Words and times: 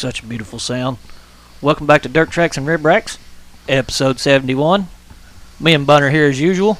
Such 0.00 0.22
a 0.22 0.26
beautiful 0.26 0.58
sound. 0.58 0.96
Welcome 1.60 1.86
back 1.86 2.00
to 2.02 2.08
Dirt 2.08 2.30
Tracks 2.30 2.56
and 2.56 2.66
Rib 2.66 2.86
Racks, 2.86 3.18
episode 3.68 4.18
71. 4.18 4.88
Me 5.60 5.74
and 5.74 5.86
Bunner 5.86 6.08
here 6.08 6.24
as 6.26 6.40
usual. 6.40 6.78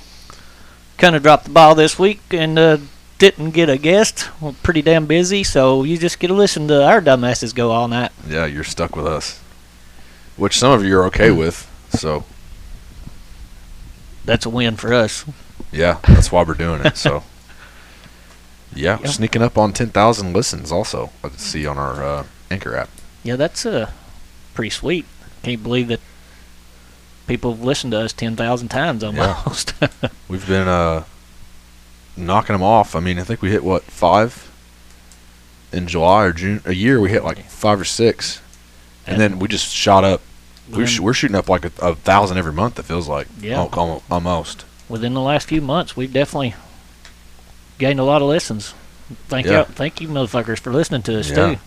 Kind 0.96 1.14
of 1.14 1.22
dropped 1.22 1.45
the 1.45 1.50
ball 1.50 1.75
this 1.75 1.98
week 1.98 2.20
and 2.30 2.59
uh, 2.59 2.79
didn't 3.18 3.50
get 3.50 3.68
a 3.68 3.77
guest. 3.77 4.30
We're 4.41 4.54
pretty 4.62 4.80
damn 4.80 5.04
busy, 5.04 5.45
so 5.45 5.82
you 5.82 5.98
just 5.98 6.18
get 6.18 6.29
to 6.29 6.32
listen 6.34 6.66
to 6.68 6.82
our 6.82 7.02
dumbasses 7.02 7.54
go 7.54 7.72
all 7.72 7.88
night. 7.88 8.11
Yeah, 8.27 8.46
you're 8.46 8.64
stuck 8.64 8.96
with 8.96 9.06
us. 9.06 9.39
Which 10.39 10.59
some 10.59 10.73
of 10.73 10.82
you 10.82 10.96
are 10.98 11.05
okay 11.09 11.30
with. 11.30 11.68
So, 11.91 12.25
That's 14.25 14.46
a 14.46 14.50
win 14.50 14.77
for 14.77 14.95
us. 14.95 15.27
yeah, 15.71 15.98
that's 16.09 16.32
why 16.32 16.43
we're 16.43 16.55
doing 16.55 16.80
it. 16.87 16.96
So, 16.96 17.23
yeah, 18.75 18.98
Yeah. 19.02 19.08
sneaking 19.11 19.43
up 19.43 19.58
on 19.58 19.75
10,000 19.75 20.32
listens 20.32 20.72
also. 20.72 21.11
Let's 21.22 21.43
see 21.43 21.66
on 21.66 21.76
our 21.76 22.02
uh, 22.02 22.25
Anchor 22.50 22.75
app. 22.75 22.89
Yeah, 23.22 23.36
that's 23.36 23.64
uh, 23.66 23.90
pretty 24.54 24.70
sweet. 24.70 25.04
Can't 25.42 25.62
believe 25.62 25.88
that 25.88 26.00
people 27.26 27.52
have 27.52 27.62
listened 27.62 27.93
to 27.93 28.00
us 28.00 28.12
10,000 28.12 28.68
times 28.68 29.04
almost. 29.04 29.74
We've 30.29 30.46
been 30.46 30.68
uh, 30.68 31.04
knocking 32.16 32.55
them 32.55 32.62
off. 32.62 32.94
I 32.96 33.00
mean, 33.00 33.19
I 33.19 33.22
think 33.24 33.42
we 33.42 33.50
hit, 33.50 33.62
what, 33.64 33.83
five 33.84 34.50
in 35.72 35.86
July 35.86 36.24
or 36.24 36.33
June? 36.33 36.60
A 36.64 36.72
year, 36.74 37.00
we 37.00 37.10
hit 37.10 37.24
like 37.24 37.44
five 37.44 37.80
or 37.80 37.84
six. 37.84 38.41
And, 39.06 39.20
then 39.20 39.38
we 39.38 39.48
just 39.48 39.72
shot 39.72 40.05
up. 40.05 40.20
We're, 40.70 40.86
sh- 40.86 41.00
we're 41.00 41.14
shooting 41.14 41.36
up 41.36 41.48
like 41.48 41.64
a, 41.64 41.72
a 41.82 41.94
thousand 41.96 42.38
every 42.38 42.52
month, 42.52 42.78
it 42.78 42.84
feels 42.84 43.08
like. 43.08 43.27
Yeah. 43.41 43.58
Al- 43.60 43.70
al- 43.72 44.02
Almost. 44.10 44.64
within 44.88 45.14
the 45.14 45.20
last 45.20 45.48
few 45.48 45.60
months, 45.60 45.96
we've 45.96 46.12
definitely 46.12 46.55
gained 47.78 47.98
a 47.98 48.05
lot 48.05 48.22
of 48.22 48.28
listens. 48.28 48.74
Thank 49.28 49.46
Yeah. 49.46 49.60
you, 49.60 49.64
thank 49.64 50.00
you, 50.00 50.08
motherfuckers, 50.08 50.58
for 50.60 50.72
listening 50.72 51.02
to 51.02 51.18
us 51.18 51.28
Yeah. 51.30 51.34
too. 51.55 51.60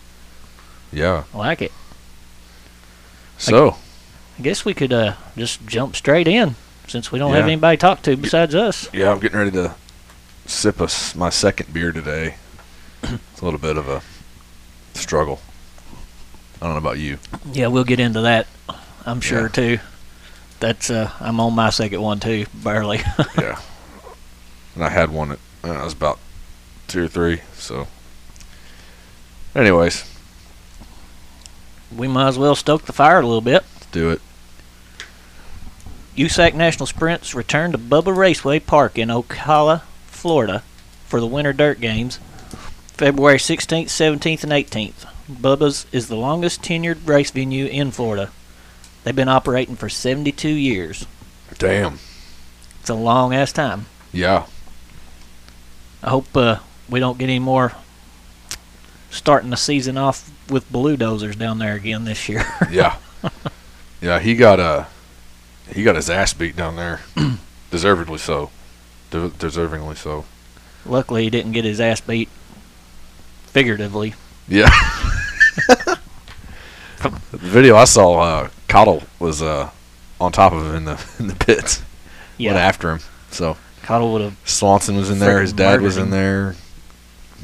Yeah. 0.93 1.23
I 1.33 1.37
like 1.37 1.61
it. 1.61 1.71
So, 3.37 3.77
I 4.39 4.41
guess 4.41 4.63
we 4.63 4.73
could 4.73 4.93
uh, 4.93 5.15
just 5.35 5.65
jump 5.65 5.95
straight 5.95 6.27
in 6.27 6.55
since 6.87 7.11
we 7.11 7.19
don't 7.19 7.33
have 7.33 7.45
anybody 7.45 7.77
to 7.77 7.81
talk 7.81 8.01
to 8.03 8.15
besides 8.15 8.53
us. 8.55 8.87
Yeah, 8.93 9.11
I'm 9.11 9.19
getting 9.19 9.37
ready 9.37 9.51
to 9.51 9.75
sip 10.45 10.79
a 10.79 10.85
s 10.85 11.15
my 11.15 11.29
second 11.29 11.73
beer 11.73 11.91
today. 11.91 12.35
it's 13.03 13.41
a 13.41 13.45
little 13.45 13.59
bit 13.59 13.75
of 13.77 13.87
a 13.89 14.01
struggle. 14.97 15.39
I 16.61 16.65
don't 16.65 16.73
know 16.73 16.77
about 16.77 16.99
you. 16.99 17.17
Yeah, 17.51 17.67
we'll 17.67 17.83
get 17.83 17.99
into 17.99 18.21
that. 18.21 18.47
I'm 19.05 19.19
sure 19.19 19.43
Yeah. 19.43 19.47
too. 19.49 19.79
That's 20.59 20.89
uh, 20.89 21.11
I'm 21.19 21.39
on 21.41 21.53
my 21.55 21.69
second 21.71 22.01
one 22.01 22.19
too, 22.19 22.45
barely. 22.53 22.99
yeah. 23.37 23.59
And 24.75 24.83
I 24.83 24.89
had 24.89 25.09
one 25.11 25.31
at 25.33 25.39
uh, 25.63 25.71
I 25.71 25.83
was 25.83 25.93
about 25.93 26.19
two 26.87 27.03
or 27.03 27.07
three. 27.09 27.41
So, 27.57 27.87
anyways, 29.55 30.05
we 31.97 32.07
might 32.07 32.27
as 32.27 32.37
well 32.37 32.55
stoke 32.55 32.83
the 32.83 32.93
fire 32.93 33.19
a 33.19 33.25
little 33.25 33.41
bit. 33.41 33.63
let's 33.73 33.85
do 33.87 34.09
it. 34.09 34.21
USAC 36.15 36.53
National 36.53 36.85
Sprints 36.85 37.33
return 37.33 37.71
to 37.71 37.77
Bubba 37.77 38.15
Raceway 38.15 38.59
Park 38.59 38.97
in 38.99 39.09
Ocala, 39.09 39.81
Florida, 40.05 40.63
for 41.07 41.19
the 41.19 41.27
Winter 41.27 41.53
Dirt 41.53 41.79
Games, 41.79 42.19
February 42.87 43.37
16th, 43.37 43.85
17th, 43.85 44.43
and 44.43 44.51
18th. 44.51 45.07
Bubba's 45.31 45.87
is 45.91 46.07
the 46.07 46.15
longest 46.15 46.61
tenured 46.61 47.07
race 47.07 47.31
venue 47.31 47.65
in 47.65 47.91
Florida. 47.91 48.29
They've 49.03 49.15
been 49.15 49.29
operating 49.29 49.75
for 49.75 49.89
72 49.89 50.47
years. 50.47 51.07
Damn. 51.57 51.99
It's 52.79 52.89
a 52.89 52.95
long 52.95 53.33
ass 53.33 53.51
time. 53.51 53.87
Yeah. 54.11 54.45
I 56.03 56.09
hope 56.09 56.35
uh, 56.35 56.57
we 56.89 56.99
don't 56.99 57.17
get 57.17 57.25
any 57.25 57.39
more 57.39 57.73
starting 59.09 59.49
the 59.49 59.57
season 59.57 59.97
off 59.97 60.29
with 60.53 60.71
bulldozers 60.71 61.35
down 61.35 61.59
there 61.59 61.75
again 61.75 62.05
this 62.05 62.29
year. 62.29 62.45
Yeah. 62.71 62.97
yeah. 64.01 64.19
He 64.19 64.35
got 64.35 64.59
a 64.59 64.87
he 65.73 65.83
got 65.83 65.95
his 65.95 66.09
ass 66.09 66.33
beat 66.33 66.55
down 66.55 66.75
there, 66.75 67.01
deservedly 67.71 68.17
so. 68.17 68.51
De- 69.11 69.29
deservingly 69.29 69.95
so. 69.95 70.25
Luckily, 70.85 71.23
he 71.23 71.29
didn't 71.29 71.51
get 71.51 71.65
his 71.65 71.79
ass 71.79 72.01
beat 72.01 72.29
figuratively. 73.47 74.15
Yeah. 74.47 74.69
the 76.97 77.19
video 77.31 77.75
I 77.75 77.85
saw, 77.85 78.19
uh, 78.19 78.49
Cottle 78.67 79.03
was 79.19 79.41
uh, 79.41 79.69
on 80.19 80.31
top 80.31 80.51
of 80.53 80.65
him 80.65 80.75
in 80.75 80.85
the 80.85 81.05
in 81.19 81.27
the 81.27 81.35
pits. 81.35 81.83
Went 82.39 82.57
after 82.57 82.91
him. 82.91 82.99
So 83.29 83.57
Cottle 83.83 84.13
would 84.13 84.21
have. 84.21 84.37
Swanson 84.45 84.95
was 84.95 85.09
in 85.09 85.19
there. 85.19 85.41
His 85.41 85.53
dad 85.53 85.81
was 85.81 85.97
in 85.97 86.09
there. 86.09 86.55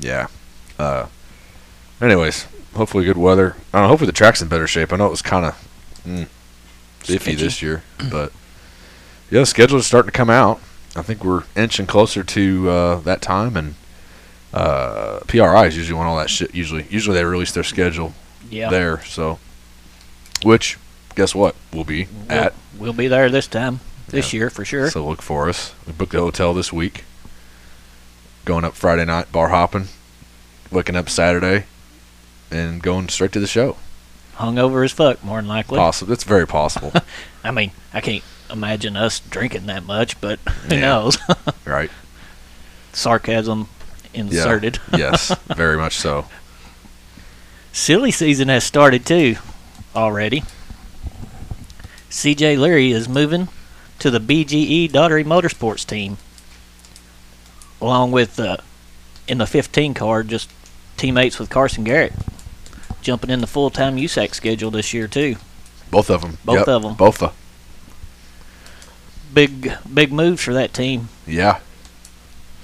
Yeah. 0.01 0.27
Uh, 0.77 1.07
anyways, 2.01 2.47
hopefully 2.75 3.05
good 3.05 3.17
weather. 3.17 3.55
I 3.73 3.77
don't 3.79 3.83
know. 3.83 3.87
Hopefully 3.89 4.07
the 4.07 4.13
track's 4.17 4.41
in 4.41 4.47
better 4.47 4.67
shape. 4.67 4.91
I 4.93 4.97
know 4.97 5.07
it 5.07 5.11
was 5.11 5.21
kind 5.21 5.45
of 5.45 6.01
mm, 6.05 6.27
iffy 7.03 7.37
this 7.37 7.61
year, 7.61 7.83
but 8.11 8.31
yeah, 9.31 9.41
the 9.41 9.45
schedule 9.45 9.77
is 9.79 9.87
starting 9.87 10.11
to 10.11 10.17
come 10.17 10.29
out. 10.29 10.59
I 10.95 11.01
think 11.01 11.23
we're 11.23 11.43
inching 11.55 11.85
closer 11.85 12.23
to 12.23 12.69
uh, 12.69 12.95
that 13.01 13.21
time, 13.21 13.55
and 13.55 13.75
uh, 14.53 15.19
PRI 15.27 15.67
is 15.67 15.77
usually 15.77 15.97
when 15.97 16.07
all 16.07 16.17
that 16.17 16.29
shit. 16.29 16.53
Usually, 16.55 16.85
usually 16.89 17.15
they 17.15 17.23
release 17.23 17.51
their 17.51 17.63
schedule 17.63 18.13
Yeah, 18.49 18.69
there. 18.69 19.03
So, 19.03 19.39
which 20.43 20.77
guess 21.15 21.35
what? 21.35 21.55
We'll 21.73 21.83
be 21.83 22.07
we'll, 22.27 22.31
at. 22.39 22.53
we'll 22.77 22.93
be 22.93 23.07
there 23.07 23.29
this 23.29 23.45
time 23.47 23.81
this 24.07 24.33
Yeah. 24.33 24.39
year 24.39 24.49
for 24.49 24.65
sure. 24.65 24.89
So 24.89 25.07
look 25.07 25.21
for 25.21 25.47
us. 25.49 25.73
We 25.85 25.93
booked 25.93 26.13
the 26.13 26.19
hotel 26.19 26.53
this 26.53 26.73
week. 26.73 27.03
Going 28.45 28.63
up 28.65 28.73
Friday 28.73 29.05
night, 29.05 29.31
bar 29.31 29.49
hopping. 29.49 29.89
Waking 30.71 30.95
up 30.95 31.09
Saturday, 31.09 31.65
and 32.51 32.81
going 32.81 33.09
straight 33.09 33.31
to 33.33 33.39
the 33.39 33.47
show. 33.47 33.77
Hungover 34.35 34.85
as 34.85 34.91
fuck, 34.91 35.23
more 35.23 35.37
than 35.37 35.47
likely. 35.47 35.77
Possible. 35.77 36.09
That's 36.09 36.23
very 36.23 36.47
possible. 36.47 36.93
I 37.43 37.51
mean, 37.51 37.71
I 37.93 38.01
can't 38.01 38.23
imagine 38.49 38.95
us 38.95 39.19
drinking 39.19 39.65
that 39.67 39.85
much, 39.85 40.19
but 40.21 40.39
who 40.39 40.75
Yeah. 40.75 40.81
knows? 40.81 41.17
right? 41.65 41.91
Sarcasm 42.93 43.67
inserted. 44.13 44.79
yes, 44.95 45.35
very 45.55 45.77
much 45.77 45.95
so. 45.97 46.25
Silly 47.71 48.11
season 48.11 48.47
has 48.47 48.63
started 48.63 49.05
too, 49.05 49.35
already. 49.95 50.43
CJ 52.09 52.57
Leary 52.57 52.91
is 52.91 53.07
moving 53.07 53.49
to 53.99 54.09
the 54.09 54.19
BGE 54.19 54.89
Daughtery 54.89 55.23
Motorsports 55.25 55.85
team, 55.85 56.17
along 57.79 58.11
with 58.11 58.39
uh, 58.39 58.57
in 59.27 59.37
the 59.37 59.45
15 59.45 59.93
car, 59.93 60.23
just 60.23 60.49
teammates 60.97 61.37
with 61.37 61.49
Carson 61.49 61.83
Garrett, 61.83 62.13
jumping 63.01 63.29
in 63.29 63.41
the 63.41 63.47
full-time 63.47 63.95
USAC 63.97 64.33
schedule 64.33 64.71
this 64.71 64.93
year 64.93 65.07
too. 65.07 65.35
Both 65.91 66.09
of 66.09 66.21
them. 66.21 66.37
Both 66.45 66.67
of 66.67 66.85
'em. 66.85 66.93
Both 66.95 67.21
of. 67.23 67.29
Them. 67.29 67.37
Big, 69.33 69.73
big 69.91 70.11
moves 70.11 70.41
for 70.43 70.53
that 70.53 70.73
team. 70.73 71.09
Yeah. 71.27 71.59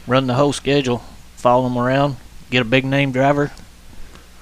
Run 0.08 0.28
the 0.28 0.34
whole 0.36 0.54
schedule, 0.54 1.04
follow 1.36 1.64
them 1.68 1.78
around, 1.78 2.18
get 2.50 2.62
a 2.62 2.66
big 2.66 2.86
name 2.86 3.12
driver, 3.12 3.52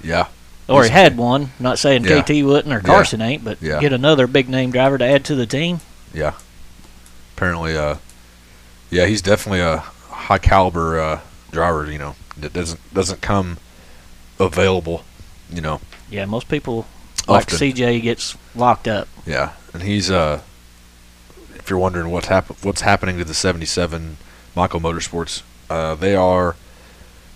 Yeah. 0.02 0.26
or 0.68 0.84
he 0.84 0.90
had 0.90 1.16
one. 1.16 1.52
Not 1.58 1.78
saying 1.78 2.04
Yeah. 2.04 2.20
KT 2.22 2.42
wouldn't 2.42 2.72
or 2.72 2.78
Yeah. 2.78 2.82
Carson 2.82 3.20
ain't, 3.22 3.44
but 3.44 3.58
Yeah. 3.60 3.80
get 3.80 3.92
another 3.92 4.26
big 4.26 4.48
name 4.48 4.70
driver 4.70 4.98
to 4.98 5.04
add 5.04 5.24
to 5.26 5.34
the 5.34 5.46
team. 5.46 5.80
Yeah. 6.12 6.32
Apparently, 7.36 7.76
uh, 7.76 7.96
yeah, 8.90 9.06
he's 9.06 9.22
definitely 9.22 9.60
a 9.60 9.84
high 10.10 10.38
caliber 10.38 10.98
uh, 11.00 11.20
driver. 11.50 11.90
You 11.90 11.98
know, 11.98 12.14
that 12.38 12.52
doesn't 12.52 12.80
doesn't 12.94 13.20
come 13.20 13.58
available. 14.38 15.04
You 15.50 15.60
know, 15.60 15.80
Yeah, 16.10 16.24
most 16.24 16.48
people 16.48 16.86
like 17.28 17.52
often. 17.52 17.58
CJ 17.58 18.02
gets 18.02 18.36
locked 18.54 18.88
up. 18.88 19.08
Yeah, 19.26 19.52
and 19.72 19.82
he's 19.82 20.10
uh, 20.10 20.40
if 21.54 21.70
you're 21.70 21.78
wondering 21.78 22.10
what's 22.10 22.26
happen 22.28 22.56
what's 22.62 22.80
happening 22.82 23.18
to 23.18 23.24
the 23.24 23.34
'77 23.34 24.16
Michael 24.54 24.80
Motorsports, 24.80 25.42
uh, 25.70 25.94
they 25.94 26.14
are 26.14 26.56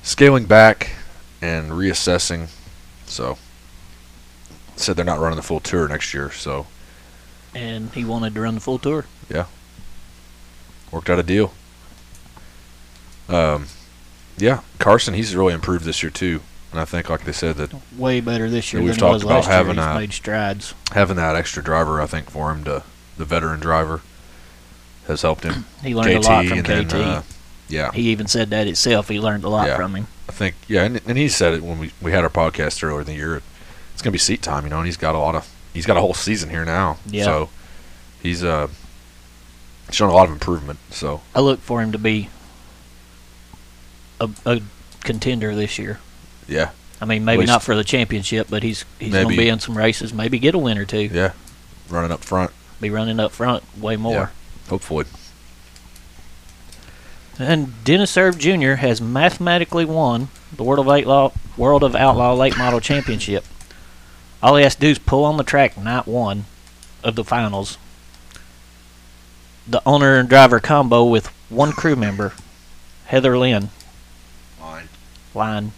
scaling 0.02 0.46
back 0.46 0.90
and 1.40 1.70
reassessing. 1.72 2.48
So 3.06 3.38
said 4.76 4.96
they're 4.96 5.04
not 5.04 5.18
running 5.20 5.36
the 5.36 5.42
full 5.42 5.60
tour 5.60 5.88
next 5.88 6.14
year. 6.14 6.30
So 6.30 6.66
and 7.54 7.90
he 7.92 8.04
wanted 8.04 8.34
to 8.34 8.40
run 8.40 8.54
the 8.54 8.60
full 8.60 8.78
tour. 8.78 9.06
Yeah, 9.28 9.46
worked 10.90 11.10
out 11.10 11.18
a 11.18 11.22
deal. 11.22 11.52
Um, 13.28 13.66
yeah, 14.38 14.60
Carson, 14.78 15.14
he's 15.14 15.34
really 15.36 15.52
improved 15.52 15.84
this 15.84 16.02
year 16.02 16.10
too, 16.10 16.40
and 16.70 16.80
I 16.80 16.84
think, 16.84 17.08
like 17.08 17.24
they 17.24 17.32
said, 17.32 17.56
that 17.56 17.72
Way 17.96 18.20
better 18.20 18.50
this 18.50 18.72
year 18.72 18.82
we've 18.82 18.94
than 18.98 19.08
he 19.08 19.12
was 19.12 19.22
talked 19.22 19.24
about 19.24 19.34
last 19.36 19.46
year. 19.46 19.56
having 19.56 19.76
He's 19.76 19.84
a- 19.84 19.94
made 19.98 20.12
strides. 20.12 20.74
having 20.92 21.16
that 21.16 21.34
extra 21.36 21.62
driver, 21.62 22.00
I 22.00 22.06
think, 22.06 22.30
for 22.30 22.50
him 22.52 22.64
to 22.64 22.82
the 23.16 23.24
veteran 23.24 23.60
driver 23.60 24.02
has 25.06 25.22
helped 25.22 25.44
him. 25.44 25.64
He 25.82 25.94
learned 25.94 26.22
KT 26.22 26.26
a 26.26 26.30
lot 26.30 26.46
from 26.46 26.60
KT. 26.62 26.66
then, 26.66 26.92
uh, 26.92 27.22
yeah, 27.68 27.92
he 27.92 28.02
even 28.10 28.26
said 28.26 28.50
that 28.50 28.66
itself. 28.66 29.08
He 29.08 29.18
learned 29.20 29.44
a 29.44 29.48
lot 29.48 29.66
Yeah. 29.66 29.76
from 29.76 29.94
him. 29.94 30.06
I 30.28 30.32
think 30.32 30.54
yeah, 30.68 30.84
and, 30.84 31.00
and 31.06 31.16
he 31.18 31.28
said 31.28 31.54
it 31.54 31.62
when 31.62 31.78
we, 31.78 31.92
we 32.02 32.12
had 32.12 32.22
our 32.24 32.30
podcast 32.30 32.82
earlier 32.82 33.00
in 33.00 33.06
the 33.06 33.14
year. 33.14 33.40
It's 33.94 34.02
gonna 34.02 34.12
be 34.12 34.18
seat 34.18 34.42
time, 34.42 34.64
you 34.64 34.70
know, 34.70 34.76
and 34.78 34.86
he's 34.86 34.96
got 34.98 35.14
a 35.14 35.18
lot 35.18 35.34
of 35.34 35.48
he's 35.74 35.86
got 35.86 35.96
a 35.96 36.00
whole 36.00 36.14
season 36.14 36.50
here 36.50 36.64
now. 36.66 36.98
Yeah. 37.06 37.24
So 37.24 37.50
he's 38.22 38.44
uh 38.44 38.68
shown 39.90 40.10
a 40.10 40.14
lot 40.14 40.26
of 40.26 40.32
improvement. 40.32 40.78
So 40.90 41.22
I 41.34 41.40
look 41.40 41.60
for 41.60 41.80
him 41.82 41.92
to 41.92 41.98
be 41.98 42.28
a, 44.20 44.28
a 44.44 44.60
contender 45.02 45.54
this 45.54 45.78
year. 45.78 45.98
Yeah, 46.48 46.70
I 47.00 47.04
mean, 47.04 47.24
maybe 47.24 47.44
not 47.44 47.62
for 47.62 47.76
the 47.76 47.84
championship, 47.84 48.48
but 48.50 48.62
he's 48.62 48.84
he's 48.98 49.12
going 49.12 49.28
to 49.28 49.36
be 49.36 49.48
in 49.48 49.60
some 49.60 49.76
races. 49.78 50.12
Maybe 50.12 50.38
get 50.38 50.54
a 50.54 50.58
win 50.58 50.78
or 50.78 50.84
two. 50.84 51.02
Yeah, 51.12 51.32
running 51.88 52.10
up 52.10 52.24
front. 52.24 52.50
Be 52.80 52.90
running 52.90 53.20
up 53.20 53.32
front 53.32 53.62
way 53.78 53.96
more. 53.96 54.12
Yeah. 54.12 54.28
Hopefully. 54.68 55.06
And 57.38 57.84
Dennis 57.84 58.16
Erb 58.16 58.38
Jr. 58.38 58.74
has 58.74 59.00
mathematically 59.00 59.84
won 59.84 60.28
the 60.52 60.64
World 60.64 60.80
of 60.80 60.88
Outlaw 60.88 61.32
World 61.56 61.84
of 61.84 61.94
Outlaw 61.94 62.34
Late 62.34 62.58
Model 62.58 62.80
Championship. 62.80 63.44
All 64.42 64.56
he 64.56 64.62
has 64.62 64.74
to 64.74 64.80
do 64.80 64.88
is 64.88 64.98
pull 64.98 65.24
on 65.24 65.36
the 65.36 65.44
track 65.44 65.76
night 65.76 66.06
one 66.06 66.46
of 67.02 67.14
the 67.14 67.24
finals. 67.24 67.78
The 69.66 69.82
owner 69.84 70.16
and 70.16 70.28
driver 70.28 70.60
combo 70.60 71.04
with 71.04 71.26
one 71.48 71.72
crew 71.72 71.96
member, 71.96 72.32
Heather 73.06 73.36
Lynn. 73.36 73.70
Line. 74.60 74.88
Line. 75.34 75.72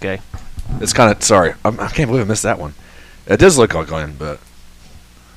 Okay. 0.00 0.20
It's 0.80 0.92
kind 0.92 1.14
of 1.14 1.22
sorry. 1.22 1.54
I'm, 1.64 1.78
I 1.80 1.88
can't 1.88 2.08
believe 2.10 2.24
I 2.24 2.28
missed 2.28 2.42
that 2.44 2.58
one. 2.58 2.74
It 3.26 3.38
does 3.38 3.58
look 3.58 3.74
like 3.74 3.88
Glenn, 3.88 4.16
but 4.18 4.40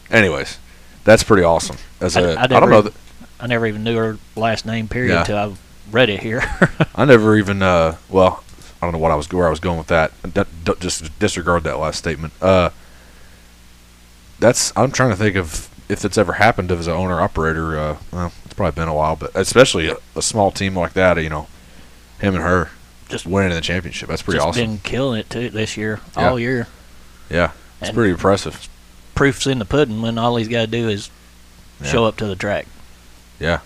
anyways, 0.09 0.57
that's 1.03 1.23
pretty 1.23 1.43
awesome. 1.43 1.77
As 1.99 2.15
I- 2.17 2.21
a, 2.21 2.35
I 2.35 2.43
I 2.43 2.47
don't 2.47 2.69
know. 2.69 2.81
That, 2.81 2.93
I 3.39 3.47
never 3.47 3.67
even 3.67 3.83
knew 3.83 3.95
her 3.97 4.17
last 4.35 4.65
name 4.65 4.87
period 4.87 5.11
Yeah. 5.13 5.19
until 5.21 5.37
I 5.37 5.53
read 5.91 6.09
it 6.09 6.21
here. 6.21 6.41
I 6.95 7.03
never 7.05 7.35
even. 7.35 7.61
Uh, 7.61 7.97
well, 8.09 8.43
I 8.81 8.85
don't 8.85 8.93
know 8.93 8.99
what 8.99 9.11
I 9.11 9.15
was 9.15 9.29
where 9.31 9.47
I 9.47 9.49
was 9.49 9.59
going 9.59 9.77
with 9.77 9.87
that. 9.87 10.11
D- 10.33 10.43
d- 10.63 10.73
just 10.79 11.17
disregard 11.19 11.63
that 11.63 11.77
last 11.77 11.97
statement. 11.99 12.31
Uh, 12.41 12.69
that's. 14.39 14.71
I'm 14.75 14.91
trying 14.91 15.09
to 15.09 15.15
think 15.15 15.35
of 15.35 15.69
if 15.89 16.05
it's 16.05 16.17
ever 16.17 16.33
happened 16.33 16.71
as 16.71 16.87
an 16.87 16.93
owner 16.93 17.19
operator. 17.19 17.77
Uh, 17.77 17.97
well, 18.11 18.31
it's 18.45 18.53
probably 18.53 18.79
been 18.79 18.87
a 18.87 18.93
while, 18.93 19.15
but 19.15 19.31
especially 19.35 19.89
a, 19.89 19.97
a 20.15 20.21
small 20.21 20.51
team 20.51 20.77
like 20.77 20.93
that. 20.93 21.21
You 21.21 21.29
know, 21.29 21.47
him 22.19 22.35
and 22.35 22.43
her 22.43 22.71
Just- 23.13 23.25
winning 23.25 23.53
the 23.53 23.61
championship. 23.61 24.09
That's 24.09 24.21
pretty 24.21 24.39
awesome. 24.39 24.49
Just 24.51 24.59
awesome. 24.59 24.71
been 24.75 24.79
killing 24.83 25.19
it 25.19 25.29
too 25.29 25.49
this 25.49 25.77
year, 25.77 25.99
Yeah. 26.17 26.29
all 26.29 26.39
year. 26.39 26.67
yeah, 27.29 27.51
it's 27.79 27.89
And- 27.89 27.95
pretty 27.95 28.11
impressive. 28.11 28.67
Proof's 29.15 29.45
in 29.47 29.59
the 29.59 29.65
pudding 29.65 30.01
when 30.01 30.17
all 30.17 30.35
he's 30.37 30.47
got 30.47 30.61
to 30.61 30.67
do 30.67 30.89
is 30.89 31.09
Yeah. 31.81 31.91
show 31.91 32.05
up 32.05 32.17
to 32.17 32.25
the 32.25 32.35
track. 32.35 32.65
Yeah. 33.39 33.59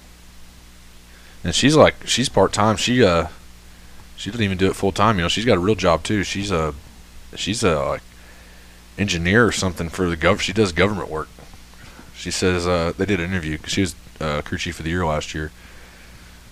And 1.44 1.54
she's 1.56 1.76
like 1.76 1.96
she's 2.06 2.30
part 2.30 2.52
time. 2.54 2.78
She 2.78 3.04
uh 3.04 3.28
she 4.16 4.30
doesn't 4.32 4.44
even 4.44 4.58
do 4.58 4.68
it 4.68 4.76
full 4.76 4.92
time, 4.92 5.18
you 5.18 5.22
know. 5.22 5.28
She's 5.30 5.46
got 5.46 5.58
a 5.58 5.60
real 5.60 5.76
job 5.76 6.04
too. 6.04 6.24
She's 6.24 6.52
a 6.52 6.74
she's 7.36 7.64
a 7.64 7.80
like 7.80 8.02
engineer 8.98 9.46
or 9.46 9.52
something 9.52 9.90
for 9.90 10.10
the 10.10 10.18
gov 10.18 10.40
she 10.40 10.52
does 10.54 10.72
government 10.72 11.10
work. 11.10 11.30
She 12.16 12.32
says 12.32 12.68
uh 12.68 12.94
they 12.98 13.06
did 13.06 13.20
an 13.20 13.30
interview 13.32 13.58
'cause 13.60 13.72
she 13.72 13.82
was 13.82 13.96
uh 14.20 14.42
crew 14.42 14.58
chief 14.58 14.80
of 14.80 14.84
the 14.86 14.90
year 14.92 15.06
last 15.06 15.34
year. 15.34 15.52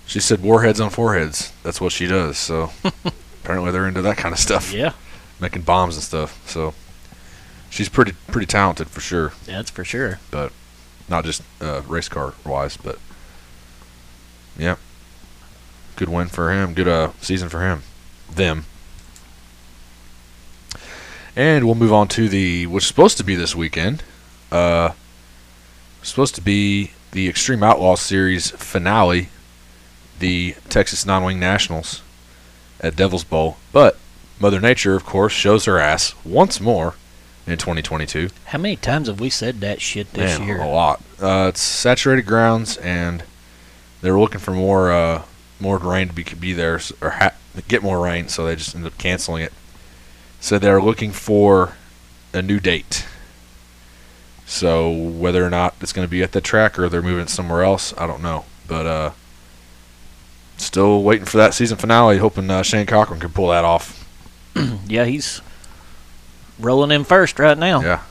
She 0.08 0.20
said 0.20 0.42
warheads 0.42 0.80
on 0.80 0.90
foreheads. 0.90 1.52
That's 1.64 1.82
what 1.82 1.92
she 1.92 2.08
does. 2.08 2.38
So 2.38 2.72
apparently 3.44 3.72
they're 3.72 3.88
into 3.88 4.02
that 4.04 4.18
kind 4.18 4.34
of 4.34 4.40
stuff, 4.40 4.72
Yeah, 4.72 4.94
making 5.40 5.64
bombs 5.64 5.96
and 5.96 6.04
stuff. 6.04 6.48
So 6.48 6.74
she's 7.70 7.90
pretty 7.90 8.14
pretty 8.28 8.46
talented 8.48 8.90
for 8.90 9.02
sure 9.02 9.34
Yeah, 9.48 9.58
that's 9.58 9.72
for 9.72 9.84
sure. 9.84 10.20
But 10.32 10.52
not 11.10 11.26
just 11.26 11.42
uh, 11.62 11.82
race 11.88 12.08
car 12.10 12.34
wise, 12.46 12.78
but 12.78 13.00
yeah, 14.58 14.76
good 15.96 16.10
win 16.10 16.28
for 16.28 16.52
him. 16.52 16.74
Good 16.74 16.88
uh, 16.88 17.12
season 17.22 17.50
for 17.50 17.62
him, 17.62 17.84
them. 18.32 18.66
And 21.36 21.66
we'll 21.66 21.76
move 21.76 21.92
on 21.92 22.08
to 22.10 22.30
the 22.30 22.66
what's 22.68 22.86
supposed 22.86 23.18
to 23.18 23.24
be 23.24 23.36
this 23.36 23.56
weekend. 23.56 24.04
Uh, 24.52 24.92
supposed 26.02 26.36
to 26.36 26.42
be 26.42 26.92
the 27.12 27.28
Extreme 27.28 27.64
Outlaw 27.64 27.96
Series 27.96 28.52
finale, 28.52 29.30
the 30.20 30.56
Texas 30.70 31.06
Non-Wing 31.06 31.40
Nationals 31.40 32.02
at 32.80 32.96
Devil's 32.96 33.24
Bowl. 33.24 33.58
But 33.72 33.98
Mother 34.40 34.60
Nature, 34.60 34.96
of 34.96 35.06
course, 35.06 35.34
shows 35.34 35.66
her 35.66 35.80
ass 35.80 36.14
once 36.24 36.60
more 36.60 36.96
in 37.48 37.58
2022. 37.58 38.30
How 38.46 38.58
many 38.58 38.76
times 38.76 39.08
have 39.08 39.20
we 39.20 39.30
said 39.30 39.62
that 39.62 39.82
shit 39.82 40.12
this 40.14 40.40
Man, 40.40 40.48
year? 40.48 40.62
a 40.62 40.68
lot. 40.68 41.02
Uh, 41.22 41.48
it's 41.50 41.62
saturated 41.62 42.26
grounds, 42.26 42.78
and 42.78 43.24
they're 44.02 44.20
looking 44.20 44.40
for 44.40 44.52
more 44.52 44.92
uh, 44.92 45.24
more 45.60 45.78
rain 45.78 46.10
to 46.10 46.14
be 46.14 46.24
be 46.24 46.54
there 46.54 46.80
or 47.02 47.10
ha- 47.12 47.34
get 47.68 47.82
more 47.84 48.00
rain, 48.04 48.28
so 48.28 48.46
they 48.46 48.56
just 48.56 48.76
ended 48.76 48.92
up 48.92 48.98
canceling 48.98 49.44
it. 49.44 49.54
So 50.40 50.60
they're 50.60 50.82
looking 50.82 51.12
for 51.12 51.74
a 52.34 52.42
new 52.42 52.60
date. 52.60 53.06
So 54.46 54.92
whether 54.92 55.44
or 55.44 55.50
not 55.50 55.76
it's 55.82 55.94
going 55.94 56.06
to 56.08 56.12
be 56.12 56.22
at 56.22 56.34
the 56.34 56.42
track 56.42 56.78
or 56.78 56.88
they're 56.88 57.02
moving 57.02 57.24
it 57.24 57.30
somewhere 57.30 57.64
else, 57.64 57.94
I 57.98 58.06
don't 58.06 58.22
know. 58.22 58.46
But 58.68 58.86
uh, 58.86 59.12
still 60.58 61.04
waiting 61.04 61.26
for 61.26 61.38
that 61.38 61.54
season 61.54 61.78
finale, 61.78 62.18
hoping 62.18 62.50
uh, 62.50 62.64
Shane 62.64 62.86
Cockrum 62.86 63.20
can 63.20 63.32
pull 63.32 63.50
that 63.50 63.66
off. 63.66 64.02
Yeah, 64.88 65.04
he's 65.06 65.42
rolling 66.60 66.92
in 66.92 67.04
first 67.04 67.40
right 67.40 67.58
now. 67.58 67.82
Yeah. 67.82 68.02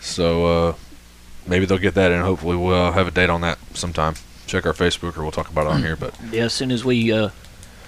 So 0.00 0.46
uh, 0.68 0.74
maybe 1.46 1.66
they'll 1.66 1.78
get 1.78 1.94
that 1.94 2.10
and 2.12 2.22
Hopefully, 2.22 2.56
we'll 2.56 2.92
have 2.92 3.06
a 3.06 3.10
date 3.10 3.30
on 3.30 3.40
that 3.42 3.58
sometime. 3.74 4.14
Check 4.46 4.64
our 4.66 4.72
Facebook, 4.72 5.16
or 5.16 5.22
we'll 5.22 5.30
talk 5.30 5.50
about 5.50 5.66
it 5.66 5.72
on 5.72 5.82
here. 5.82 5.94
But 5.96 6.14
Yeah, 6.32 6.44
as 6.44 6.52
soon 6.54 6.70
as 6.70 6.84
we 6.84 7.12
uh, 7.12 7.28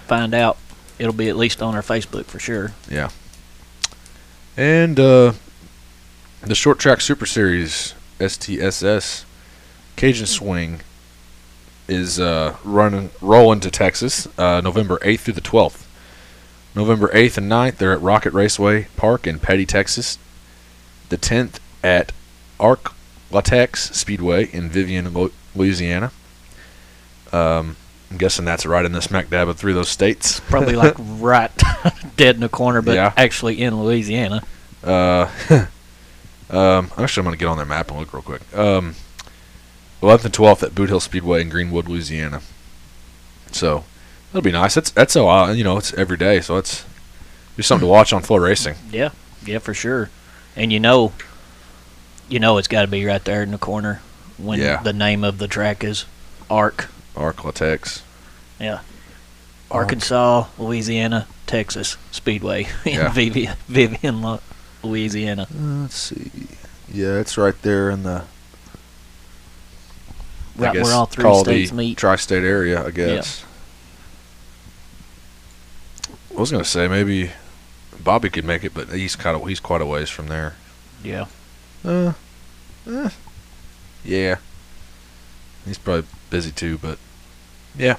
find 0.07 0.33
out, 0.33 0.57
it'll 0.99 1.13
be 1.13 1.27
at 1.29 1.35
least 1.35 1.61
on 1.61 1.75
our 1.75 1.81
Facebook 1.81 2.25
for 2.25 2.39
sure. 2.39 2.73
yeah. 2.89 3.09
And 4.55 4.99
uh, 4.99 5.33
the 6.41 6.55
short 6.55 6.77
track 6.79 7.01
Super 7.01 7.25
Series 7.25 7.93
STSS 8.19 9.23
Cajun 9.95 10.27
Swing 10.27 10.81
is 11.91 12.19
uh, 12.19 12.55
running 12.63 13.09
rolling 13.19 13.59
to 13.59 13.69
Texas 13.69 14.27
uh, 14.39 14.61
November 14.61 14.97
8th 14.99 15.19
through 15.19 15.33
the 15.33 15.41
12th. 15.41 15.85
November 16.73 17.09
8th 17.09 17.37
and 17.37 17.51
9th, 17.51 17.77
they're 17.77 17.91
at 17.91 18.01
Rocket 18.01 18.31
Raceway 18.31 18.87
Park 18.95 19.27
in 19.27 19.39
Petty, 19.39 19.65
Texas. 19.65 20.17
The 21.09 21.17
10th 21.17 21.59
at 21.83 22.13
Arc 22.59 22.93
Latex 23.29 23.91
Speedway 23.91 24.45
in 24.53 24.69
Vivian, 24.69 25.13
Louisiana. 25.53 26.11
Um, 27.33 27.75
I'm 28.09 28.17
guessing 28.17 28.45
that's 28.45 28.65
right 28.65 28.85
in 28.85 28.93
the 28.93 29.01
smack 29.01 29.29
dab 29.29 29.49
of 29.49 29.57
three 29.57 29.71
of 29.73 29.75
those 29.75 29.89
states. 29.89 30.39
Probably 30.41 30.75
like 30.75 30.95
right 30.99 31.51
dead 32.15 32.35
in 32.35 32.41
the 32.41 32.49
corner, 32.49 32.81
but 32.81 32.95
Yeah. 32.95 33.13
actually 33.17 33.61
in 33.61 33.81
Louisiana. 33.81 34.41
Uh, 34.83 35.27
um, 36.49 36.89
actually, 36.97 37.21
I'm 37.21 37.25
going 37.25 37.33
to 37.33 37.37
get 37.37 37.47
on 37.47 37.57
their 37.57 37.65
map 37.65 37.89
and 37.89 37.99
look 37.99 38.13
real 38.13 38.21
quick. 38.23 38.41
Um, 38.57 38.95
11th 40.01 40.25
and 40.25 40.33
12th 40.33 40.63
at 40.63 40.75
Boot 40.75 40.89
Hill 40.89 40.99
Speedway 40.99 41.41
in 41.41 41.49
Greenwood, 41.49 41.87
Louisiana. 41.87 42.41
So 43.51 43.83
that'll 44.31 44.41
be 44.43 44.51
nice. 44.51 44.75
That's 44.75 44.91
that's 44.91 45.15
a. 45.15 45.53
You 45.55 45.63
know, 45.63 45.77
it's 45.77 45.93
every 45.93 46.17
day, 46.17 46.41
so 46.41 46.57
it's 46.57 46.85
be 47.55 47.63
something 47.63 47.87
to 47.87 47.91
watch 47.91 48.13
on 48.13 48.21
FloRacing. 48.23 48.75
Yeah, 48.91 49.09
yeah, 49.45 49.59
for 49.59 49.73
sure. 49.73 50.09
And 50.55 50.71
you 50.73 50.79
know, 50.79 51.11
you 52.29 52.39
know, 52.39 52.57
it's 52.57 52.67
got 52.67 52.81
to 52.81 52.87
be 52.87 53.05
right 53.05 53.23
there 53.23 53.43
in 53.43 53.51
the 53.51 53.57
corner 53.57 54.01
when 54.37 54.59
Yeah. 54.59 54.81
the 54.81 54.93
name 54.93 55.23
of 55.23 55.37
the 55.37 55.47
track 55.47 55.83
is 55.83 56.05
Arc, 56.49 56.89
Arc 57.15 57.43
Latex. 57.45 58.03
Arc. 58.59 58.81
Arkansas, 59.69 60.47
Louisiana, 60.57 61.27
Texas 61.47 61.95
Speedway 62.11 62.67
in 62.85 62.93
Yeah. 62.93 63.09
Vivian, 63.09 63.55
Vivian, 63.67 64.39
Louisiana. 64.83 65.43
Uh, 65.43 65.81
let's 65.83 65.95
see. 65.95 66.29
Yeah, 66.91 67.19
it's 67.19 67.37
right 67.37 67.59
there 67.61 67.89
in 67.89 68.03
the. 68.03 68.23
I 70.61 70.65
Right 70.65 70.73
guess 70.73 70.85
where 70.85 70.93
all 70.95 71.05
three 71.07 71.33
states 71.39 71.71
meet. 71.71 71.97
Tri-state 71.97 72.43
area, 72.43 72.85
I 72.85 72.91
guess. 72.91 73.43
I 76.35 76.39
was 76.39 76.51
gonna 76.51 76.63
say 76.63 76.87
maybe 76.87 77.31
Bobby 77.99 78.29
could 78.29 78.45
make 78.45 78.63
it, 78.63 78.73
but 78.73 78.89
he's 78.89 79.15
kind 79.15 79.35
of 79.39 79.47
he's 79.47 79.59
quite 79.59 79.81
a 79.81 79.85
ways 79.85 80.09
from 80.09 80.27
there. 80.27 80.55
Yeah, 81.03 81.25
Uh, 81.83 82.13
eh, 82.87 83.09
yeah. 84.03 84.35
He's 85.65 85.77
probably 85.77 86.07
busy 86.29 86.51
too, 86.51 86.77
but 86.77 86.97
yeah. 87.77 87.97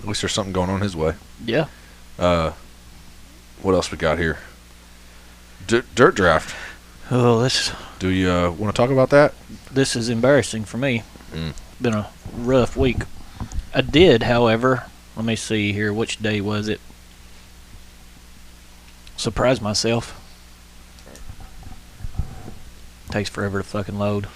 At 0.00 0.08
least 0.08 0.22
there's 0.22 0.32
something 0.32 0.52
going 0.52 0.70
on 0.70 0.80
his 0.80 0.96
way. 0.96 1.14
yeah. 1.44 1.66
Uh, 2.18 2.52
what 3.62 3.74
else 3.74 3.90
we 3.90 3.96
got 3.96 4.18
here? 4.18 4.38
D- 5.66 5.82
dirt 5.94 6.14
draft. 6.16 6.54
Oh, 7.10 7.40
this 7.42 7.72
Do 7.98 8.08
you 8.08 8.30
uh, 8.30 8.50
want 8.50 8.74
to 8.74 8.80
talk 8.80 8.90
about 8.90 9.10
that? 9.10 9.34
this 9.70 9.96
is 9.96 10.08
embarrassing 10.08 10.64
for 10.64 10.76
me. 10.78 11.02
Mm. 11.32 11.52
Been 11.82 11.94
a 11.94 12.08
rough 12.36 12.76
week. 12.76 12.98
I 13.74 13.80
did, 13.80 14.22
however. 14.22 14.84
Let 15.16 15.24
me 15.24 15.34
see 15.36 15.72
here. 15.72 15.92
Which 15.92 16.22
day 16.22 16.40
was 16.40 16.68
it? 16.68 16.80
Surprise 19.16 19.60
myself. 19.60 20.18
Takes 23.10 23.28
forever 23.28 23.58
to 23.58 23.64
fucking 23.64 23.98
load. 23.98 24.28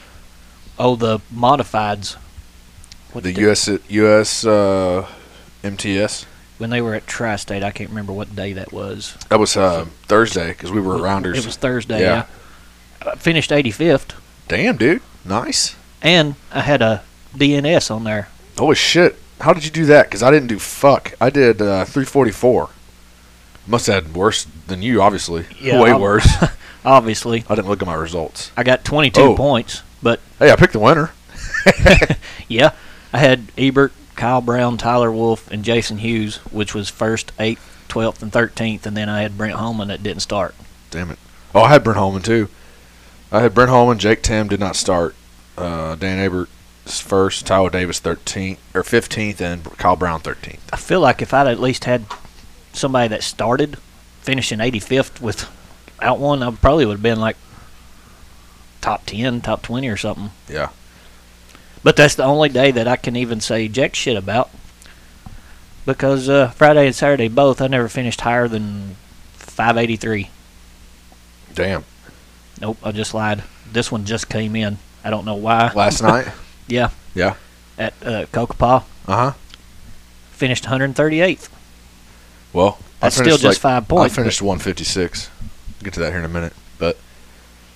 Oh, 0.79 0.97
the 0.97 1.21
modifieds. 1.35 2.15
What 3.13 3.25
the 3.25 3.33
U.S. 3.33 3.71
U.S. 3.89 4.45
Uh, 4.45 5.09
MTS. 5.63 6.27
when 6.59 6.71
they 6.71 6.83
were 6.83 6.95
at 6.95 7.07
Tri-State. 7.07 7.63
I 7.63 7.71
can't 7.71 7.89
remember 7.91 8.13
what 8.13 8.35
day 8.37 8.53
that 8.55 8.73
was. 8.73 9.17
That 9.31 9.39
was 9.39 9.57
uh, 9.57 9.87
Thursday 10.03 10.49
because 10.49 10.71
we 10.73 10.81
were 10.81 10.99
rounders. 10.99 11.39
It 11.39 11.47
was 11.47 11.57
Thursday. 11.57 12.01
Yeah. 12.01 12.27
Yeah. 13.03 13.13
I 13.13 13.15
finished 13.17 13.51
85th, 13.51 14.15
Damn, 14.49 14.77
dude. 14.77 15.01
Nice. 15.25 15.77
and 16.03 16.35
I 16.53 16.61
had 16.61 16.83
a 16.83 17.03
DNS 17.37 17.91
on 17.91 18.05
there. 18.05 18.29
Holy 18.59 18.75
shit. 18.75 19.17
How 19.41 19.53
did 19.53 19.65
you 19.65 19.71
do 19.71 19.85
that? 19.87 20.05
Because 20.07 20.23
I 20.23 20.31
didn't 20.31 20.49
do 20.49 20.59
fuck. 20.59 21.13
I 21.21 21.31
did 21.31 21.61
uh, 21.61 21.85
344. 21.85 22.71
Must 23.67 23.87
have 23.89 24.05
had 24.07 24.15
worse 24.15 24.47
than 24.67 24.81
you, 24.83 25.03
obviously. 25.03 25.45
Yeah, 25.61 25.81
Way 25.81 25.91
I'm- 25.91 26.01
worse. 26.01 26.29
Obviously, 26.85 27.45
I 27.49 27.57
didn't 27.57 27.67
look 27.67 27.83
at 27.83 27.87
my 27.87 27.95
results. 27.97 28.53
I 28.57 28.63
got 28.63 28.85
22 28.85 29.21
Oh. 29.21 29.35
points, 29.35 29.83
but 30.01 30.21
Hey, 30.39 30.53
I 30.53 30.55
picked 30.57 30.73
the 30.73 30.79
winner. 30.79 31.11
yeah, 32.49 32.71
I 33.13 33.19
had 33.19 33.43
Ebert, 33.59 33.93
Kyle 34.15 34.41
Brown, 34.41 34.77
Tyler 34.77 35.11
Wolf, 35.11 35.51
and 35.51 35.65
Jason 35.65 35.99
Hughes, 35.99 36.37
which 36.53 36.75
was 36.77 36.89
first, 36.89 37.33
eighth, 37.41 37.85
twelfth, 37.89 38.23
and 38.23 38.33
thirteenth, 38.33 38.87
and 38.87 38.97
then 38.97 39.09
I 39.09 39.23
had 39.23 39.37
Brent 39.37 39.55
Holman 39.57 39.89
that 39.89 40.05
didn't 40.05 40.23
start. 40.23 40.55
Damn 40.93 41.11
it. 41.11 41.19
Oh, 41.57 41.63
I 41.63 41.71
had 41.71 41.83
Brent 41.83 41.99
Holman 41.99 42.23
too. 42.23 42.49
I 43.33 43.41
had 43.41 43.53
Brent 43.53 43.71
Holman. 43.71 43.99
Jake 43.99 44.23
Timm 44.23 44.47
did 44.47 44.61
not 44.61 44.77
start. 44.77 45.17
Uh, 45.59 45.97
Dan 45.97 46.19
Abert 46.25 46.47
is 46.47 46.49
first. 46.87 47.47
Tyler 47.47 47.71
Davis 47.71 48.01
13th 48.01 48.59
or 48.75 48.83
15th, 48.83 49.41
and 49.41 49.65
Kyle 49.79 49.97
Brown 49.97 50.21
13th. 50.21 50.61
I 50.73 50.77
feel 50.77 51.01
like 51.01 51.23
if 51.23 51.35
I'd 51.35 51.47
at 51.47 51.61
least 51.61 51.85
had 51.85 52.05
somebody 52.73 53.09
that 53.09 53.23
started 53.23 53.79
finishing 54.21 54.59
85th 54.59 55.21
without 55.21 56.19
one, 56.19 56.43
I 56.43 56.51
probably 56.51 56.87
would 56.87 56.95
have 56.95 57.03
been 57.03 57.21
like 57.21 57.37
top 58.81 59.07
10, 59.07 59.41
top 59.41 59.63
20 59.63 59.89
or 59.89 59.97
something. 59.97 60.31
Yeah. 60.49 60.71
But 61.83 61.97
that's 61.97 62.15
the 62.15 62.25
only 62.25 62.49
day 62.49 62.71
that 62.71 62.89
I 62.89 62.97
can 62.97 63.17
even 63.17 63.41
say 63.41 63.69
jack 63.69 63.95
shit 63.95 64.17
about. 64.17 64.51
Because 65.85 66.29
uh, 66.29 66.51
Friday 66.51 66.87
and 66.87 66.95
Saturday 66.95 67.29
both, 67.29 67.61
I 67.61 67.69
never 67.69 67.89
finished 67.89 68.23
higher 68.23 68.49
than 68.49 68.97
583. 69.35 70.31
Damn. 71.55 71.85
Nope, 72.61 72.79
I 72.83 72.93
just 72.93 73.15
lied. 73.15 73.45
This 73.71 73.93
one 73.93 74.05
just 74.05 74.29
came 74.29 74.57
in. 74.57 74.79
I 75.05 75.11
don't 75.11 75.25
know 75.25 75.37
why. 75.37 75.73
Last 75.75 76.03
night. 76.03 76.27
Yeah. 76.69 76.91
Yeah. 77.15 77.35
At 77.79 77.95
uh, 78.03 78.27
Cocopah, 78.33 78.85
Uh 79.07 79.17
huh. 79.17 79.33
finished 80.33 80.65
138th. 80.65 81.49
Well, 82.53 82.79
I 83.01 83.07
That's 83.07 83.17
still 83.17 83.37
just 83.37 83.45
like- 83.45 83.57
five 83.59 83.89
points. 83.89 84.15
I 84.15 84.17
finished 84.17 84.41
156. 84.43 85.31
I'll 85.79 85.85
Get 85.85 85.95
to 85.95 86.01
that 86.01 86.11
here 86.11 86.19
in 86.21 86.25
a 86.25 86.29
minute. 86.29 86.55
But 86.79 86.97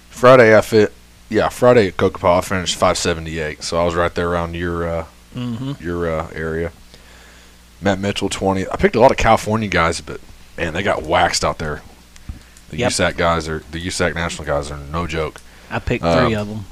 Friday, 0.09 0.57
I 0.57 0.61
fit. 0.63 0.93
Yeah, 1.29 1.49
Friday 1.49 1.89
at 1.89 1.97
Cocopah, 1.97 2.39
I 2.39 2.41
finished 2.41 2.75
578. 2.77 3.63
So 3.63 3.81
I 3.81 3.85
was 3.85 3.95
right 3.95 4.15
there 4.15 4.29
around 4.29 4.55
your 4.55 4.89
uh, 4.89 5.05
hmm 5.35 5.73
your 5.81 6.11
uh, 6.11 6.29
area. 6.35 6.73
Matt 7.83 7.99
Mitchell 8.01 8.29
20. 8.29 8.67
I 8.69 8.77
picked 8.77 8.97
a 8.97 9.01
lot 9.01 9.11
of 9.11 9.17
California 9.17 9.69
guys, 9.69 10.01
but 10.01 10.21
man, 10.59 10.73
they 10.75 10.83
got 10.83 11.03
waxed 11.03 11.45
out 11.45 11.59
there. 11.59 11.83
The 12.71 12.79
Yep. 12.79 12.91
USAC 12.93 13.17
guys 13.17 13.49
are 13.49 13.61
the 13.71 13.85
USAC 13.87 14.15
national 14.15 14.47
guys 14.47 14.71
are 14.71 14.77
no 14.79 15.07
joke. 15.07 15.41
I 15.71 15.79
picked 15.79 16.05
Um, 16.05 16.25
three 16.27 16.35
of 16.35 16.49
them. 16.49 16.65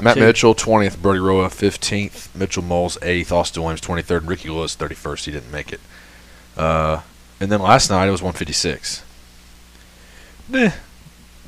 Matt 0.00 0.14
Two. 0.14 0.20
Mitchell 0.20 0.54
20th, 0.54 1.00
Brody 1.00 1.20
Roa 1.20 1.48
15th, 1.48 2.34
Mitchell 2.34 2.62
Moles 2.62 2.96
8th, 3.02 3.30
Austin 3.30 3.62
Williams 3.62 3.80
23rd, 3.82 4.18
and 4.18 4.28
Ricky 4.28 4.48
Lewis 4.48 4.74
31st. 4.74 5.24
He 5.24 5.30
didn't 5.30 5.52
make 5.52 5.72
it. 5.72 5.80
Uh, 6.56 7.02
and 7.40 7.50
then 7.52 7.60
last 7.60 7.90
night 7.90 8.08
it 8.08 8.10
was 8.10 8.22
156. 8.22 9.04
Eh, 10.54 10.70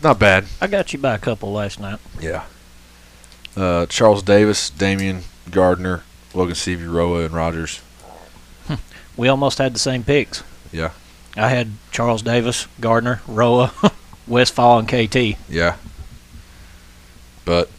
not 0.02 0.18
bad. 0.18 0.46
I 0.60 0.66
got 0.66 0.92
you 0.92 0.98
by 0.98 1.14
a 1.14 1.18
couple 1.18 1.52
last 1.52 1.80
night. 1.80 1.98
Yeah. 2.20 2.44
Uh, 3.56 3.86
Charles 3.86 4.22
Davis, 4.22 4.70
Damion 4.70 5.22
Gardner, 5.50 6.02
Logan 6.34 6.54
Seavey, 6.54 6.90
Roa, 6.92 7.24
and 7.24 7.34
Rogers. 7.34 7.80
We 9.16 9.28
almost 9.28 9.58
had 9.58 9.74
the 9.74 9.78
same 9.78 10.02
picks. 10.02 10.42
Yeah. 10.72 10.90
I 11.36 11.48
had 11.48 11.72
Charles 11.92 12.22
Davis, 12.22 12.66
Gardner, 12.80 13.20
Roa, 13.28 13.72
Westfall, 14.26 14.80
and 14.80 14.88
KT. 14.88 15.38
Yeah. 15.48 15.76
But 17.44 17.70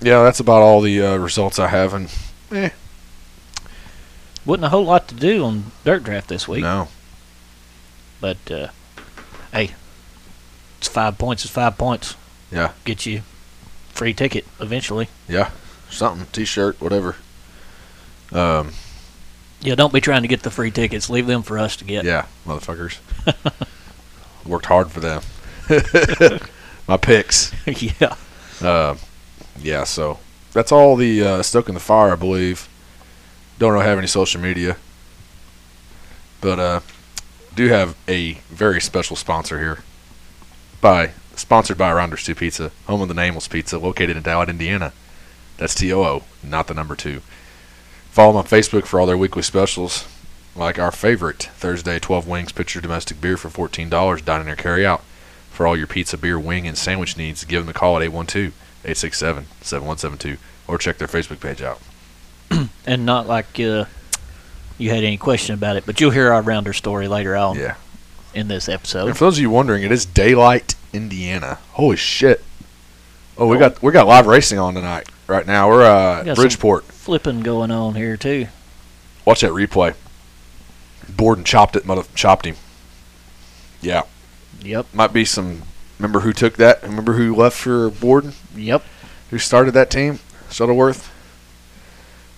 yeah, 0.00 0.22
that's 0.22 0.40
about 0.40 0.62
all 0.62 0.80
the 0.80 1.00
uh, 1.02 1.16
results 1.16 1.58
I 1.58 1.68
have. 1.68 1.94
And 1.94 2.12
eh, 2.52 2.70
Wasn't 4.44 4.64
a 4.64 4.68
whole 4.70 4.84
lot 4.84 5.08
to 5.08 5.14
do 5.14 5.44
on 5.44 5.72
Dirt 5.84 6.04
Draft 6.04 6.28
this 6.28 6.48
week, 6.48 6.62
no, 6.62 6.88
but 8.20 8.38
uh, 8.50 8.68
hey, 9.52 9.70
it's 10.78 10.88
five 10.88 11.18
points. 11.18 11.44
It's 11.44 11.52
five 11.52 11.76
points. 11.78 12.16
Yeah. 12.50 12.72
Get 12.84 13.06
you 13.06 13.22
free 13.90 14.12
ticket 14.14 14.44
eventually. 14.60 15.08
yeah, 15.28 15.50
something, 15.90 16.26
T-shirt, 16.32 16.80
whatever. 16.80 17.16
Um, 18.32 18.72
Yeah, 19.60 19.74
don't 19.74 19.92
be 19.92 20.00
trying 20.00 20.22
to 20.22 20.28
get 20.28 20.42
the 20.42 20.50
free 20.50 20.70
tickets. 20.70 21.10
Leave 21.10 21.26
them 21.26 21.42
for 21.42 21.58
us 21.58 21.76
to 21.76 21.84
get. 21.84 22.04
yeah, 22.04 22.26
motherfuckers. 22.46 22.98
Worked 24.46 24.66
hard 24.66 24.90
for 24.90 25.00
them. 25.00 25.22
My 26.88 26.96
picks. 26.96 27.52
yeah. 27.66 28.16
Uh, 28.62 28.96
yeah, 29.62 29.84
so 29.84 30.18
that's 30.52 30.72
all 30.72 30.96
the 30.96 31.22
uh, 31.22 31.42
stoking 31.42 31.74
the 31.74 31.80
fire, 31.80 32.12
I 32.12 32.16
believe. 32.16 32.68
Don't 33.58 33.72
really 33.72 33.84
have 33.84 33.98
any 33.98 34.06
social 34.06 34.40
media, 34.40 34.76
but 36.40 36.58
uh, 36.58 36.80
do 37.54 37.68
have 37.68 37.96
a 38.08 38.34
very 38.48 38.80
special 38.80 39.16
sponsor 39.16 39.58
here. 39.58 39.78
By 40.80 41.12
sponsored 41.36 41.76
by 41.76 41.92
Rounders 41.92 42.24
Two 42.24 42.34
Pizza, 42.34 42.72
home 42.86 43.02
of 43.02 43.08
the 43.08 43.14
Nameless 43.14 43.48
Pizza, 43.48 43.78
located 43.78 44.16
in 44.16 44.22
Dowd, 44.22 44.48
Indiana. 44.48 44.92
That's 45.58 45.74
T 45.74 45.92
O 45.92 46.02
O, 46.02 46.22
not 46.42 46.68
the 46.68 46.74
number 46.74 46.96
two. 46.96 47.20
Follow 48.10 48.32
them 48.32 48.38
on 48.38 48.44
Facebook 48.46 48.86
for 48.86 48.98
all 48.98 49.06
their 49.06 49.18
weekly 49.18 49.42
specials, 49.42 50.08
like 50.56 50.78
our 50.78 50.90
favorite 50.90 51.50
Thursday 51.54 51.98
12 51.98 52.26
wings 52.26 52.52
pitcher 52.52 52.80
domestic 52.80 53.20
beer 53.20 53.36
for 53.36 53.48
$14, 53.48 54.24
dining 54.24 54.48
or 54.48 54.56
carry 54.56 54.84
out. 54.84 55.04
For 55.50 55.66
all 55.66 55.76
your 55.76 55.86
pizza, 55.86 56.16
beer, 56.16 56.38
wing, 56.38 56.66
and 56.66 56.78
sandwich 56.78 57.16
needs, 57.16 57.44
give 57.44 57.62
them 57.62 57.70
a 57.70 57.78
call 57.78 57.96
at 57.96 58.02
812 58.02 58.52
867 58.84 59.46
7172 59.62 60.38
or 60.68 60.78
check 60.78 60.98
their 60.98 61.08
Facebook 61.08 61.40
page 61.40 61.62
out. 61.62 61.80
And 62.86 63.04
not 63.06 63.26
like 63.28 63.60
uh, 63.60 63.84
you 64.78 64.90
had 64.90 65.04
any 65.04 65.16
question 65.18 65.54
about 65.54 65.76
it, 65.76 65.84
but 65.86 66.00
you'll 66.00 66.10
hear 66.10 66.32
our 66.32 66.42
rounder 66.42 66.72
story 66.72 67.06
later 67.08 67.36
on 67.36 67.56
Yeah. 67.56 67.76
in 68.34 68.48
this 68.48 68.66
And 68.68 68.74
episode. 68.76 69.16
for 69.16 69.24
those 69.24 69.36
of 69.38 69.42
you 69.42 69.50
wondering, 69.50 69.82
it 69.84 69.92
is 69.92 70.04
Daylight, 70.06 70.74
Indiana. 70.92 71.58
Holy 71.72 71.96
shit. 71.96 72.42
Oh, 73.38 73.46
we 73.46 73.58
got 73.58 73.80
we 73.82 73.92
got 73.92 74.06
live 74.06 74.26
racing 74.26 74.58
on 74.58 74.74
tonight. 74.74 75.08
Right 75.26 75.46
now, 75.46 75.68
we're 75.68 75.82
uh, 75.84 76.24
some- 76.24 76.34
Bridgeport. 76.34 76.84
Flipping 76.84 77.40
going 77.40 77.70
on 77.70 77.94
here 77.94 78.16
too. 78.16 78.48
Watch 79.24 79.42
that 79.42 79.52
replay. 79.52 79.94
Borden 81.08 81.44
chopped 81.44 81.76
it, 81.76 81.84
mother 81.86 82.02
chopped 82.14 82.46
him. 82.46 82.56
Yeah, 83.82 84.02
Yep. 84.62 84.86
might 84.92 85.12
be 85.12 85.24
some. 85.24 85.62
Remember 86.00 86.20
who 86.20 86.32
took 86.32 86.56
that? 86.56 86.82
Remember 86.82 87.12
who 87.12 87.34
left 87.36 87.58
for 87.58 87.90
Borden? 87.90 88.32
Yep. 88.56 88.82
Who 89.28 89.36
started 89.38 89.72
that 89.72 89.90
team? 89.90 90.18
Shuttleworth. 90.50 91.12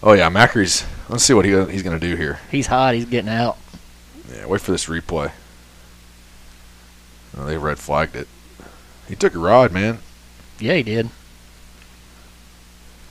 Oh 0.02 0.14
yeah, 0.14 0.28
Macri's. 0.28 0.84
Let's 1.08 1.22
see 1.22 1.32
what 1.32 1.44
he 1.44 1.52
he's 1.66 1.84
gonna 1.84 2.00
do 2.00 2.16
here. 2.16 2.40
He's 2.50 2.66
hot. 2.66 2.94
He's 2.94 3.04
getting 3.04 3.30
out. 3.30 3.56
Yeah, 4.34 4.46
wait 4.46 4.60
for 4.60 4.72
this 4.72 4.86
replay. 4.86 5.30
Oh, 7.38 7.44
they 7.46 7.56
red 7.56 7.78
flagged 7.78 8.16
it. 8.16 8.26
He 9.08 9.14
took 9.14 9.36
a 9.36 9.38
ride, 9.38 9.70
man. 9.70 10.00
Yeah, 10.58 10.74
he 10.74 10.82
did. 10.82 11.08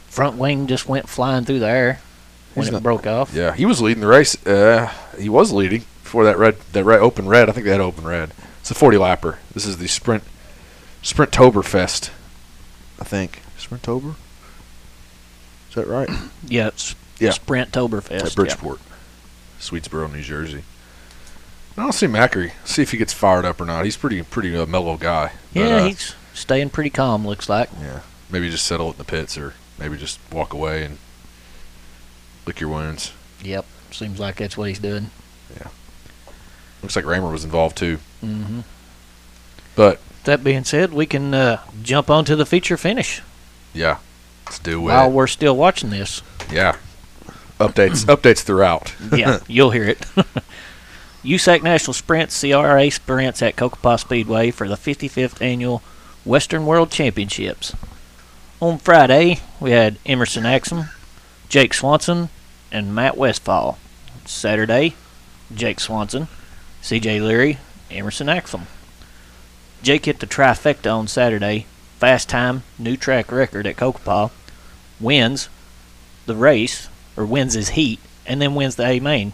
Front 0.09 0.35
wing 0.37 0.67
just 0.67 0.85
went 0.89 1.07
flying 1.07 1.45
through 1.45 1.59
the 1.59 1.67
air 1.69 2.01
when 2.55 2.65
He's 2.65 2.69
it 2.69 2.73
not- 2.73 2.83
broke 2.83 3.07
off. 3.07 3.33
Yeah, 3.33 3.53
he 3.53 3.65
was 3.65 3.81
leading 3.81 4.01
the 4.01 4.07
race. 4.07 4.35
Uh, 4.45 4.91
he 5.17 5.29
was 5.29 5.53
leading 5.53 5.85
before 6.03 6.25
that 6.25 6.37
red, 6.37 6.57
that 6.73 6.83
red 6.83 6.99
open 6.99 7.29
red. 7.29 7.47
I 7.47 7.53
think 7.53 7.63
they 7.65 7.71
had 7.71 7.79
open 7.79 8.03
red. 8.05 8.33
It's 8.59 8.69
a 8.69 8.75
40 8.75 8.97
lapper. 8.97 9.37
This 9.53 9.65
is 9.65 9.77
the 9.77 9.87
sprint, 9.87 10.23
Sprinttoberfest. 11.03 12.09
I 12.99 13.03
think 13.03 13.41
Sprinttober. 13.57 14.15
Is 15.69 15.75
that 15.75 15.87
right? 15.87 16.09
Yeah, 16.47 16.67
it's 16.67 16.95
Yeah. 17.19 17.31
Sprint 17.31 17.71
Toberfest. 17.71 18.25
At 18.25 18.35
Bridgeport, 18.35 18.79
Swedesboro, 19.59 20.11
New 20.11 20.21
Jersey. 20.21 20.63
I'll 21.77 21.91
see 21.93 22.07
Macri. 22.07 22.51
See 22.65 22.81
if 22.81 22.91
he 22.91 22.97
gets 22.97 23.13
fired 23.13 23.45
up 23.45 23.61
or 23.61 23.65
not. 23.65 23.85
He's 23.85 23.95
pretty, 23.95 24.21
pretty 24.23 24.55
uh, 24.57 24.65
mellow 24.65 24.97
guy. 24.97 25.31
Yeah, 25.53 25.63
But, 25.69 25.71
uh, 25.81 25.85
he's 25.85 26.15
staying 26.33 26.71
pretty 26.71 26.89
calm. 26.89 27.25
Looks 27.25 27.47
like. 27.47 27.69
Yeah, 27.79 28.01
maybe 28.29 28.49
just 28.49 28.65
settle 28.65 28.87
it 28.89 28.93
in 28.93 28.97
the 28.97 29.03
pits, 29.05 29.37
or 29.37 29.53
maybe 29.79 29.97
just 29.97 30.19
walk 30.31 30.51
away 30.53 30.83
and 30.83 30.97
lick 32.45 32.59
your 32.59 32.69
wounds. 32.69 33.13
Yep. 33.43 33.65
Seems 33.91 34.19
like 34.19 34.35
that's 34.37 34.57
what 34.57 34.67
he's 34.67 34.79
doing. 34.79 35.09
Yeah, 35.55 35.67
looks 36.81 36.95
like 36.95 37.05
Raymer 37.05 37.31
was 37.31 37.43
involved 37.45 37.77
too. 37.77 37.99
Mm-hmm. 38.23 38.61
But 39.75 40.01
That 40.25 40.43
being 40.43 40.63
said, 40.63 40.93
we 40.93 41.05
can 41.05 41.33
uh, 41.33 41.61
jump 41.81 42.09
on 42.09 42.25
to 42.25 42.35
the 42.35 42.45
feature 42.45 42.77
finish 42.77 43.21
yeah, 43.73 43.97
let's 44.45 44.59
do 44.59 44.79
it. 44.79 44.91
while 44.91 45.11
we're 45.11 45.27
still 45.27 45.55
watching 45.55 45.89
this. 45.89 46.21
Yeah, 46.51 46.77
updates 47.59 48.05
updates 48.15 48.41
throughout. 48.41 48.93
Yeah, 49.15 49.39
you'll 49.47 49.71
hear 49.71 49.85
it. 49.85 49.99
USAC 51.23 51.61
National 51.61 51.93
Sprint 51.93 52.35
CRA 52.37 52.89
sprints 52.89 53.41
at 53.41 53.55
Cocopah 53.55 53.99
Speedway 53.99 54.49
for 54.49 54.67
the 54.67 54.75
55th 54.75 55.41
annual 55.41 55.83
Western 56.25 56.65
World 56.65 56.89
Championships. 56.91 57.75
On 58.59 58.77
Friday, 58.77 59.39
we 59.59 59.71
had 59.71 59.97
Emerson 60.05 60.43
Axsom, 60.43 60.89
Jake 61.47 61.73
Swanson, 61.73 62.29
and 62.71 62.95
Matt 62.95 63.17
Westfall. 63.17 63.77
Saturday, 64.25 64.95
Jake 65.53 65.79
Swanson, 65.79 66.27
CJ 66.81 67.21
Leary, 67.25 67.57
Emerson 67.91 68.27
Axsom. 68.27 68.61
Jake 69.83 70.05
hit 70.05 70.19
the 70.19 70.27
trifecta 70.27 70.93
on 70.93 71.07
Saturday. 71.07 71.65
Fast 71.99 72.29
time, 72.29 72.63
new 72.79 72.97
track 72.97 73.31
record 73.31 73.67
at 73.67 73.77
Cocopah. 73.77 74.31
Wins 74.99 75.49
the 76.25 76.35
race, 76.35 76.87
or 77.17 77.25
wins 77.25 77.53
his 77.55 77.69
heat, 77.69 77.99
and 78.25 78.41
then 78.41 78.53
wins 78.55 78.75
the 78.75 78.85
A 78.85 78.99
main. 78.99 79.33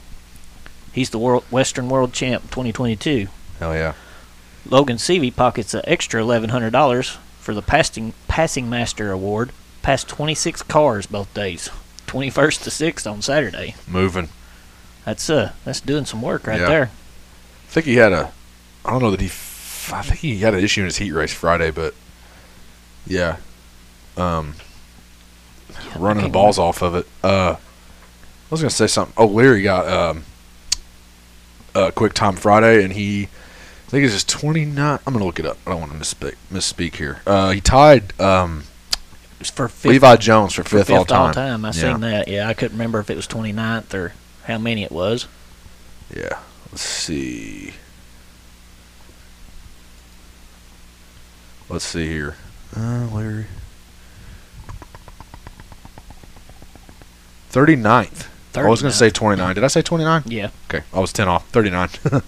He's 0.93 1.09
the 1.09 1.19
world 1.19 1.43
Western 1.51 1.89
World 1.89 2.13
Champ 2.13 2.43
2022. 2.43 3.27
Hell 3.59 3.75
yeah. 3.75 3.93
Logan 4.65 4.97
Seavey 4.97 5.33
pockets 5.35 5.73
an 5.73 5.81
extra 5.85 6.21
$1,100 6.23 7.17
for 7.39 7.53
the 7.53 7.61
passing, 7.61 8.13
passing 8.27 8.69
Master 8.69 9.11
Award. 9.11 9.51
Passed 9.81 10.07
26 10.09 10.63
cars 10.63 11.05
both 11.05 11.33
days. 11.33 11.69
21st 12.07 12.63
to 12.63 12.69
6th 12.69 13.09
on 13.09 13.21
Saturday. 13.21 13.75
Moving. 13.87 14.29
That's 15.05 15.29
uh, 15.29 15.51
that's 15.63 15.79
doing 15.81 16.05
some 16.05 16.21
work 16.21 16.47
right 16.47 16.59
Yeah. 16.59 16.67
there. 16.67 16.83
I 16.85 17.67
think 17.71 17.85
he 17.85 17.95
had 17.95 18.11
a. 18.11 18.31
I 18.83 18.91
don't 18.91 19.01
know 19.01 19.11
that 19.11 19.21
he. 19.21 19.29
I 19.93 20.01
think 20.01 20.19
he 20.19 20.37
had 20.39 20.53
an 20.53 20.63
issue 20.63 20.81
in 20.81 20.85
his 20.85 20.97
heat 20.97 21.11
race 21.11 21.33
Friday, 21.33 21.71
but 21.71 21.93
yeah, 23.05 23.37
um, 24.15 24.55
running 25.97 26.23
the 26.23 26.29
balls 26.29 26.59
off 26.59 26.81
of 26.81 26.95
it. 26.95 27.07
Uh, 27.23 27.55
I 27.57 28.49
was 28.49 28.61
gonna 28.61 28.69
say 28.69 28.87
something. 28.87 29.13
Oh, 29.17 29.25
Leary 29.27 29.61
got 29.61 29.87
um, 29.87 30.23
a 31.75 31.91
quick 31.91 32.13
time 32.13 32.35
Friday, 32.35 32.83
and 32.83 32.93
he. 32.93 33.23
I 33.87 33.89
think 33.89 34.03
it's 34.03 34.13
his 34.13 34.23
29. 34.25 34.99
I'm 35.07 35.13
gonna 35.13 35.23
look 35.25 35.39
it 35.39 35.45
up. 35.45 35.57
I 35.65 35.71
don't 35.71 35.79
want 35.79 35.91
to 35.93 35.97
misspeak, 35.97 36.35
misspeak 36.51 36.95
here. 36.95 37.21
Uh, 37.25 37.51
he 37.51 37.61
tied 37.61 38.19
um, 38.19 38.63
for 39.41 39.69
fifth, 39.69 39.85
Levi 39.89 40.17
Jones 40.17 40.53
for 40.53 40.63
for 40.63 40.79
fifth, 40.83 40.89
all 40.91 41.05
time. 41.05 41.63
I 41.63 41.69
Yeah. 41.69 41.71
seen 41.71 42.01
that. 42.01 42.27
Yeah, 42.27 42.49
I 42.49 42.53
couldn't 42.53 42.75
remember 42.77 42.99
if 42.99 43.09
it 43.09 43.15
was 43.15 43.27
29th 43.27 43.93
or 43.93 44.11
how 44.43 44.57
many 44.57 44.83
it 44.83 44.91
was. 44.91 45.27
Yeah. 46.13 46.39
Let's 46.71 46.81
see. 46.81 47.73
Let's 51.69 51.85
see 51.85 52.07
here. 52.07 52.35
Uh, 52.75 53.07
Larry. 53.11 53.45
39th. 57.51 58.27
I 58.55 58.67
was 58.67 58.81
going 58.81 58.91
to 58.91 58.97
say 58.97 59.09
29. 59.09 59.55
Did 59.55 59.63
I 59.63 59.67
say 59.67 59.81
29? 59.83 60.23
Yeah, 60.25 60.49
Okay. 60.69 60.83
I 60.91 60.99
was 60.99 61.13
10 61.13 61.27
off. 61.27 61.47
39. 61.49 61.89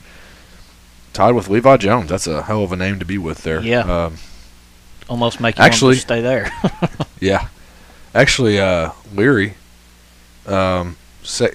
Tied 1.14 1.32
with 1.32 1.50
Levi 1.50 1.78
Jones. 1.78 2.10
That's 2.10 2.28
a 2.28 2.44
hell 2.44 2.64
of 2.64 2.72
a 2.72 2.76
name 2.76 3.00
to 3.00 3.06
be 3.06 3.18
with 3.18 3.42
there. 3.44 3.62
Yeah. 3.62 3.80
Um, 4.06 4.18
almost 5.10 5.40
make 5.40 5.58
you 5.58 5.64
Actually- 5.64 5.96
stay 5.96 6.22
there. 6.22 6.52
yeah. 7.20 7.48
Actually, 8.14 8.60
uh, 8.60 8.92
Leary, 9.14 9.56
um, 10.46 10.98
say, 11.24 11.52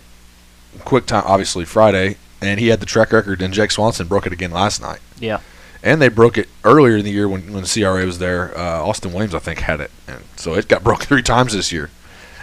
quick 0.84 1.06
time, 1.06 1.22
obviously 1.26 1.64
Friday, 1.64 2.16
and 2.40 2.58
he 2.60 2.68
had 2.68 2.80
the 2.80 2.86
track 2.86 3.12
record, 3.12 3.40
and 3.42 3.54
Jake 3.54 3.70
Swanson 3.70 4.06
broke 4.08 4.26
it 4.26 4.32
again 4.32 4.50
last 4.50 4.80
night. 4.80 5.00
yeah, 5.18 5.40
And 5.84 6.00
they 6.00 6.08
broke 6.08 6.38
it 6.38 6.48
earlier 6.64 6.96
in 6.96 7.04
the 7.04 7.10
year 7.12 7.28
when, 7.28 7.52
when 7.52 7.64
CRA 7.66 8.04
was 8.06 8.18
there. 8.18 8.56
Uh, 8.58 8.82
Austin 8.82 9.12
Williams, 9.12 9.34
I 9.34 9.38
think, 9.38 9.60
had 9.60 9.80
it, 9.80 9.90
and 10.08 10.24
so 10.34 10.54
it 10.54 10.66
got 10.66 10.82
broke 10.82 11.02
three 11.04 11.22
times 11.22 11.52
this 11.52 11.70
year. 11.70 11.90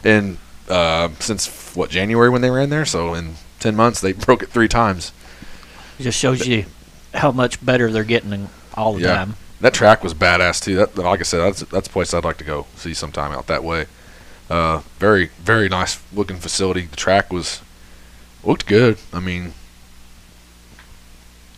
And 0.03 0.37
uh, 0.69 1.09
since 1.19 1.75
what 1.75 1.89
January 1.89 2.29
when 2.29 2.41
they 2.41 2.51
ran 2.51 2.69
there, 2.69 2.85
so 2.85 3.13
in 3.15 3.33
ten 3.59 3.75
months 3.75 3.99
they 3.99 4.13
broke 4.27 4.43
it 4.43 4.49
three 4.49 4.67
times. 4.67 5.11
it 5.99 6.03
just 6.03 6.19
shows 6.19 6.45
you 6.47 6.65
how 7.15 7.31
much 7.31 7.63
better 7.65 7.91
they're 7.91 8.03
getting 8.03 8.47
all 8.75 8.93
the 8.93 9.01
Yeah. 9.01 9.15
time. 9.15 9.35
That 9.59 9.73
track 9.73 10.03
was 10.03 10.13
badass 10.13 10.63
too. 10.63 10.75
That, 10.75 10.95
like 10.97 11.19
I 11.19 11.23
said, 11.23 11.39
that's 11.39 11.61
that's 11.61 11.87
a 11.87 11.91
place 11.91 12.13
I'd 12.13 12.23
like 12.23 12.37
to 12.37 12.43
go 12.43 12.67
see 12.75 12.93
sometime 12.93 13.31
out 13.31 13.47
that 13.47 13.63
way. 13.63 13.85
Uh, 14.51 14.81
very 14.99 15.31
very 15.41 15.67
nice 15.67 15.99
looking 16.13 16.37
facility. 16.37 16.81
The 16.85 16.95
track 16.95 17.31
was 17.33 17.61
looked 18.43 18.65
good. 18.67 18.97
I 19.13 19.19
mean, 19.19 19.53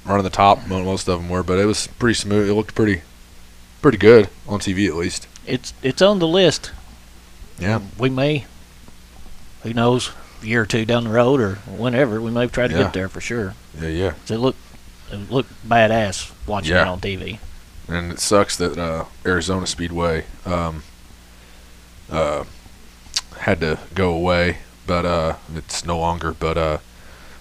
running 0.06 0.24
the 0.24 0.30
top, 0.30 0.68
most 0.68 1.08
of 1.08 1.20
them 1.20 1.30
were, 1.30 1.44
but 1.44 1.60
it 1.60 1.66
was 1.66 1.88
pretty 1.88 2.14
smooth. 2.16 2.50
It 2.50 2.54
looked 2.54 2.76
pretty 2.76 3.02
pretty 3.82 3.98
good 3.98 4.30
on 4.48 4.60
TV 4.60 4.88
at 4.88 4.96
least. 4.96 5.28
It's 5.46 5.74
it's 5.84 6.02
on 6.02 6.20
the 6.20 6.28
list. 6.28 6.72
Yeah. 7.60 7.82
we 7.98 8.10
may, 8.10 8.46
who 9.62 9.74
knows, 9.74 10.12
a 10.42 10.46
year 10.46 10.62
or 10.64 10.66
two 10.66 10.86
down 10.86 11.04
the 11.04 11.10
road 11.12 11.40
or 11.40 11.56
whenever 11.68 12.20
we 12.20 12.32
may 12.32 12.48
try 12.48 12.68
to 12.68 12.74
Yeah. 12.74 12.84
get 12.84 12.94
there 12.94 13.10
for 13.10 13.22
sure. 13.22 13.54
Yeah, 13.80 13.90
yeah. 13.90 14.14
It 14.30 14.38
look 14.38 14.56
it 15.12 15.30
look 15.32 15.46
badass 15.68 16.32
watching 16.48 16.76
it 16.76 16.88
on 16.88 17.00
TV. 17.00 17.40
and 17.88 18.12
it 18.12 18.20
sucks 18.20 18.56
that 18.58 18.78
uh, 18.78 19.06
Arizona 19.26 19.68
Speedway 19.68 20.26
um, 20.46 20.84
uh, 22.10 22.46
had 23.40 23.60
to 23.60 23.80
go 23.94 24.14
away, 24.14 24.58
but 24.88 25.06
uh, 25.06 25.36
it's 25.56 25.86
no 25.86 26.00
longer. 26.00 26.34
But 26.34 26.58
uh, 26.58 26.78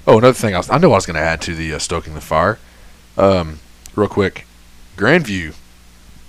oh, 0.07 0.19
another 0.19 0.33
thing 0.35 0.55
I, 0.55 0.59
was, 0.59 0.71
I 0.71 0.79
know 0.79 0.93
I 0.93 0.97
was 0.97 1.07
going 1.07 1.17
to 1.17 1.21
add 1.23 1.41
to 1.43 1.55
the 1.55 1.75
uh, 1.75 1.79
stoking 1.79 2.15
the 2.15 2.21
fire, 2.21 2.59
um, 3.17 3.61
real 3.95 4.09
quick. 4.09 4.47
Grandview 4.97 5.55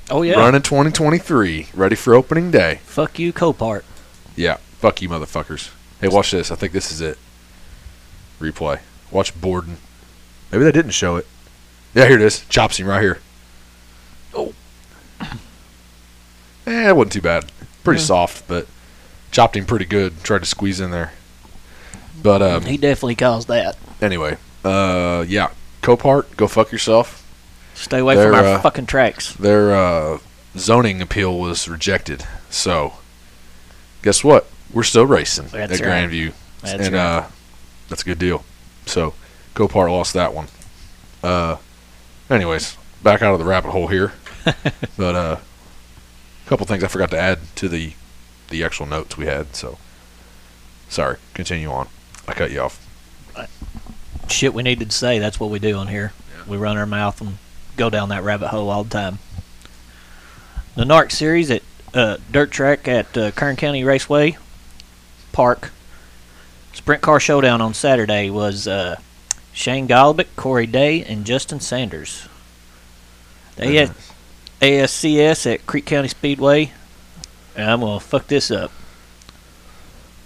Oh 0.10 0.22
yeah, 0.22 0.36
running 0.36 0.62
2023, 0.62 1.68
ready 1.74 1.96
for 1.96 2.14
opening 2.14 2.52
day. 2.52 2.80
fuck 2.84 3.20
you, 3.20 3.32
Copart. 3.34 3.84
Yeah, 4.36 4.58
fuck 4.80 5.02
you, 5.02 5.10
motherfuckers. 5.10 5.72
Hey, 6.02 6.08
watch 6.10 6.32
this. 6.32 6.52
I 6.52 6.56
think 6.56 6.74
this 6.74 6.92
is 6.92 7.00
it. 7.02 7.18
Replay. 8.40 8.80
Watch 9.12 9.40
Borden. 9.40 9.78
Maybe 10.52 10.64
they 10.66 10.72
didn't 10.72 10.92
show 10.92 11.16
it. 11.16 11.26
Yeah, 11.94 12.08
here 12.08 12.16
it 12.18 12.22
is. 12.22 12.46
Chops 12.50 12.78
him 12.80 12.88
right 12.88 13.02
here. 13.02 13.20
Oh. 14.34 14.54
Eh, 16.66 16.90
it 16.90 16.96
wasn't 16.96 17.14
too 17.14 17.22
bad. 17.22 17.46
Pretty 17.84 18.00
Yeah. 18.02 18.06
soft, 18.08 18.48
but 18.48 18.68
chopped 19.32 19.56
him 19.56 19.66
pretty 19.66 19.86
good. 19.86 20.24
Tried 20.24 20.40
to 20.40 20.46
squeeze 20.46 20.80
in 20.80 20.92
there. 20.92 21.14
But 22.24 22.42
um, 22.42 22.64
he 22.64 22.78
definitely 22.78 23.16
caused 23.16 23.50
that. 23.50 23.78
anyway, 24.02 24.38
uh, 24.64 25.26
yeah, 25.28 25.52
Copart, 25.82 26.36
go 26.38 26.48
fuck 26.48 26.72
yourself. 26.72 27.20
Stay 27.76 28.00
away 28.00 28.16
from 28.16 28.34
our 28.34 28.46
uh, 28.46 28.62
fucking 28.62 28.86
tracks. 28.86 29.34
Their 29.34 29.76
uh, 29.76 30.20
zoning 30.58 31.02
appeal 31.02 31.38
was 31.38 31.68
rejected. 31.68 32.26
So, 32.50 32.94
guess 34.02 34.24
what? 34.24 34.48
We're 34.72 34.84
still 34.84 35.06
racing 35.06 35.48
That's 35.48 35.82
at 35.82 35.86
right. 35.86 36.10
Grandview. 36.10 36.34
That's 36.62 36.86
and 36.88 36.96
right. 36.96 37.02
uh, 37.02 37.28
that's 37.90 38.04
a 38.04 38.06
good 38.06 38.20
deal. 38.20 38.46
So, 38.86 39.14
Copart 39.54 39.92
lost 39.92 40.14
that 40.14 40.34
one. 40.34 40.48
Uh, 41.22 41.58
anyways, 42.30 42.78
back 43.04 43.22
out 43.22 43.34
of 43.34 43.40
the 43.40 43.46
rabbit 43.46 43.72
hole 43.72 43.88
here. 43.88 44.14
but 44.98 45.16
uh, 45.16 45.38
a 46.46 46.50
couple 46.50 46.66
things 46.66 46.84
I 46.84 46.88
forgot 46.88 47.12
to 47.12 47.20
add 47.20 47.40
to 47.56 47.68
the 47.68 47.94
the 48.50 48.64
actual 48.64 48.86
notes 48.86 49.18
we 49.18 49.26
had. 49.26 49.56
So, 49.56 49.78
sorry. 50.88 51.18
Continue 51.34 51.72
on. 51.72 51.88
I 52.28 52.34
cut 52.34 52.52
you 52.52 52.62
off. 52.62 52.80
Shit, 54.30 54.54
we 54.54 54.64
needed 54.64 54.90
to 54.92 54.96
say. 54.98 55.20
That's 55.20 55.40
what 55.40 55.50
we 55.50 55.60
do 55.60 55.76
on 55.76 55.88
here. 55.88 56.14
We 56.48 56.58
run 56.58 56.78
our 56.78 56.86
mouth 56.86 57.22
and 57.22 57.38
go 57.78 57.90
down 57.90 58.10
that 58.10 58.24
rabbit 58.24 58.50
hole 58.50 58.70
all 58.70 58.84
the 58.84 58.90
time. 58.90 59.20
The 60.76 60.84
NARC 60.86 61.12
series 61.12 61.52
at 61.52 61.62
uh, 61.94 62.18
dirt 62.32 62.52
track 62.52 62.88
at 62.88 63.16
uh, 63.18 63.32
Kern 63.32 63.56
County 63.56 63.84
Raceway 63.84 64.38
Park. 65.32 65.72
Sprint 66.74 67.02
car 67.02 67.20
showdown 67.20 67.62
on 67.62 67.74
Saturday 67.74 68.30
was 68.30 68.68
uh, 68.68 69.00
Shane 69.52 69.88
Golobic, 69.88 70.28
Corey 70.36 70.66
Day, 70.66 71.04
and 71.04 71.26
Justin 71.26 71.60
Sanders. 71.60 72.28
They 73.56 73.76
had 73.76 73.94
ASCS 74.60 75.54
at 75.54 75.68
Creek 75.68 75.86
County 75.86 76.08
Speedway. 76.08 76.72
And 77.56 77.70
I'm 77.70 77.82
gonna 77.82 78.00
fuck 78.00 78.28
this 78.28 78.50
up. 78.50 78.72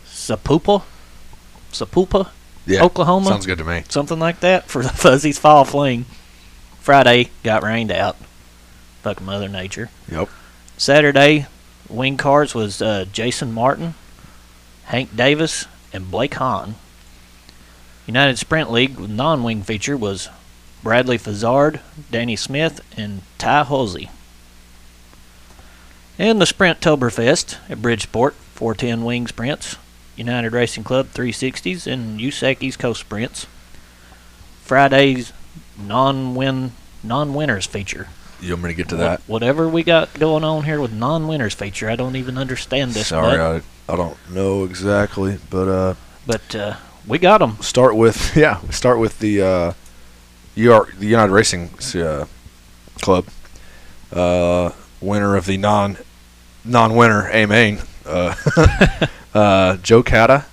Sapupa, 0.05 0.83
Sapupa, 1.71 2.29
yeah, 2.65 2.83
Oklahoma? 2.83 3.27
Sounds 3.27 3.45
good 3.45 3.57
to 3.59 3.63
me. 3.63 3.83
something 3.89 4.19
like 4.19 4.39
that 4.41 4.67
for 4.67 4.83
the 4.83 4.89
Fuzzies 4.95 5.39
Fall 5.39 5.65
Fling. 5.65 6.05
Friday 6.79 7.29
got 7.43 7.63
rained 7.63 7.91
out. 7.91 8.15
Fuck 9.01 9.21
Mother 9.21 9.49
Nature. 9.49 9.89
Yep. 10.11 10.29
Saturday, 10.77 11.47
wing 11.89 12.17
cars 12.17 12.53
was 12.53 12.81
uh, 12.81 13.05
Jason 13.11 13.51
Martin, 13.51 13.95
Hank 14.85 15.15
Davis, 15.15 15.65
and 15.91 16.09
Blake 16.11 16.35
Hahn. 16.35 16.75
United 18.05 18.37
Sprint 18.37 18.71
League 18.71 18.97
with 18.97 19.09
non-wing 19.09 19.63
feature 19.63 19.97
was 19.97 20.29
Bradley 20.81 21.17
Fezard, 21.17 21.81
Danny 22.09 22.35
Smith, 22.37 22.79
and 22.97 23.21
Ty 23.37 23.65
Halsey. 23.65 24.09
And 26.17 26.39
the 26.39 26.45
Sprint 26.45 26.79
Toberfest 26.79 27.57
at 27.69 27.81
Bridgeport, 27.81 28.33
410 28.53 29.03
wing 29.03 29.27
sprints, 29.27 29.75
United 30.17 30.51
Racing 30.51 30.83
Club 30.83 31.07
360s, 31.13 31.91
and 31.91 32.19
USAC 32.19 32.61
East 32.61 32.79
Coast 32.79 32.99
sprints. 32.99 33.47
Friday's 34.63 35.31
non-win 35.79 36.73
non-winners 37.03 37.65
feature. 37.65 38.09
You 38.41 38.53
want 38.53 38.63
me 38.63 38.69
to 38.71 38.73
get 38.75 38.89
to 38.89 38.95
Wha- 38.95 39.01
that? 39.01 39.21
Whatever 39.27 39.69
we 39.69 39.83
got 39.83 40.13
going 40.15 40.43
on 40.43 40.63
here 40.63 40.81
with 40.81 40.91
non-winners 40.91 41.53
feature, 41.53 41.89
I 41.89 41.95
don't 41.95 42.15
even 42.15 42.37
understand 42.37 42.91
this. 42.91 43.07
Sorry, 43.07 43.37
but, 43.37 43.63
I, 43.87 43.93
I 43.93 43.95
don't 43.95 44.17
know 44.31 44.63
exactly, 44.63 45.39
but 45.49 45.67
uh, 45.67 45.93
but 46.25 46.55
uh, 46.55 46.75
we 47.07 47.19
got 47.19 47.39
them. 47.39 47.57
start 47.61 47.95
with 47.95 48.35
yeah. 48.35 48.59
Start 48.69 48.99
with 48.99 49.19
the 49.19 49.41
uh, 49.41 49.73
UR, 50.57 50.87
the 50.97 51.07
United 51.07 51.31
Racing 51.31 51.69
uh, 51.95 52.25
Club, 53.01 53.25
uh, 54.11 54.71
winner 54.99 55.35
of 55.35 55.45
the 55.45 55.57
non 55.57 55.97
non-winner 56.65 57.29
A 57.31 57.45
main, 57.45 57.79
uh, 58.05 58.35
uh, 59.33 59.77
Joe 59.77 60.03
Cata, 60.03 60.45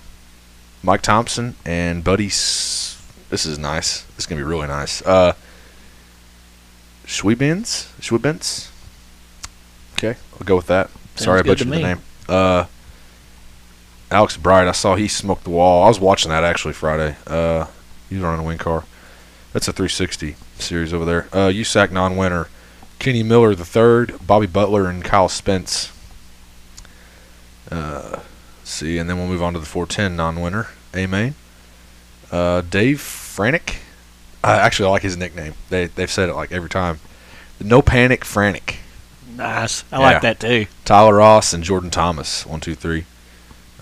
Mike 0.83 1.01
Thompson, 1.01 1.55
and 1.65 2.03
Buddy. 2.03 2.27
S- 2.27 3.01
this 3.29 3.45
is 3.45 3.57
nice. 3.57 4.03
This 4.03 4.19
is 4.19 4.25
gonna 4.27 4.39
be 4.39 4.43
really 4.43 4.67
nice. 4.67 5.01
Uh, 5.01 5.33
Schwebens, 7.05 7.87
Schwebens. 7.99 8.69
Okay, 9.93 10.17
I'll 10.33 10.45
go 10.45 10.55
with 10.55 10.67
that. 10.67 10.89
Sorry, 11.15 11.39
I 11.39 11.43
butchered 11.43 11.67
the 11.69 11.79
name. 11.79 11.99
Uh, 12.27 12.65
Alex 14.11 14.37
Bright, 14.37 14.67
I 14.67 14.71
saw 14.71 14.95
he 14.95 15.07
smoked 15.07 15.43
the 15.43 15.49
wall. 15.49 15.83
I 15.83 15.87
was 15.87 15.99
watching 15.99 16.29
that 16.29 16.43
actually 16.43 16.73
Friday. 16.73 17.15
Uh, 17.25 17.67
he 18.09 18.15
was 18.15 18.23
running 18.23 18.41
a 18.41 18.47
wing 18.47 18.57
car. 18.57 18.83
That's 19.53 19.67
a 19.67 19.73
360 19.73 20.35
series 20.59 20.93
over 20.93 21.05
there. 21.05 21.27
Uh, 21.31 21.49
USAC 21.49 21.91
non-winner, 21.91 22.49
Kenny 22.99 23.23
Miller 23.23 23.55
the 23.55 23.65
third, 23.65 24.15
Bobby 24.25 24.47
Butler, 24.47 24.89
and 24.89 25.03
Kyle 25.03 25.29
Spence. 25.29 25.91
Uh, 27.71 28.19
see, 28.65 28.97
and 28.97 29.09
then 29.09 29.17
we'll 29.17 29.27
move 29.27 29.41
on 29.43 29.53
to 29.53 29.59
the 29.59 29.65
410 29.65 30.15
non-winner, 30.15 30.67
A 30.93 31.07
main. 31.07 31.35
Uh, 32.31 32.61
Dave 32.61 32.97
Franick. 32.97 33.77
Uh, 34.43 34.59
actually, 34.61 34.87
I 34.87 34.91
like 34.91 35.01
his 35.03 35.17
nickname. 35.17 35.53
They 35.69 35.87
they've 35.87 36.11
said 36.11 36.29
it 36.29 36.33
like 36.35 36.51
every 36.51 36.69
time. 36.69 36.99
No 37.63 37.81
panic, 37.81 38.23
Franick. 38.23 38.75
Nice. 39.35 39.83
I 39.91 39.97
Yeah. 39.99 40.03
like 40.03 40.21
that 40.21 40.39
too. 40.39 40.67
Tyler 40.83 41.15
Ross 41.15 41.53
and 41.53 41.63
Jordan 41.63 41.89
Thomas. 41.89 42.45
One, 42.45 42.59
two, 42.59 42.75
three. 42.75 43.05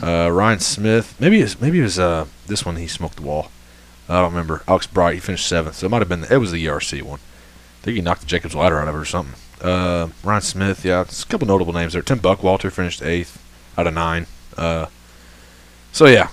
Uh, 0.02 0.30
Ryan 0.32 0.60
Smith. 0.60 1.16
Maybe 1.20 1.40
it 1.40 1.44
was, 1.44 1.62
maybe 1.62 1.80
it 1.80 1.84
was 1.84 2.00
uh, 2.00 2.26
this 2.48 2.66
one. 2.66 2.76
He 2.78 2.88
smoked 2.88 3.18
the 3.18 3.22
wall. 3.24 3.52
I 4.10 4.22
don't 4.22 4.32
remember. 4.32 4.64
Alex 4.68 4.88
Bright. 4.88 5.16
He 5.16 5.20
finished 5.20 5.46
seventh. 5.48 5.76
So 5.76 5.86
it 5.86 5.90
might 5.90 6.00
have 6.02 6.10
been. 6.10 6.26
It 6.26 6.38
was 6.38 6.52
the 6.52 6.64
ERC 6.66 7.02
one. 7.02 7.20
I 7.20 7.84
think 7.84 7.96
he 7.96 8.02
knocked 8.02 8.22
the 8.22 8.28
Jacobs 8.28 8.56
ladder 8.56 8.80
out 8.80 8.88
of 8.88 8.96
it 8.96 8.98
or 8.98 9.06
something. 9.06 9.36
Uh, 9.62 10.10
Ryan 10.24 10.42
Smith. 10.42 10.86
Yeah, 10.86 11.02
it's 11.02 11.24
a 11.24 11.26
couple 11.26 11.48
notable 11.48 11.74
names 11.74 11.94
there. 11.94 12.02
Tim 12.02 12.20
Buckwalter 12.20 12.72
finished 12.72 13.02
eighth 13.02 13.42
out 13.78 13.88
of 13.88 13.94
nine. 13.94 14.28
Uh, 14.58 14.88
so 15.92 16.06
yeah, 16.06 16.30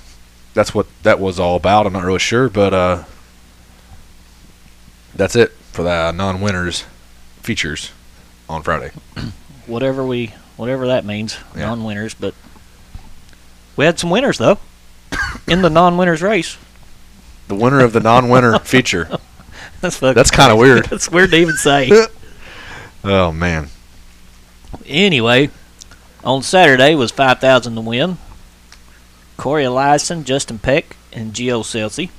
that's 0.55 0.75
what 0.75 0.87
that 1.03 1.19
was 1.21 1.39
all 1.39 1.57
about. 1.57 1.87
I'm 1.87 1.93
not 1.93 2.05
really 2.05 2.19
sure, 2.19 2.49
but 2.49 2.73
uh, 2.75 3.05
that's 5.15 5.37
it 5.37 5.53
for 5.73 5.83
the 5.83 6.13
non-winners 6.13 6.85
features 7.43 7.93
on 8.49 8.63
Friday. 8.63 8.91
Whatever 9.67 10.05
we, 10.05 10.33
whatever 10.57 10.87
that 10.89 11.05
means, 11.05 11.37
Yeah. 11.55 11.67
non-winners. 11.67 12.15
But 12.15 12.35
we 13.77 13.85
had 13.85 13.99
some 13.99 14.11
winners 14.11 14.39
though 14.39 14.59
in 15.47 15.63
the 15.63 15.71
non-winners 15.71 16.23
race. 16.23 16.57
The 17.49 17.55
winner 17.55 17.81
of 17.81 17.93
the 17.93 18.01
non-winner 18.01 18.59
feature. 18.65 19.09
That's 19.81 19.99
That's 20.01 20.31
kinda 20.31 20.57
weird. 20.57 20.87
That's 20.91 21.09
weird 21.11 21.31
to 21.31 21.37
even 21.37 21.57
say. 21.57 21.91
Oh 23.03 23.33
man. 23.33 23.69
Anyway, 24.85 25.49
on 26.25 26.43
Saturday 26.43 26.95
was 26.95 27.11
5,000 27.11 27.75
to 27.75 27.81
win. 27.81 28.19
Cory 29.37 29.65
Eliason, 29.65 30.25
Justin 30.25 30.59
Peck, 30.59 30.97
and 31.13 31.33
Gio 31.33 31.63
Scelzi. 31.63 32.11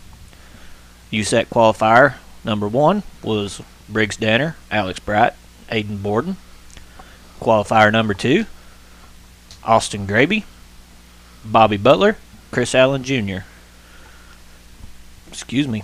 USAC 1.12 1.48
qualifier 1.48 2.16
number 2.44 2.68
one 2.68 3.04
was 3.22 3.62
Briggs 3.88 4.18
Danner, 4.18 4.56
Alex 4.72 5.00
Bright, 5.00 5.34
Aiden 5.70 6.02
Borden. 6.02 6.38
Qualifier 7.40 7.92
number 7.92 8.14
two, 8.14 8.46
Austin 9.64 10.08
Graby, 10.08 10.44
Bobby 11.44 11.78
Butler, 11.78 12.18
Chris 12.52 12.76
Allen 12.76 13.04
Jr. 13.04 13.40
Excuse 15.28 15.68
me. 15.68 15.84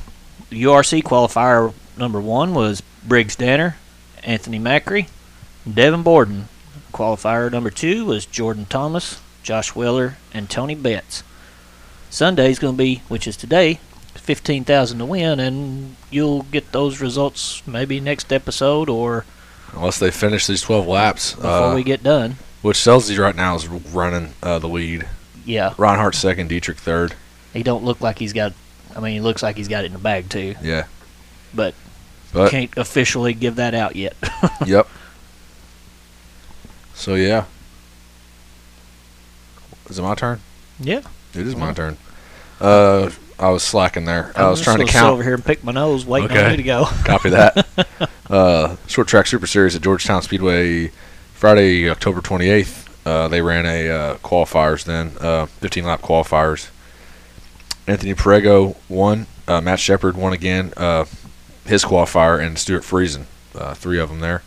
The 0.50 0.64
URC 0.64 1.04
qualifier 1.04 1.74
number 1.98 2.22
one 2.22 2.54
was 2.54 2.82
Briggs 3.06 3.36
Danner, 3.36 3.76
Anthony 4.24 4.60
Macri, 4.60 5.08
Devin 5.72 6.04
Borden. 6.04 6.48
Qualifier 6.98 7.52
number 7.52 7.70
two 7.70 8.06
was 8.06 8.26
Jordan 8.26 8.66
Thomas, 8.66 9.22
Josh 9.44 9.76
Weller, 9.76 10.18
and 10.34 10.50
Tony 10.50 10.74
Betts. 10.74 11.22
Sunday's 12.10 12.58
going 12.58 12.74
to 12.74 12.78
be, 12.78 13.04
which 13.08 13.28
is 13.28 13.38
today, 13.38 13.76
fifteen 14.16 14.64
thousand 14.64 14.98
to 14.98 15.06
win, 15.06 15.40
and 15.40 15.96
you'll 16.10 16.42
get 16.44 16.72
those 16.72 17.00
results 17.00 17.62
maybe 17.68 18.00
next 18.00 18.34
episode 18.34 18.90
or 18.90 19.26
Unless 19.74 20.00
they 20.00 20.10
finish 20.12 20.48
these 20.48 20.62
12 20.62 20.88
laps, 20.88 21.36
before 21.36 21.50
uh, 21.52 21.76
we 21.76 21.84
get 21.84 22.02
done. 22.02 22.38
which 22.64 22.78
Scelzi 22.78 23.20
right 23.20 23.36
now 23.36 23.54
is 23.56 23.68
running 23.68 24.34
uh, 24.42 24.58
the 24.58 24.68
lead. 24.70 25.08
Yeah, 25.46 25.74
Reinhardt 25.78 26.16
second, 26.16 26.48
Dietrich 26.48 26.78
third. 26.80 27.14
he 27.54 27.62
don't 27.62 27.84
look 27.84 28.02
like 28.02 28.18
he's 28.18 28.34
got. 28.34 28.54
I 28.96 29.02
mean, 29.02 29.14
he 29.14 29.20
looks 29.22 29.44
like 29.44 29.56
he's 29.56 29.68
got 29.68 29.84
it 29.84 29.88
in 29.88 29.94
the 29.94 30.00
bag 30.00 30.30
too, 30.30 30.56
Yeah. 30.64 30.86
but, 31.54 31.76
But 32.34 32.50
can't 32.50 32.76
officially 32.76 33.34
give 33.36 33.58
that 33.58 33.76
out 33.76 33.96
yet. 33.96 34.16
yep. 34.66 34.88
So 36.98 37.14
yeah. 37.16 37.46
Is 39.90 40.00
it 40.00 40.02
my 40.02 40.16
turn? 40.16 40.42
yeah, 40.80 41.02
It 41.34 41.48
is 41.48 41.56
my 41.56 41.72
turn. 41.74 41.96
Uh, 42.60 43.10
I 43.40 43.50
was 43.50 43.64
slacking 43.64 44.06
there. 44.06 44.32
I 44.36 44.44
I'm 44.44 44.50
was 44.50 44.62
trying 44.62 44.80
to 44.86 44.92
count. 44.92 45.14
over 45.14 45.24
here 45.24 45.36
and 45.36 45.46
pick 45.46 45.64
my 45.64 45.72
nose, 45.72 46.06
waiting 46.06 46.36
on 46.36 46.52
you 46.52 46.58
to 46.58 46.64
go. 46.64 46.86
Copy 47.06 47.30
that. 47.30 47.66
uh, 48.30 48.76
short 48.88 49.08
track 49.08 49.28
super 49.28 49.48
series 49.48 49.76
at 49.76 49.82
Georgetown 49.82 50.22
Speedway, 50.24 50.92
Friday, 51.34 51.90
October 51.90 52.20
28th. 52.20 52.88
Uh, 53.06 53.28
they 53.30 53.42
ran 53.42 53.66
a 53.66 53.90
uh, 53.90 54.16
qualifiers 54.18 54.84
then, 54.84 55.14
uh, 55.22 55.46
15 55.46 55.86
lap 55.86 56.02
qualifiers. 56.02 56.70
Anthony 57.86 58.14
Perrego 58.16 58.76
won. 58.90 59.28
Uh, 59.48 59.62
Matt 59.62 59.80
Sheppard 59.80 60.18
won 60.18 60.34
again. 60.34 60.74
Uh, 60.76 61.06
his 61.66 61.86
qualifier 61.86 62.44
and 62.46 62.58
Stewart 62.60 62.84
Friesen, 62.84 63.26
uh, 63.56 63.74
three 63.76 64.00
of 64.00 64.10
them 64.10 64.20
there. 64.20 64.42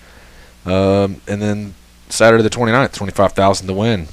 Um, 0.67 1.23
and 1.27 1.41
then 1.41 1.75
Saturday 2.11 2.42
the 2.42 2.51
29th, 2.51 2.92
25,000 2.92 3.66
to 3.66 3.73
win. 3.73 4.09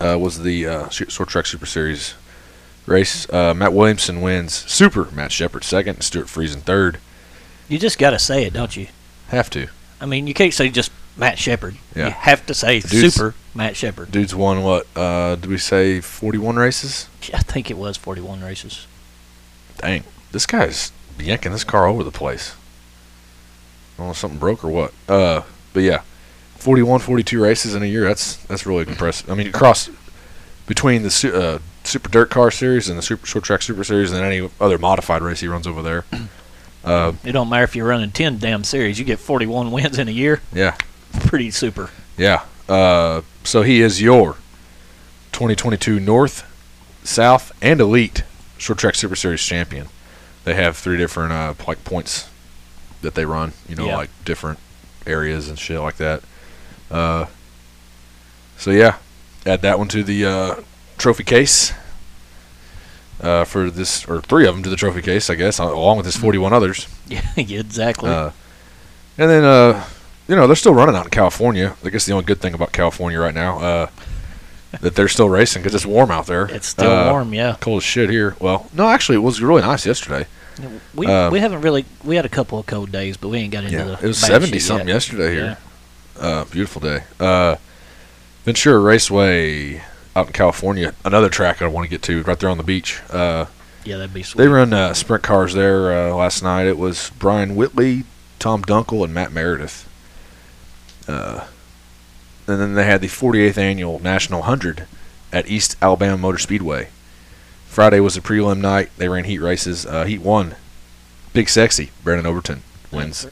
Uh, 0.00 0.16
was 0.18 0.42
the 0.42 0.66
uh, 0.66 0.88
sh- 0.88 1.02
short 1.08 1.28
track 1.28 1.46
super 1.46 1.66
series 1.66 2.14
race. 2.86 3.28
Uh, 3.32 3.52
Matt 3.54 3.72
Williamson 3.72 4.20
wins. 4.20 4.52
Super 4.54 5.10
Matt 5.12 5.32
Sheppard 5.32 5.64
second. 5.64 6.02
Stewart 6.02 6.26
Friesen 6.26 6.60
third. 6.62 6.98
You 7.68 7.78
just 7.78 7.98
got 7.98 8.10
to 8.10 8.18
say 8.18 8.44
it, 8.44 8.52
don't 8.52 8.76
you? 8.76 8.88
Have 9.28 9.50
to. 9.50 9.68
I 10.00 10.06
mean, 10.06 10.26
you 10.26 10.34
can't 10.34 10.52
say 10.54 10.68
just 10.70 10.90
Matt 11.16 11.38
Sheppard. 11.38 11.76
Yeah. 11.94 12.06
You 12.06 12.10
have 12.12 12.46
to 12.46 12.54
say 12.54 12.80
Dude's- 12.80 13.14
super 13.14 13.34
Matt 13.54 13.76
Sheppard. 13.76 14.10
Dude's 14.10 14.34
won 14.34 14.62
what? 14.62 14.86
Uh, 14.96 15.36
did 15.36 15.46
we 15.50 15.58
say 15.58 16.00
41 16.00 16.56
races? 16.56 17.08
I 17.34 17.38
think 17.38 17.70
it 17.70 17.76
was 17.76 17.96
41 17.96 18.42
races. 18.42 18.86
Dang, 19.78 20.04
this 20.32 20.46
guy's 20.46 20.92
yanking 21.18 21.52
this 21.52 21.64
car 21.64 21.86
over 21.86 22.02
the 22.02 22.10
place. 22.10 22.54
I 23.94 23.98
don't 23.98 24.06
know 24.06 24.10
if 24.12 24.16
something 24.18 24.38
broke 24.38 24.64
or 24.64 24.68
what. 24.70 24.92
Uh, 25.08 25.42
but 25.72 25.82
yeah, 25.82 26.02
41, 26.62 27.00
42 27.00 27.42
races 27.42 27.74
in 27.74 27.82
a 27.82 27.86
year. 27.86 28.04
That's 28.04 28.36
that's 28.46 28.64
really 28.66 28.86
impressive. 28.86 29.28
I 29.30 29.34
mean, 29.34 29.48
across 29.48 29.90
between 30.66 31.02
the 31.02 31.32
uh, 31.34 31.58
Super 31.84 32.08
Dirt 32.08 32.30
Car 32.30 32.50
Series 32.50 32.88
and 32.88 32.96
the 32.96 33.02
Super 33.02 33.26
Short 33.26 33.44
Track 33.44 33.62
Super 33.62 33.82
Series 33.84 34.12
and 34.12 34.24
any 34.24 34.48
other 34.60 34.78
modified 34.78 35.22
race 35.22 35.40
he 35.40 35.48
runs 35.48 35.66
over 35.66 35.82
there. 35.82 36.04
Uh, 36.84 37.12
It 37.24 37.30
don't 37.30 37.48
matter 37.48 37.62
if 37.62 37.76
you're 37.76 37.86
running 37.86 38.10
10 38.10 38.38
damn 38.38 38.64
series. 38.64 38.98
You 38.98 39.04
get 39.04 39.20
41 39.20 39.70
wins 39.70 40.00
in 40.00 40.08
a 40.08 40.10
year. 40.10 40.40
yeah, 40.52 40.74
Pretty 41.26 41.52
super. 41.52 41.90
yeah. 42.18 42.42
Uh, 42.68 43.20
so 43.44 43.62
he 43.62 43.80
is 43.80 44.02
your 44.02 44.32
2022 45.30 46.00
North, 46.00 46.42
South, 47.04 47.52
and 47.62 47.80
Elite 47.80 48.24
Short 48.58 48.80
Track 48.80 48.96
Super 48.96 49.14
Series 49.14 49.40
champion. 49.42 49.86
They 50.42 50.54
have 50.54 50.76
three 50.76 50.96
different 50.96 51.32
uh, 51.32 51.54
like 51.68 51.84
points 51.84 52.28
that 53.00 53.14
they 53.14 53.24
run. 53.26 53.52
You 53.68 53.76
know, 53.76 53.86
Yeah. 53.86 53.96
like 53.98 54.10
different 54.24 54.58
areas 55.06 55.48
and 55.48 55.56
shit 55.58 55.78
like 55.80 55.98
that. 55.98 56.22
Uh, 56.92 57.26
so 58.58 58.70
yeah, 58.70 58.96
add 59.46 59.62
that 59.62 59.78
one 59.78 59.88
to 59.88 60.02
the 60.04 60.24
uh, 60.24 60.54
trophy 60.98 61.24
case. 61.24 61.72
Uh, 63.20 63.44
for 63.44 63.70
this, 63.70 64.04
or 64.06 64.20
three 64.20 64.48
of 64.48 64.54
them 64.56 64.64
to 64.64 64.68
the 64.70 64.74
trophy 64.74 65.00
case, 65.00 65.30
I 65.30 65.36
guess, 65.36 65.60
along 65.60 65.96
with 65.96 66.06
his 66.06 66.16
41 66.16 66.52
others. 66.52 66.88
Yeah, 67.08 67.20
exactly. 67.36 68.10
Uh, 68.10 68.30
and 69.16 69.30
then, 69.30 69.44
uh, 69.44 69.84
you 70.26 70.34
know, 70.34 70.46
they're 70.48 70.56
still 70.56 70.74
running 70.74 70.96
out 70.96 71.04
in 71.04 71.10
California. 71.10 71.76
I 71.84 71.90
guess 71.90 72.04
the 72.06 72.12
only 72.14 72.24
good 72.24 72.40
thing 72.40 72.52
about 72.54 72.72
California 72.72 73.20
right 73.20 73.34
now, 73.34 73.58
uh, 73.60 73.86
that 74.80 74.96
they're 74.96 75.06
still 75.08 75.28
racing 75.28 75.62
because 75.62 75.74
it's 75.74 75.86
warm 75.86 76.10
out 76.10 76.26
there. 76.26 76.46
it's 76.46 76.66
still 76.66 76.90
Uh, 76.90 77.10
warm, 77.12 77.32
yeah. 77.32 77.56
Cold 77.60 77.78
as 77.78 77.84
shit 77.84 78.10
here. 78.10 78.34
Well, 78.40 78.68
no, 78.74 78.88
actually, 78.88 79.16
it 79.16 79.20
was 79.20 79.40
really 79.40 79.62
nice 79.62 79.86
yesterday. 79.86 80.26
We 80.94 81.06
uh, 81.06 81.30
we 81.30 81.38
haven't 81.38 81.60
really 81.60 81.84
we 82.02 82.16
had 82.16 82.24
a 82.24 82.28
couple 82.30 82.58
of 82.58 82.66
cold 82.66 82.90
days, 82.90 83.16
but 83.16 83.28
we 83.28 83.38
ain't 83.38 83.52
got 83.52 83.62
into 83.64 83.76
Yeah, 83.76 83.84
the. 83.84 83.92
it 83.92 84.02
was 84.08 84.18
70 84.18 84.58
something 84.58 84.88
yet. 84.88 84.94
yesterday 84.94 85.32
here. 85.34 85.58
Uh, 86.18 86.44
beautiful 86.44 86.80
day. 86.80 87.04
Uh, 87.18 87.56
Ventura 88.44 88.78
Raceway 88.80 89.82
out 90.14 90.26
in 90.28 90.32
California, 90.32 90.94
another 91.04 91.28
track 91.28 91.62
I 91.62 91.66
want 91.66 91.84
to 91.84 91.90
get 91.90 92.02
to 92.02 92.22
right 92.22 92.38
there 92.38 92.50
on 92.50 92.58
the 92.58 92.62
beach. 92.64 93.00
Uh, 93.10 93.46
Yeah, 93.84 93.96
that'd 93.96 94.12
be 94.14 94.22
sweet. 94.22 94.38
They 94.42 94.48
run 94.48 94.72
uh, 94.72 94.94
sprint 94.94 95.22
cars 95.22 95.54
there 95.54 95.92
uh, 96.10 96.14
last 96.14 96.42
night. 96.42 96.66
It 96.66 96.78
was 96.78 97.10
Brian 97.18 97.56
Whitley, 97.56 98.04
Tom 98.38 98.62
Dunkel, 98.62 99.04
and 99.04 99.14
Matt 99.14 99.32
Meredith. 99.32 99.88
Uh, 101.08 101.46
and 102.46 102.60
then 102.60 102.74
they 102.74 102.84
had 102.84 103.00
the 103.00 103.06
48th 103.08 103.56
annual 103.58 103.98
National 104.00 104.40
100 104.40 104.86
at 105.32 105.48
East 105.48 105.76
Alabama 105.80 106.18
Motor 106.18 106.38
Speedway. 106.38 106.88
Friday 107.66 108.00
was 108.00 108.16
a 108.16 108.20
prelim 108.20 108.58
night. 108.60 108.90
They 108.98 109.08
ran 109.08 109.24
heat 109.24 109.38
races. 109.38 109.86
Uh, 109.86 110.04
heat 110.04 110.20
one, 110.20 110.56
Big 111.32 111.48
Sexy, 111.48 111.90
Brandon 112.04 112.26
Overton 112.26 112.62
wins. 112.90 113.26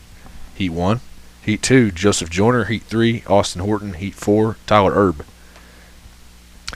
Heat 0.55 0.71
one. 0.71 1.01
Heat 1.43 1.63
two, 1.63 1.91
Joseph 1.91 2.31
Joyner. 2.31 2.65
Heat 2.65 2.83
three, 2.83 3.23
Austin 3.27 3.63
Horton. 3.63 3.95
Heat 3.95 4.15
four, 4.15 4.57
Tyler 4.67 4.93
Erb. 4.95 5.25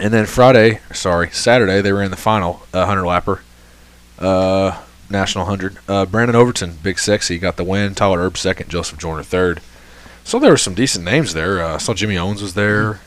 And 0.01 0.13
then 0.13 0.27
Friday, 0.27 0.81
sorry, 0.93 1.31
Saturday, 1.31 1.81
they 1.81 1.93
ran 1.93 2.11
the 2.11 2.17
final 2.17 2.63
uh, 2.73 2.85
100 2.87 3.03
lapper. 3.03 3.41
Uh, 4.19 4.81
National 5.09 5.45
100. 5.45 5.79
Uh, 5.89 6.07
Brandon 6.07 6.35
Overton, 6.35 6.79
Big 6.83 6.99
Sexy, 6.99 7.39
got 7.39 7.57
the 7.57 7.65
win. 7.65 7.95
Tyler 7.95 8.21
Erb 8.21 8.37
second. 8.37 8.71
Joseph 8.71 8.99
Joyner 8.99 9.23
third. 9.23 9.61
So 10.25 10.39
there 10.39 10.51
were 10.51 10.57
some 10.57 10.75
decent 10.75 11.05
names 11.05 11.35
there. 11.35 11.63
Uh, 11.63 11.75
I 11.75 11.79
saw 11.79 11.95
Jimmy 11.95 12.17
Owens 12.17 12.43
was 12.43 12.55
there. 12.55 13.01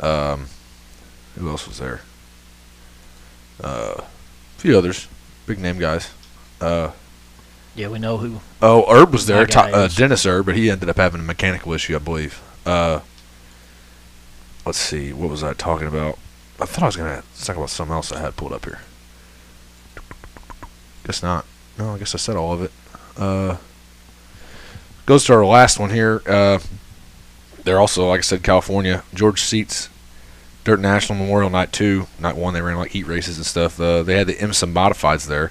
Um, 0.00 0.46
who 1.38 1.48
else 1.48 1.66
was 1.66 1.78
there? 1.78 2.00
Uh, 3.62 3.94
a 3.98 4.04
few 4.58 4.76
others, 4.76 5.06
big 5.46 5.58
name 5.58 5.78
guys. 5.78 6.10
Yeah, 7.80 7.88
we 7.88 7.98
know 7.98 8.18
who. 8.18 8.40
Oh, 8.60 8.84
Herb 8.94 9.10
was 9.10 9.24
there, 9.24 9.46
My 9.54 9.72
uh. 9.72 9.88
Dennis 9.88 10.26
Herb, 10.26 10.44
but 10.44 10.54
he 10.54 10.70
ended 10.70 10.90
up 10.90 10.98
having 10.98 11.22
a 11.22 11.24
mechanical 11.24 11.72
issue, 11.72 11.96
I 11.96 11.98
believe. 11.98 12.42
Uh, 12.66 13.00
let's 14.66 14.76
see, 14.76 15.14
what 15.14 15.30
was 15.30 15.42
I 15.42 15.54
talking 15.54 15.88
about? 15.88 16.18
I 16.60 16.66
thought 16.66 16.82
I 16.82 16.86
was 16.86 16.96
gonna 16.96 17.22
talk 17.42 17.56
about 17.56 17.70
something 17.70 17.94
else 17.94 18.12
I 18.12 18.20
had 18.20 18.36
pulled 18.36 18.52
up 18.52 18.66
here. 18.66 18.80
Guess 21.06 21.22
not. 21.22 21.46
No, 21.78 21.94
I 21.94 21.98
guess 21.98 22.14
I 22.14 22.18
said 22.18 22.36
all 22.36 22.52
of 22.52 22.60
it. 22.60 22.72
Uh, 23.16 23.56
goes 25.06 25.24
to 25.24 25.32
our 25.32 25.46
last 25.46 25.78
one 25.78 25.88
here. 25.88 26.20
Uh, 26.26 26.58
they're 27.64 27.80
also, 27.80 28.10
like 28.10 28.18
I 28.18 28.20
said, 28.20 28.42
California. 28.42 29.04
George 29.14 29.40
Seats, 29.40 29.88
Dirt 30.64 30.80
National 30.80 31.18
Memorial 31.18 31.48
Night 31.48 31.72
Two, 31.72 32.08
Night 32.18 32.36
One. 32.36 32.52
They 32.52 32.60
ran 32.60 32.76
like 32.76 32.90
heat 32.90 33.06
races 33.06 33.38
and 33.38 33.46
stuff. 33.46 33.80
Uh, 33.80 34.02
they 34.02 34.18
had 34.18 34.26
the 34.26 34.34
IMCA 34.34 34.70
modifieds 34.70 35.26
there. 35.26 35.50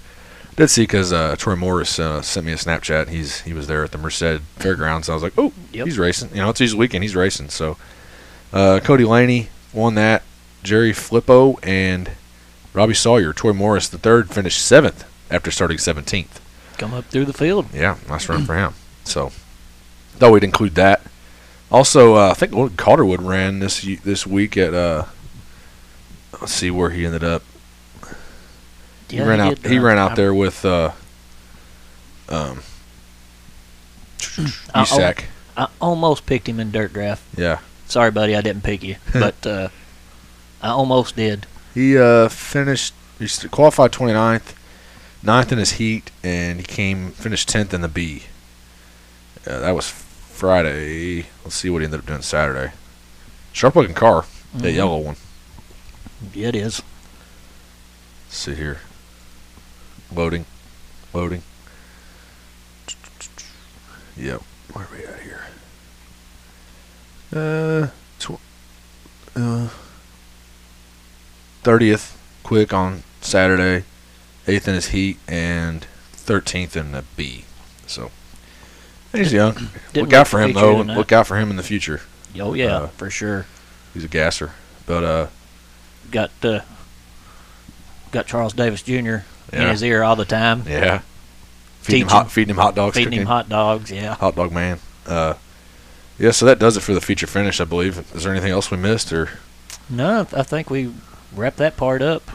Did 0.59 0.69
see 0.69 0.83
because 0.83 1.13
uh, 1.13 1.37
Troy 1.37 1.55
Morris 1.55 1.99
uh, 1.99 2.21
sent 2.21 2.45
me 2.45 2.51
a 2.51 2.55
Snapchat. 2.57 3.07
He's 3.07 3.39
he 3.41 3.53
was 3.53 3.67
there 3.67 3.81
at 3.85 3.93
the 3.93 3.97
Merced 3.97 4.41
Fairgrounds. 4.57 5.07
I 5.07 5.13
was 5.13 5.23
like, 5.23 5.31
oh, 5.37 5.53
Yep. 5.71 5.85
he's 5.85 5.97
racing. 5.97 6.31
You 6.31 6.41
know, 6.41 6.49
it's 6.49 6.59
his 6.59 6.75
weekend. 6.75 7.01
He's 7.05 7.15
racing. 7.15 7.47
So, 7.47 7.77
uh, 8.51 8.81
Cody 8.83 9.05
Laney 9.05 9.47
won 9.71 9.95
that. 9.95 10.21
Jerry 10.61 10.91
Flippo 10.91 11.57
and 11.65 12.11
Robbie 12.73 12.93
Sawyer. 12.93 13.31
Troy 13.31 13.53
Morris, 13.53 13.87
the 13.87 13.97
third, 13.97 14.29
finished 14.31 14.61
seventh 14.61 15.05
after 15.31 15.49
starting 15.49 15.77
17th. 15.77 16.41
Come 16.77 16.93
up 16.93 17.05
through 17.05 17.23
the 17.23 17.31
field. 17.31 17.67
Yeah, 17.73 17.95
nice 18.09 18.27
run 18.27 18.43
for 18.43 18.55
him. 18.55 18.73
So, 19.05 19.29
thought 20.17 20.33
we'd 20.33 20.43
include 20.43 20.75
that. 20.75 21.01
Also, 21.71 22.15
uh, 22.15 22.31
I 22.31 22.33
think 22.33 22.51
Calderwood 22.75 23.21
ran 23.21 23.59
this 23.59 23.87
this 24.03 24.27
week 24.27 24.57
at. 24.57 24.73
Uh, 24.73 25.05
let's 26.41 26.51
see 26.51 26.69
where 26.69 26.89
he 26.89 27.05
ended 27.05 27.23
up. 27.23 27.43
He 29.09 29.17
Yeah, 29.17 29.27
ran 29.27 29.39
out. 29.39 29.61
did, 29.61 29.71
He 29.71 29.77
uh, 29.79 29.81
ran 29.81 29.97
out 29.97 30.11
I- 30.11 30.15
there 30.15 30.33
with. 30.33 30.63
Uh, 30.65 30.91
um, 32.29 32.61
I- 34.73 34.83
USAC. 34.83 35.23
I 35.57 35.67
almost 35.81 36.25
picked 36.25 36.47
him 36.47 36.59
in 36.59 36.71
dirt 36.71 36.93
draft. 36.93 37.21
Yeah, 37.35 37.59
Sorry, 37.87 38.11
buddy, 38.11 38.35
I 38.35 38.41
didn't 38.41 38.63
pick 38.63 38.81
you, 38.83 38.95
but 39.13 39.45
uh, 39.45 39.69
I 40.61 40.69
almost 40.69 41.15
did. 41.15 41.45
he 41.73 41.97
uh, 41.97 42.29
finished. 42.29 42.93
He 43.17 43.27
qualified 43.49 43.91
29th, 43.91 44.53
ninth 45.21 45.51
in 45.51 45.57
his 45.57 45.73
heat, 45.73 46.11
and 46.23 46.59
he 46.59 46.63
came 46.65 47.11
finished 47.11 47.49
10th 47.49 47.73
in 47.73 47.81
the 47.81 47.89
B. 47.89 48.23
Uh, 49.45 49.59
that 49.59 49.71
was 49.71 49.89
Friday. 49.89 51.25
Let's 51.43 51.55
see 51.55 51.69
what 51.69 51.79
he 51.79 51.85
ended 51.85 51.99
up 52.01 52.05
doing 52.05 52.21
Saturday. 52.21 52.71
Sharp 53.51 53.75
looking 53.75 53.95
car, 53.95 54.23
that 54.53 54.69
Mhm. 54.71 54.75
yellow 54.75 54.97
one. 54.99 55.15
Yeah, 56.33 56.49
it 56.49 56.55
is. 56.55 56.81
Let's 58.27 58.37
see 58.37 58.55
here. 58.55 58.79
Loading. 60.13 60.45
Loading. 61.13 61.43
Yep. 64.17 64.41
Where 64.73 64.85
are 64.85 64.89
we 64.91 65.05
at 65.05 65.19
here? 65.21 65.41
Uh, 67.31 67.87
tw- 68.19 68.39
uh, 69.35 69.69
30th, 71.63 72.15
quick 72.43 72.73
on 72.73 73.03
Saturday, 73.21 73.85
8th 74.47 74.67
in 74.67 74.73
his 74.73 74.87
heat, 74.87 75.17
and 75.27 75.85
13th 76.13 76.75
in 76.75 76.91
the 76.91 77.03
B. 77.15 77.45
So, 77.85 78.11
he's 79.11 79.31
young. 79.31 79.69
Look 79.93 80.13
out 80.13 80.27
for 80.27 80.41
him, 80.41 80.53
though. 80.53 80.81
Look 80.81 81.11
out 81.11 81.27
for 81.27 81.37
him 81.37 81.49
in 81.49 81.55
the 81.55 81.63
future. 81.63 82.01
Oh 82.39 82.53
yeah, 82.53 82.77
uh, 82.77 82.87
for 82.87 83.09
sure. 83.09 83.45
He's 83.93 84.03
a 84.03 84.07
gasser. 84.07 84.51
But, 84.85 85.03
uh, 85.03 85.27
Got 86.11 86.31
uh, 86.43 86.61
got 88.11 88.25
Charles 88.25 88.53
Davis 88.53 88.81
Jr. 88.81 89.17
in 89.51 89.67
his 89.69 89.83
ear 89.83 90.03
all 90.03 90.15
the 90.15 90.25
time, 90.25 90.63
yeah. 90.67 91.01
Feeding 91.81 92.03
him, 92.03 92.07
hot, 92.09 92.31
feeding 92.31 92.49
him 92.51 92.57
hot 92.57 92.75
dogs. 92.75 92.95
feeding 92.97 93.13
him 93.13 93.25
hot 93.25 93.49
dogs. 93.49 93.89
Yeah. 93.91 94.15
Hot 94.15 94.35
Dog 94.35 94.51
Man. 94.51 94.79
Uh, 95.07 95.33
yeah, 96.19 96.31
so 96.31 96.45
that 96.45 96.59
does 96.59 96.75
it 96.77 96.81
for 96.81 96.93
the 96.93 97.01
feature 97.01 97.25
finish, 97.27 97.59
I 97.61 97.63
believe. 97.63 97.97
Is 98.13 98.23
there 98.23 98.31
anything 98.33 98.51
else 98.51 98.69
we 98.69 98.77
missed, 98.77 99.11
or 99.13 99.29
No, 99.89 100.27
I 100.35 100.43
think 100.43 100.69
we 100.69 100.93
wrapped 101.35 101.57
that 101.57 101.77
part 101.77 102.01
up. 102.01 102.29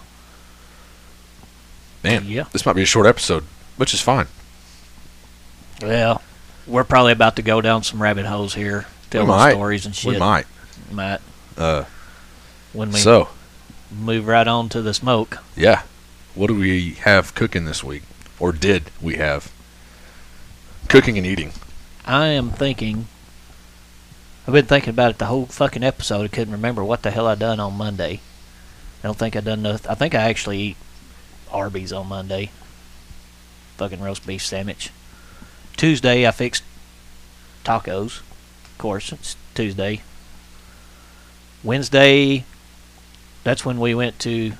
man, 2.02 2.24
Yeah. 2.26 2.44
this 2.52 2.64
might 2.66 2.74
be 2.74 2.82
a 2.82 2.86
short 2.86 3.06
episode, 3.06 3.44
which 3.76 3.94
is 3.94 4.00
fine. 4.00 4.26
Well, 5.82 6.22
we're 6.66 6.84
probably 6.84 7.12
about 7.12 7.36
to 7.36 7.42
go 7.42 7.60
down 7.60 7.82
some 7.82 8.00
rabbit 8.02 8.26
holes 8.26 8.54
here, 8.54 8.86
telling 9.10 9.50
stories 9.52 9.86
and 9.86 9.94
shit. 9.94 10.12
We 10.14 10.18
might. 10.18 10.46
Might 10.90 11.20
Uh, 11.56 11.84
when 12.72 12.90
we 12.90 12.98
so 12.98 13.28
move 13.90 14.26
right 14.26 14.46
on 14.48 14.68
to 14.70 14.82
the 14.82 14.92
smoke. 14.94 15.38
yeah, 15.56 15.82
what 16.34 16.48
do 16.48 16.54
we 16.54 16.92
have 16.94 17.34
cooking 17.34 17.64
this 17.64 17.84
week, 17.84 18.02
or 18.38 18.52
did 18.52 18.90
we 19.00 19.16
have 19.16 19.52
cooking 20.88 21.16
and 21.16 21.26
eating? 21.26 21.52
I 22.04 22.26
am 22.28 22.50
thinking. 22.50 23.06
I've 24.46 24.52
been 24.52 24.66
thinking 24.66 24.90
about 24.90 25.12
it 25.12 25.18
the 25.18 25.26
whole 25.26 25.46
fucking 25.46 25.82
episode. 25.82 26.24
I 26.24 26.28
couldn't 26.28 26.52
remember 26.52 26.84
what 26.84 27.02
the 27.02 27.10
hell 27.10 27.26
I 27.26 27.34
done 27.34 27.60
on 27.60 27.74
Monday. 27.74 28.20
I 29.02 29.06
don't 29.06 29.16
think 29.16 29.36
I 29.36 29.40
done 29.40 29.62
nothing. 29.62 29.90
I 29.90 29.94
think 29.94 30.14
I 30.14 30.22
actually 30.22 30.58
eat 30.58 30.76
Arby's 31.50 31.92
on 31.92 32.08
Monday. 32.08 32.50
Fucking 33.76 34.00
roast 34.00 34.26
beef 34.26 34.44
sandwich. 34.44 34.90
Tuesday 35.76 36.26
I 36.26 36.30
fixed 36.30 36.62
tacos. 37.64 38.20
Of 38.20 38.78
course, 38.78 39.12
it's 39.12 39.36
Tuesday. 39.54 40.02
Wednesday, 41.62 42.44
that's 43.44 43.64
when 43.64 43.80
we 43.80 43.94
went 43.94 44.18
to 44.20 44.52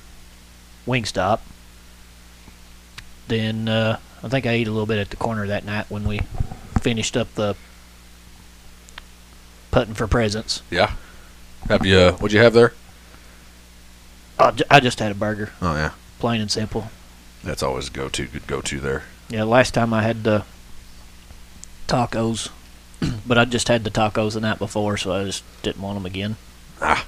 Wingstop. 0.87 1.41
Then 3.27 3.67
uh, 3.67 3.99
I 4.23 4.27
think 4.29 4.45
I 4.45 4.51
ate 4.51 4.67
a 4.67 4.71
little 4.71 4.85
bit 4.85 4.99
at 4.99 5.09
the 5.09 5.15
corner 5.17 5.47
that 5.47 5.65
night 5.65 5.85
when 5.89 6.07
we 6.07 6.19
finished 6.81 7.17
up 7.17 7.33
the 7.35 7.55
putting 9.71 9.93
for 9.93 10.07
presents. 10.07 10.61
Yeah. 10.69 10.93
Have 11.67 11.85
you? 11.85 11.97
Uh, 11.97 12.11
what'd 12.13 12.33
you 12.33 12.41
have 12.41 12.53
there? 12.53 12.73
I 14.37 14.51
ju- 14.51 14.63
I 14.69 14.79
just 14.79 14.99
had 14.99 15.11
a 15.11 15.15
burger, 15.15 15.51
Oh 15.61 15.73
yeah, 15.75 15.91
plain 16.19 16.41
and 16.41 16.51
simple. 16.51 16.89
that's 17.43 17.63
always 17.63 17.87
go-to. 17.89 18.27
Good 18.27 18.47
go-to 18.47 18.79
there. 18.81 19.03
Yeah, 19.29 19.43
last 19.45 19.73
time 19.73 19.93
I 19.93 20.03
had 20.03 20.23
the 20.25 20.43
tacos, 21.87 22.49
but 23.27 23.37
I 23.37 23.45
just 23.45 23.69
had 23.69 23.83
the 23.85 23.89
tacos 23.89 24.33
the 24.33 24.41
night 24.41 24.59
before, 24.59 24.97
so 24.97 25.13
I 25.13 25.23
just 25.23 25.43
didn't 25.63 25.81
want 25.81 25.95
them 25.95 26.05
again. 26.05 26.35
Ah. 26.81 27.05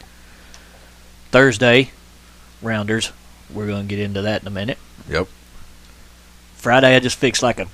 Thursday, 1.31 1.91
rounders. 2.61 3.11
We're 3.53 3.67
going 3.67 3.87
to 3.87 3.95
get 3.95 3.99
into 4.03 4.21
that 4.21 4.41
in 4.41 4.47
a 4.47 4.51
minute. 4.51 4.77
Yep. 5.09 5.27
Friday, 6.57 6.95
I 6.95 6.99
just 6.99 7.17
fixed 7.17 7.41
like 7.43 7.59
a 7.59 7.67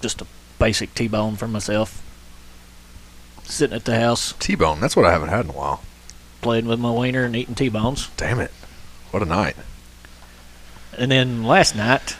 just 0.00 0.20
a 0.22 0.26
basic 0.58 0.94
T-bone 0.94 1.36
for 1.36 1.48
myself. 1.48 2.02
Sitting 3.44 3.74
at 3.76 3.84
the 3.84 3.98
house, 3.98 4.34
T-bone. 4.38 4.80
That's 4.80 4.94
what 4.94 5.04
I 5.06 5.10
haven't 5.12 5.28
had 5.30 5.44
in 5.46 5.50
a 5.50 5.54
while. 5.54 5.82
playing 6.40 6.66
with 6.66 6.78
my 6.78 6.90
wiener 6.92 7.24
and 7.24 7.34
eating 7.34 7.54
T-bones. 7.54 8.08
Damn 8.16 8.38
it! 8.40 8.52
What 9.10 9.22
a 9.22 9.26
night. 9.26 9.56
And 10.96 11.10
then 11.10 11.42
last 11.44 11.74
night, 11.74 12.16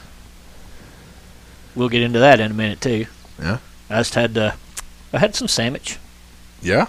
we'll 1.75 1.89
get 1.89 2.01
into 2.01 2.19
that 2.19 2.39
in 2.39 2.51
a 2.51 2.53
minute 2.53 2.81
too. 2.81 3.05
Yeah. 3.41 3.59
I 3.89 3.99
just 3.99 4.15
had 4.15 4.37
uh, 4.37 4.51
I 5.13 5.19
had 5.19 5.35
some 5.35 5.47
sandwich, 5.47 5.97
Yeah. 6.61 6.87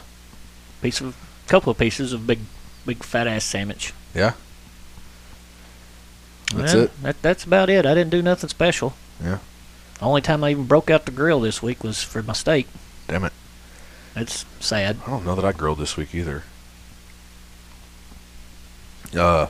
piece 0.80 1.00
of, 1.00 1.16
couple 1.48 1.70
of 1.70 1.78
pieces 1.78 2.12
of 2.12 2.26
big, 2.26 2.40
big 2.86 3.02
fat 3.04 3.26
ass 3.26 3.44
sandwich. 3.44 3.92
Yeah. 4.14 4.32
That's 6.60 6.74
it. 6.74 7.02
That, 7.02 7.22
that's 7.22 7.44
about 7.44 7.70
it. 7.70 7.86
I 7.86 7.94
didn't 7.94 8.10
do 8.10 8.22
nothing 8.22 8.48
special. 8.48 8.94
Yeah. 9.22 9.38
Only 10.00 10.20
time 10.20 10.42
I 10.42 10.50
even 10.50 10.66
broke 10.66 10.90
out 10.90 11.06
the 11.06 11.12
grill 11.12 11.40
this 11.40 11.62
week 11.62 11.84
was 11.84 12.02
for 12.02 12.22
my 12.22 12.32
steak. 12.32 12.66
Damn 13.08 13.24
it. 13.24 13.32
That's 14.14 14.44
sad. 14.60 14.98
I 15.06 15.10
don't 15.10 15.24
know 15.24 15.34
that 15.34 15.44
I 15.44 15.52
grilled 15.52 15.78
this 15.78 15.96
week 15.96 16.14
either. 16.14 16.42
Uh, 19.16 19.46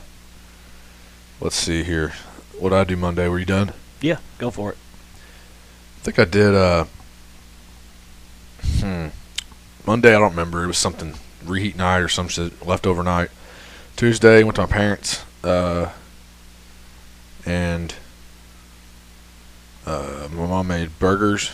let's 1.39 1.55
see 1.55 1.83
here. 1.83 2.13
What 2.59 2.69
did 2.69 2.77
I 2.77 2.83
do 2.83 2.95
Monday? 2.95 3.27
Were 3.27 3.39
you 3.39 3.45
done? 3.45 3.73
Yeah, 4.01 4.19
go 4.37 4.51
for 4.51 4.71
it. 4.71 4.77
I 5.97 6.03
think 6.03 6.19
I 6.19 6.25
did. 6.25 6.53
Uh, 6.53 6.85
hmm. 8.79 9.07
Monday, 9.85 10.15
I 10.15 10.19
don't 10.19 10.31
remember. 10.31 10.63
It 10.63 10.67
was 10.67 10.77
something 10.77 11.15
reheat 11.45 11.75
night 11.75 11.99
or 11.99 12.09
some 12.09 12.27
shit 12.27 12.65
leftover 12.65 13.03
night. 13.03 13.29
Tuesday, 13.95 14.43
went 14.43 14.55
to 14.55 14.61
my 14.61 14.67
parents. 14.67 15.23
Uh, 15.43 15.89
and 17.45 17.93
uh, 19.85 20.27
my 20.31 20.45
mom 20.47 20.67
made 20.67 20.97
burgers 20.99 21.51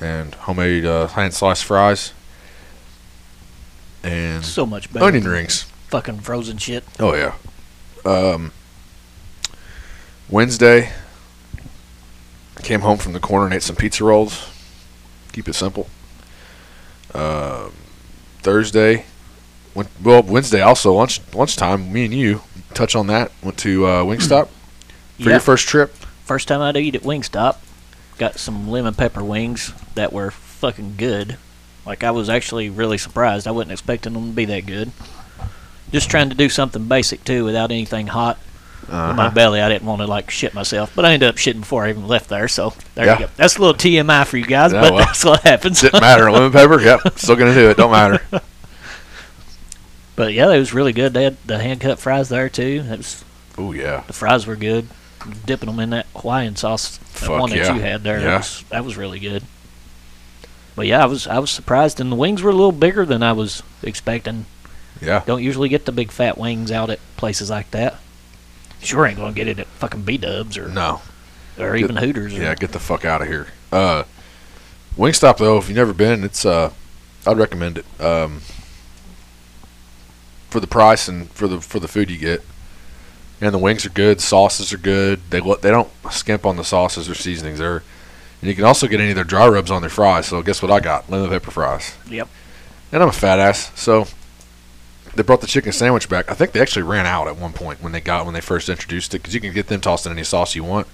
and 0.00 0.34
homemade 0.34 0.84
uh, 0.84 1.06
hand 1.08 1.34
sliced 1.34 1.64
fries 1.64 2.12
and 4.02 4.44
So 4.44 4.66
much 4.66 4.92
better. 4.92 5.04
onion 5.06 5.24
rings. 5.28 5.64
Fucking 5.88 6.20
frozen 6.20 6.58
shit. 6.58 6.84
Oh 6.98 7.14
yeah. 7.14 7.34
Um, 8.04 8.52
Wednesday, 10.28 10.90
came 12.62 12.80
home 12.80 12.98
from 12.98 13.12
the 13.12 13.20
corner 13.20 13.46
and 13.46 13.54
ate 13.54 13.62
some 13.62 13.76
pizza 13.76 14.02
rolls. 14.04 14.48
Keep 15.32 15.48
it 15.48 15.54
simple. 15.54 15.88
Um, 17.14 17.72
Thursday, 18.40 19.04
went 19.74 19.88
well. 20.02 20.22
Wednesday 20.22 20.60
also 20.62 20.92
lunch 20.94 21.20
lunchtime. 21.34 21.92
Me 21.92 22.04
and 22.06 22.14
you 22.14 22.40
touch 22.74 22.94
on 22.96 23.06
that. 23.08 23.30
Went 23.42 23.58
to 23.58 23.84
uh, 23.86 24.02
Wingstop 24.04 24.48
for 25.22 25.28
Yeah. 25.30 25.34
your 25.36 25.40
first 25.40 25.66
trip. 25.68 25.94
First 26.24 26.48
time 26.48 26.60
I'd 26.60 26.76
eat 26.76 26.94
at 26.94 27.02
Wingstop. 27.02 27.56
got 28.18 28.38
some 28.38 28.70
lemon 28.70 28.94
pepper 28.94 29.24
wings 29.24 29.72
that 29.94 30.12
were 30.12 30.30
fucking 30.30 30.94
good. 30.96 31.36
Like 31.84 32.04
I 32.04 32.10
was 32.12 32.28
actually 32.28 32.70
really 32.70 32.98
surprised. 32.98 33.48
I 33.48 33.50
wasn't 33.50 33.72
expecting 33.72 34.12
them 34.12 34.28
to 34.28 34.32
be 34.36 34.44
that 34.44 34.66
good. 34.66 34.92
Just 35.90 36.08
trying 36.10 36.28
to 36.28 36.36
do 36.36 36.48
something 36.48 36.84
basic 36.84 37.24
too, 37.24 37.44
without 37.44 37.70
anything 37.72 38.06
hot 38.08 38.38
in 38.88 38.94
my 38.94 39.26
Uh-huh. 39.26 39.30
belly. 39.30 39.60
I 39.60 39.68
didn't 39.68 39.86
want 39.88 40.00
to 40.02 40.06
like 40.06 40.30
shit 40.30 40.54
myself, 40.54 40.92
but 40.94 41.04
I 41.04 41.12
ended 41.12 41.28
up 41.28 41.36
shitting 41.36 41.60
before 41.60 41.84
I 41.84 41.90
even 41.90 42.06
left 42.06 42.28
there. 42.28 42.46
So 42.48 42.74
there 42.94 43.06
Yeah. 43.06 43.12
you 43.18 43.26
go. 43.26 43.30
That's 43.36 43.56
a 43.56 43.60
little 43.60 43.74
TMI 43.74 44.24
for 44.24 44.36
you 44.36 44.44
guys, 44.46 44.72
Yeah, 44.72 44.82
but 44.82 44.92
well, 44.94 45.04
that's 45.04 45.24
what 45.24 45.40
happens. 45.42 45.80
Didn't 45.80 46.00
matter. 46.00 46.30
Lemon 46.30 46.52
pepper. 46.52 46.80
Yep. 46.80 47.18
Still 47.18 47.36
gonna 47.36 47.54
do 47.54 47.70
it. 47.70 47.76
Don't 47.76 47.90
matter. 47.92 48.20
But 50.14 50.34
yeah, 50.34 50.50
it 50.50 50.58
was 50.58 50.74
really 50.74 50.92
good. 50.92 51.14
They 51.14 51.24
had 51.24 51.36
the 51.46 51.58
hand 51.58 51.80
cut 51.80 51.98
fries 51.98 52.28
there 52.28 52.48
too. 52.48 52.84
It 52.88 52.98
was 52.98 53.24
Oh 53.58 53.72
yeah. 53.72 54.02
the 54.06 54.12
fries 54.12 54.46
were 54.46 54.56
good. 54.56 54.88
Dipping 55.46 55.68
them 55.68 55.78
in 55.80 55.90
that 55.90 56.06
Hawaiian 56.16 56.56
sauce, 56.56 56.96
that 56.98 57.06
Fuck 57.06 57.40
one 57.40 57.50
that 57.50 57.56
yeah. 57.58 57.74
you 57.74 57.80
had 57.80 58.02
there, 58.02 58.18
Yeah. 58.20 58.24
that, 58.26 58.36
was, 58.38 58.64
that 58.70 58.84
was 58.84 58.96
really 58.96 59.18
good. 59.20 59.44
But 60.74 60.86
yeah, 60.86 61.02
I 61.02 61.06
was 61.06 61.26
I 61.26 61.38
was 61.38 61.50
surprised, 61.50 62.00
and 62.00 62.10
the 62.10 62.16
wings 62.16 62.42
were 62.42 62.50
a 62.50 62.54
little 62.54 62.72
bigger 62.72 63.04
than 63.04 63.22
I 63.22 63.32
was 63.32 63.62
expecting. 63.82 64.46
Yeah. 65.00 65.22
Don't 65.26 65.42
usually 65.42 65.68
get 65.68 65.84
the 65.84 65.92
big 65.92 66.10
fat 66.10 66.38
wings 66.38 66.70
out 66.72 66.88
at 66.90 66.98
places 67.16 67.50
like 67.50 67.70
that. 67.72 67.96
Sure 68.80 69.06
ain't 69.06 69.18
gonna 69.18 69.32
get 69.34 69.48
it 69.48 69.58
at 69.58 69.66
fucking 69.66 70.02
B 70.02 70.16
Dubs 70.16 70.56
or 70.56 70.68
No. 70.68 71.02
or 71.58 71.76
even 71.76 71.96
Hooters. 71.96 72.34
Or, 72.36 72.42
Yeah. 72.42 72.54
Get 72.54 72.72
the 72.72 72.78
fuck 72.80 73.04
out 73.04 73.20
of 73.22 73.28
here. 73.28 73.48
Uh, 73.70 74.04
Wingstop 74.96 75.38
though, 75.38 75.58
if 75.58 75.68
you've 75.68 75.76
never 75.76 75.92
been, 75.92 76.24
it's 76.24 76.44
uh, 76.46 76.70
I'd 77.26 77.36
recommend 77.38 77.78
it. 77.78 78.00
Um, 78.00 78.40
for 80.50 80.60
the 80.60 80.66
price 80.66 81.08
and 81.08 81.30
for 81.30 81.48
the 81.48 81.60
for 81.60 81.80
the 81.80 81.88
food 81.88 82.10
you 82.10 82.18
get, 82.18 82.42
and 83.42 83.52
the 83.52 83.58
wings 83.58 83.84
are 83.84 83.90
good. 83.90 84.20
Sauces 84.20 84.72
are 84.72 84.78
good. 84.78 85.20
They 85.30 85.40
they 85.40 85.70
don't 85.70 85.90
skimp 86.10 86.46
on 86.46 86.56
the 86.56 86.64
sauces 86.64 87.10
or 87.10 87.14
seasonings 87.14 87.58
there. 87.58 87.82
And 88.40 88.48
you 88.48 88.54
can 88.54 88.64
also 88.64 88.86
get 88.86 89.00
any 89.00 89.10
of 89.10 89.16
their 89.16 89.24
dry 89.24 89.48
rubs 89.48 89.70
on 89.70 89.82
their 89.82 89.90
fries. 89.90 90.26
So 90.26 90.40
guess 90.42 90.62
what 90.62 90.70
I 90.70 90.80
got? 90.80 91.10
Lemon 91.10 91.28
pepper 91.28 91.50
fries. 91.50 91.96
Yep. 92.08 92.28
And 92.92 93.02
I'm 93.02 93.08
a 93.08 93.12
fat 93.12 93.40
ass, 93.40 93.72
so 93.74 94.06
they 95.14 95.22
brought 95.22 95.40
the 95.40 95.46
chicken 95.46 95.72
sandwich 95.72 96.08
back. 96.08 96.30
I 96.30 96.34
think 96.34 96.52
they 96.52 96.60
actually 96.60 96.82
ran 96.82 97.04
out 97.04 97.26
at 97.26 97.36
one 97.36 97.52
point 97.52 97.82
when 97.82 97.92
they 97.92 98.00
got 98.00 98.24
when 98.24 98.34
they 98.34 98.40
first 98.40 98.68
introduced 98.68 99.14
it 99.14 99.18
because 99.18 99.34
you 99.34 99.40
can 99.40 99.52
get 99.52 99.66
them 99.66 99.80
tossed 99.80 100.06
in 100.06 100.12
any 100.12 100.24
sauce 100.24 100.54
you 100.54 100.62
want. 100.62 100.86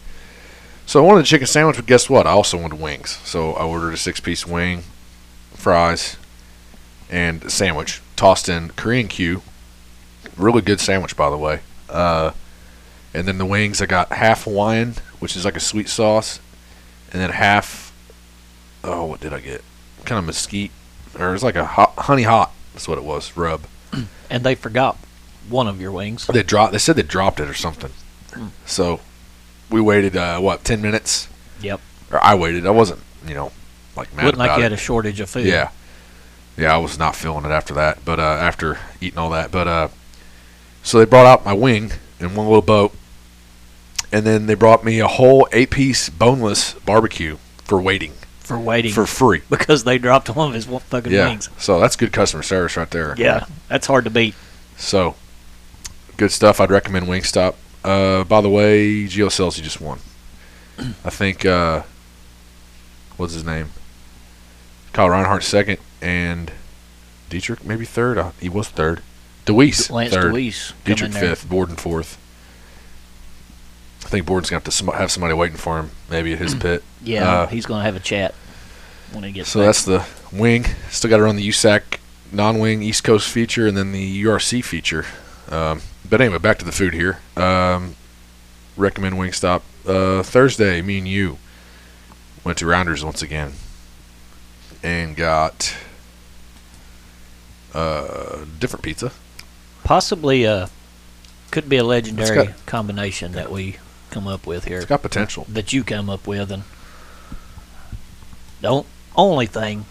So 0.87 1.03
I 1.03 1.07
wanted 1.07 1.21
a 1.21 1.29
chicken 1.29 1.47
sandwich, 1.47 1.77
but 1.77 1.85
guess 1.85 2.09
what? 2.09 2.27
I 2.27 2.31
also 2.31 2.57
wanted 2.57 2.81
wings. 2.81 3.19
So 3.25 3.53
I 3.53 3.65
ordered 3.65 3.93
a 3.93 3.99
six-piece 3.99 4.47
wing, 4.47 4.85
fries, 5.53 6.17
and 7.11 7.45
a 7.45 7.51
sandwich 7.51 8.01
tossed 8.17 8.49
in 8.49 8.71
Korean 8.71 9.07
Q. 9.07 9.43
Really 10.39 10.63
good 10.63 10.81
sandwich, 10.81 11.15
by 11.15 11.29
the 11.29 11.37
way. 11.37 11.61
Uh, 11.89 12.33
and 13.15 13.27
then 13.27 13.39
the 13.39 13.47
wings, 13.47 13.81
I 13.81 13.87
got 13.87 14.13
half 14.13 14.45
Hawaiian, 14.45 14.95
which 15.19 15.37
is 15.37 15.45
like 15.45 15.57
a 15.57 15.61
sweet 15.61 15.89
sauce, 15.89 16.41
and 17.13 17.21
then 17.21 17.31
half. 17.31 17.93
Oh, 18.85 19.05
what 19.07 19.21
did 19.21 19.33
I 19.33 19.41
get? 19.41 19.63
Kind 20.05 20.19
of 20.19 20.25
mesquite, 20.27 20.71
or 21.19 21.35
it's 21.35 21.43
like 21.43 21.57
a 21.57 21.65
hot, 21.65 21.95
honey 21.99 22.23
hot. 22.23 22.53
That's 22.73 22.87
what 22.89 22.99
it 22.99 23.05
was. 23.05 23.37
Rub. 23.37 23.63
And 24.31 24.45
they 24.45 24.55
forgot 24.55 24.99
one 25.49 25.67
of 25.67 25.81
your 25.81 25.91
wings. 25.91 26.27
They 26.27 26.43
dropped. 26.43 26.73
They 26.73 26.79
said 26.79 26.97
they 26.97 27.03
dropped 27.03 27.41
it 27.41 27.49
or 27.49 27.55
something. 27.55 27.91
So 28.67 29.01
we 29.71 29.81
waited. 29.81 30.17
Uh, 30.19 30.39
what? 30.41 30.65
Ten 30.65 30.83
minutes. 30.83 31.29
Yep. 31.63 31.81
Or 32.13 32.23
I 32.23 32.35
waited. 32.35 32.67
I 32.67 32.71
wasn't. 32.71 33.01
You 33.27 33.33
know, 33.33 33.53
like 33.97 34.15
mad 34.15 34.25
Wasn't 34.25 34.39
like 34.39 34.51
you 34.51 34.59
it. 34.59 34.63
had 34.65 34.73
a 34.75 34.77
shortage 34.77 35.19
of 35.21 35.31
food. 35.31 35.47
Yeah. 35.47 35.71
Yeah, 36.59 36.75
I 36.75 36.77
was 36.77 36.99
not 36.99 37.17
feeling 37.17 37.47
it 37.47 37.51
after 37.51 37.73
that. 37.75 38.05
But 38.05 38.21
uh, 38.21 38.23
after 38.23 38.79
eating 39.01 39.19
all 39.19 39.31
that, 39.31 39.51
but 39.51 39.67
uh, 39.67 39.89
so 40.89 40.99
they 40.99 41.05
brought 41.05 41.27
out 41.27 41.45
my 41.45 41.53
wing 41.53 41.93
in 42.19 42.35
one 42.35 42.47
little 42.47 42.63
boat, 42.63 42.93
and 44.11 44.25
then 44.27 44.47
they 44.47 44.55
brought 44.55 44.85
me 44.85 45.01
a 45.01 45.07
whole 45.07 45.47
eight-piece 45.53 46.09
boneless 46.11 46.73
barbecue 46.75 47.37
for 47.65 47.81
waiting 47.81 48.13
For 48.41 48.59
waiting. 48.59 48.93
for 48.93 49.05
free. 49.07 49.43
because 49.51 49.85
they 49.85 49.99
dropped 49.99 50.31
one 50.35 50.49
of 50.49 50.55
his 50.55 50.65
fucking 50.65 51.13
Yeah. 51.13 51.29
wings. 51.29 51.51
So 51.59 51.79
that's 51.79 51.95
good 51.97 52.13
customer 52.13 52.43
service 52.43 52.77
right 52.77 52.91
there. 52.91 53.15
Yeah, 53.19 53.45
that's 53.69 53.87
hard 53.87 54.05
to 54.05 54.11
beat. 54.11 54.35
So 54.79 55.15
good 56.17 56.33
stuff. 56.33 56.61
I'd 56.61 56.71
recommend 56.71 57.07
Wingstop. 57.07 57.55
Uh, 57.85 58.25
by 58.25 58.41
the 58.41 58.49
way, 58.49 59.05
Gio 59.05 59.27
Scelzi 59.29 59.63
just 59.63 59.81
won. 59.81 59.99
I 61.05 61.11
think 61.11 61.45
uh, 61.45 61.83
what's 63.17 63.35
his 63.35 63.45
name? 63.45 63.71
Kyle 64.93 65.11
Reinhardt 65.11 65.43
second, 65.45 65.79
and 66.01 66.51
Dietrich 67.29 67.65
maybe 67.65 67.85
third. 67.85 68.17
Uh, 68.19 68.31
he 68.41 68.49
was 68.49 68.69
third. 68.69 69.03
Dewease 69.49 69.91
Lance 69.91 70.13
third. 70.13 70.33
Dewease 70.35 70.73
Dietrich 70.85 71.13
fifth. 71.13 71.49
Borden 71.49 71.77
fourth. 71.77 72.19
I 74.05 74.09
think 74.09 74.27
Borden's 74.27 74.51
gonna 74.51 74.63
have 74.65 74.75
to 74.75 74.93
have 74.93 75.11
somebody 75.11 75.35
waiting 75.35 75.57
for 75.57 75.79
him, 75.79 75.91
maybe 76.11 76.33
at 76.33 76.39
his 76.39 76.55
pit. 76.55 76.83
Yeah, 77.03 77.31
Uh, 77.43 77.47
he's 77.47 77.67
gonna 77.67 77.85
have 77.85 77.97
a 77.97 78.01
chat 78.01 78.35
when 79.13 79.25
he 79.25 79.33
gets 79.33 79.51
So 79.51 79.61
back. 79.61 79.67
that's 79.67 79.85
the 79.85 80.05
wing. 80.33 80.67
Still 80.91 81.11
got 81.11 81.17
to 81.19 81.23
run 81.23 81.37
the 81.37 81.47
USAC 81.49 81.99
non-wing 82.33 82.83
East 82.83 83.05
Coast 83.05 83.29
feature 83.29 83.67
and 83.67 83.77
then 83.77 83.93
the 83.93 84.23
URC 84.25 84.63
feature. 84.63 85.05
Um, 85.51 85.83
but 86.09 86.21
anyway, 86.21 86.39
back 86.39 86.59
to 86.59 86.65
the 86.65 86.73
food 86.73 86.93
here. 86.95 87.19
Um, 87.37 87.97
recommend 88.77 89.17
Wingstop. 89.17 89.63
Uh, 89.87 90.23
Thursday, 90.23 90.81
me 90.83 90.99
and 90.99 91.09
you 91.09 91.39
went 92.45 92.59
to 92.59 92.67
Rounders 92.67 93.03
once 93.05 93.23
again 93.23 93.53
and 94.83 95.17
got 95.17 95.75
uh, 97.75 98.45
different 98.59 98.83
pizza. 98.83 99.13
Possibly 99.89 100.47
uh 100.47 100.67
could 101.51 101.67
be 101.67 101.79
a 101.79 101.83
legendary 101.85 102.47
got- 102.49 102.67
combination 102.67 103.33
that 103.33 103.51
we 103.51 103.77
come 104.11 104.27
up 104.29 104.47
with 104.47 104.65
here. 104.67 104.77
It's 104.77 104.87
got 104.87 105.01
potential. 105.01 105.47
that 105.49 105.73
you 105.73 105.83
come 105.83 106.11
up 106.11 106.27
with, 106.27 106.53
and 106.53 106.63
the 108.61 108.69
on- 108.69 108.85
only 109.17 109.47
thing 109.47 109.87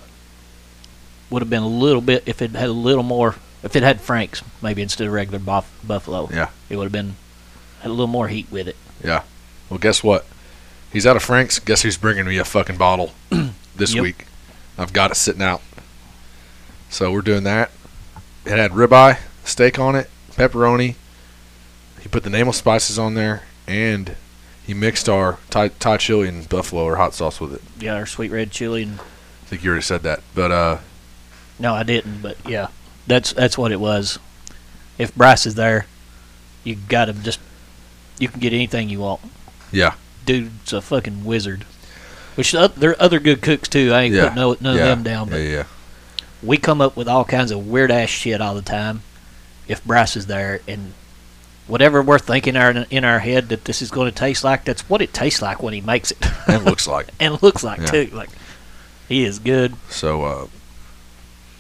would 1.32 1.42
have 1.42 1.50
been 1.50 1.64
a 1.64 1.68
little 1.68 2.02
bit 2.02 2.22
if 2.28 2.42
it 2.44 2.52
had 2.52 2.70
a 2.70 2.74
little 2.74 3.04
more. 3.04 3.36
If 3.64 3.76
it 3.76 3.82
had 3.82 4.00
Frank's, 4.00 4.44
maybe 4.62 4.84
instead 4.84 5.08
of 5.08 5.14
regular 5.14 5.40
buff- 5.40 5.72
buffalo, 5.84 6.30
Yeah. 6.32 6.50
it 6.70 6.76
would 6.78 6.84
have 6.86 6.92
been 6.92 7.16
had 7.82 7.88
a 7.90 7.94
little 7.94 8.06
more 8.08 8.28
heat 8.28 8.46
with 8.52 8.68
it. 8.68 8.76
Yeah. 9.04 9.24
Well, 9.68 9.80
guess 9.80 10.04
what? 10.04 10.26
He's 10.94 11.08
out 11.08 11.16
of 11.16 11.24
Frank's. 11.24 11.58
Guess 11.58 11.82
who's 11.82 11.98
bringing 11.98 12.26
me 12.26 12.38
a 12.38 12.46
fucking 12.46 12.78
bottle 12.78 13.14
this 13.76 13.96
Yep. 13.96 14.04
week? 14.04 14.26
I've 14.78 14.94
got 14.94 15.10
it 15.10 15.16
sitting 15.16 15.42
out. 15.42 15.62
So 16.92 17.12
we're 17.12 17.22
doing 17.24 17.44
that. 17.46 17.72
It 18.46 18.52
had 18.58 18.72
ribeye, 18.72 19.18
steak 19.48 19.80
on 19.80 19.96
it, 19.96 20.10
pepperoni. 20.32 20.96
He 22.02 22.10
put 22.10 22.24
the 22.24 22.30
nameless 22.30 22.58
spices 22.58 23.00
on 23.00 23.16
there, 23.16 23.44
and 23.68 24.16
he 24.66 24.74
mixed 24.74 25.10
our 25.10 25.40
Thai, 25.50 25.70
Thai 25.70 25.98
chili 25.98 26.28
and 26.28 26.48
buffalo 26.48 26.84
or 26.84 26.98
hot 26.98 27.14
sauce 27.14 27.40
with 27.40 27.54
it. 27.54 27.62
Yeah, 27.80 27.96
our 27.96 28.06
sweet 28.06 28.32
red 28.32 28.52
chili. 28.52 28.84
And, 28.84 29.00
I 29.00 29.50
think 29.50 29.64
you 29.64 29.70
already 29.70 29.84
said 29.84 30.04
that, 30.04 30.22
but 30.36 30.52
uh, 30.52 30.78
no, 31.58 31.74
I 31.74 31.84
didn't, 31.84 32.22
but 32.22 32.38
yeah, 32.46 32.68
that's 33.08 33.32
that's 33.34 33.58
what 33.58 33.72
it 33.72 33.80
was. 33.80 34.20
If 34.98 35.16
Bryce 35.16 35.46
is 35.46 35.56
there, 35.56 35.86
you 36.64 36.76
got 36.76 37.06
to 37.06 37.14
just 37.14 37.40
you 38.20 38.28
can 38.28 38.40
get 38.42 38.52
anything 38.52 38.90
you 38.90 39.00
want. 39.00 39.22
Yeah. 39.72 39.96
dude's 40.26 40.74
a 40.74 40.82
fucking 40.82 41.24
wizard. 41.24 41.66
Which 42.36 42.54
uh, 42.54 42.68
there 42.68 42.92
are 42.92 43.02
other 43.02 43.20
good 43.20 43.42
cooks 43.42 43.70
too. 43.70 43.92
I 43.94 44.04
ain't 44.04 44.14
Yeah. 44.14 44.24
putting 44.30 44.36
no, 44.36 44.58
none 44.60 44.76
yeah, 44.76 44.82
of 44.84 44.88
them 44.90 45.04
down, 45.04 45.28
yeah, 45.28 45.34
but 45.34 45.38
yeah, 45.40 45.64
we 46.44 46.58
come 46.58 46.82
up 46.82 46.98
with 46.98 47.08
all 47.08 47.24
kinds 47.24 47.52
of 47.52 47.66
weird 47.66 47.90
ass 47.90 48.10
shit 48.10 48.42
all 48.42 48.54
the 48.54 48.62
time. 48.62 49.02
If 49.68 49.84
Bryce 49.86 50.16
is 50.16 50.26
there, 50.28 50.62
and 50.68 50.94
whatever 51.68 52.02
we're 52.02 52.20
thinking 52.20 52.56
our, 52.56 52.72
in 52.90 53.04
our 53.04 53.20
head 53.20 53.50
that 53.50 53.66
this 53.66 53.82
is 53.82 53.92
going 53.92 54.10
to 54.10 54.16
taste 54.18 54.44
like, 54.44 54.64
that's 54.64 54.90
what 54.90 55.02
it 55.02 55.14
tastes 55.14 55.42
like 55.42 55.62
when 55.62 55.74
he 55.74 55.82
makes 55.82 56.12
it, 56.12 56.18
and 56.48 56.62
it 56.62 56.66
looks 56.66 56.88
like. 56.88 57.08
and 57.20 57.42
looks 57.44 57.64
like 57.64 57.80
Yeah. 57.80 57.86
too. 57.86 58.06
Like 58.14 58.30
he 59.08 59.24
is 59.24 59.40
good. 59.40 59.76
So, 59.90 60.24
uh, 60.24 60.48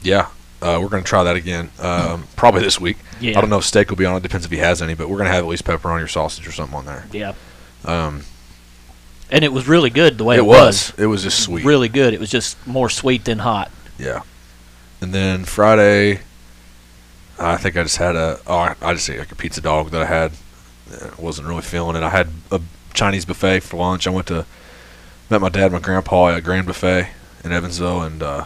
yeah, 0.01 0.27
uh, 0.61 0.79
we're 0.81 0.89
gonna 0.89 1.03
try 1.03 1.23
that 1.23 1.35
again. 1.35 1.69
Um, 1.79 2.27
probably 2.35 2.61
this 2.61 2.79
week. 2.79 2.97
Yeah, 3.19 3.37
I 3.37 3.41
don't 3.41 3.49
know 3.49 3.57
if 3.57 3.65
steak 3.65 3.89
will 3.89 3.97
be 3.97 4.05
on 4.05 4.15
it. 4.15 4.23
Depends 4.23 4.45
if 4.45 4.51
he 4.51 4.57
has 4.57 4.81
any, 4.81 4.93
but 4.93 5.09
we're 5.09 5.17
gonna 5.17 5.29
have 5.31 5.43
at 5.43 5.47
least 5.49 5.63
pepperoni 5.65 6.03
or 6.03 6.07
sausage 6.07 6.47
or 6.47 6.51
something 6.51 6.77
on 6.77 6.85
there. 6.85 7.05
Yeah, 7.11 7.33
Um, 7.85 8.23
and 9.31 9.43
it 9.43 9.51
was 9.51 9.67
really 9.67 9.89
good 9.89 10.17
the 10.17 10.23
way 10.23 10.35
it 10.35 10.39
it, 10.39 10.45
was. 10.45 10.93
It 10.97 11.07
was 11.07 11.23
just 11.23 11.39
sweet. 11.41 11.65
Really 11.65 11.89
good. 11.89 12.13
It 12.13 12.19
was 12.19 12.29
just 12.29 12.65
more 12.65 12.89
sweet 12.89 13.25
than 13.25 13.39
hot. 13.39 13.71
Yeah. 13.99 14.21
And 15.01 15.13
then 15.13 15.43
Friday, 15.45 16.21
I 17.39 17.57
think 17.57 17.77
I 17.77 17.83
just 17.83 17.97
had 17.97 18.15
a. 18.15 18.39
Oh, 18.47 18.57
I 18.57 18.75
I 18.81 18.93
just 18.93 19.09
ate 19.09 19.19
like 19.19 19.31
a 19.31 19.35
pizza 19.35 19.61
dog 19.61 19.91
that 19.91 20.01
I 20.01 20.05
had. 20.05 20.31
Uh, 20.91 21.09
wasn't 21.17 21.47
really 21.47 21.61
feeling 21.61 21.95
it. 21.95 22.03
I 22.03 22.09
had 22.09 22.29
a 22.51 22.61
Chinese 22.93 23.25
buffet 23.25 23.61
for 23.61 23.77
lunch. 23.77 24.07
I 24.07 24.09
went 24.09 24.27
to 24.27 24.45
met 25.29 25.41
my 25.41 25.49
dad, 25.49 25.65
and 25.65 25.73
my 25.73 25.79
grandpa 25.79 26.29
at 26.29 26.37
a 26.37 26.41
Grand 26.41 26.65
Buffet 26.65 27.09
in 27.43 27.51
Evansville, 27.51 28.01
and 28.01 28.23
uh, 28.23 28.45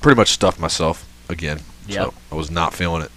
pretty 0.00 0.16
much 0.16 0.30
stuffed 0.30 0.58
myself 0.58 1.08
again. 1.28 1.60
Yep. 1.86 2.04
So 2.04 2.14
I 2.30 2.34
was 2.34 2.50
not 2.50 2.74
feeling 2.74 3.02
it 3.02 3.10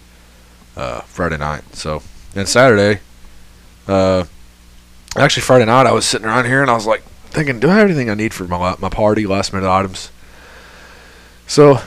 uh, 0.75 1.01
Friday 1.01 1.37
night. 1.37 1.75
So 1.75 2.01
and 2.35 2.47
Saturday, 2.47 3.01
uh, 3.87 4.25
actually 5.15 5.41
Friday 5.41 5.65
night 5.65 5.85
I 5.87 5.91
was 5.91 6.05
sitting 6.05 6.27
around 6.27 6.45
here 6.45 6.61
and 6.61 6.69
I 6.69 6.73
was 6.75 6.85
like 6.85 7.03
thinking, 7.29 7.59
do 7.59 7.69
I 7.69 7.75
have 7.75 7.87
anything 7.87 8.09
I 8.09 8.13
need 8.13 8.33
for 8.33 8.45
my 8.45 8.75
my 8.79 8.89
party? 8.89 9.25
Last 9.25 9.53
minute 9.53 9.69
items. 9.69 10.11
So 11.47 11.79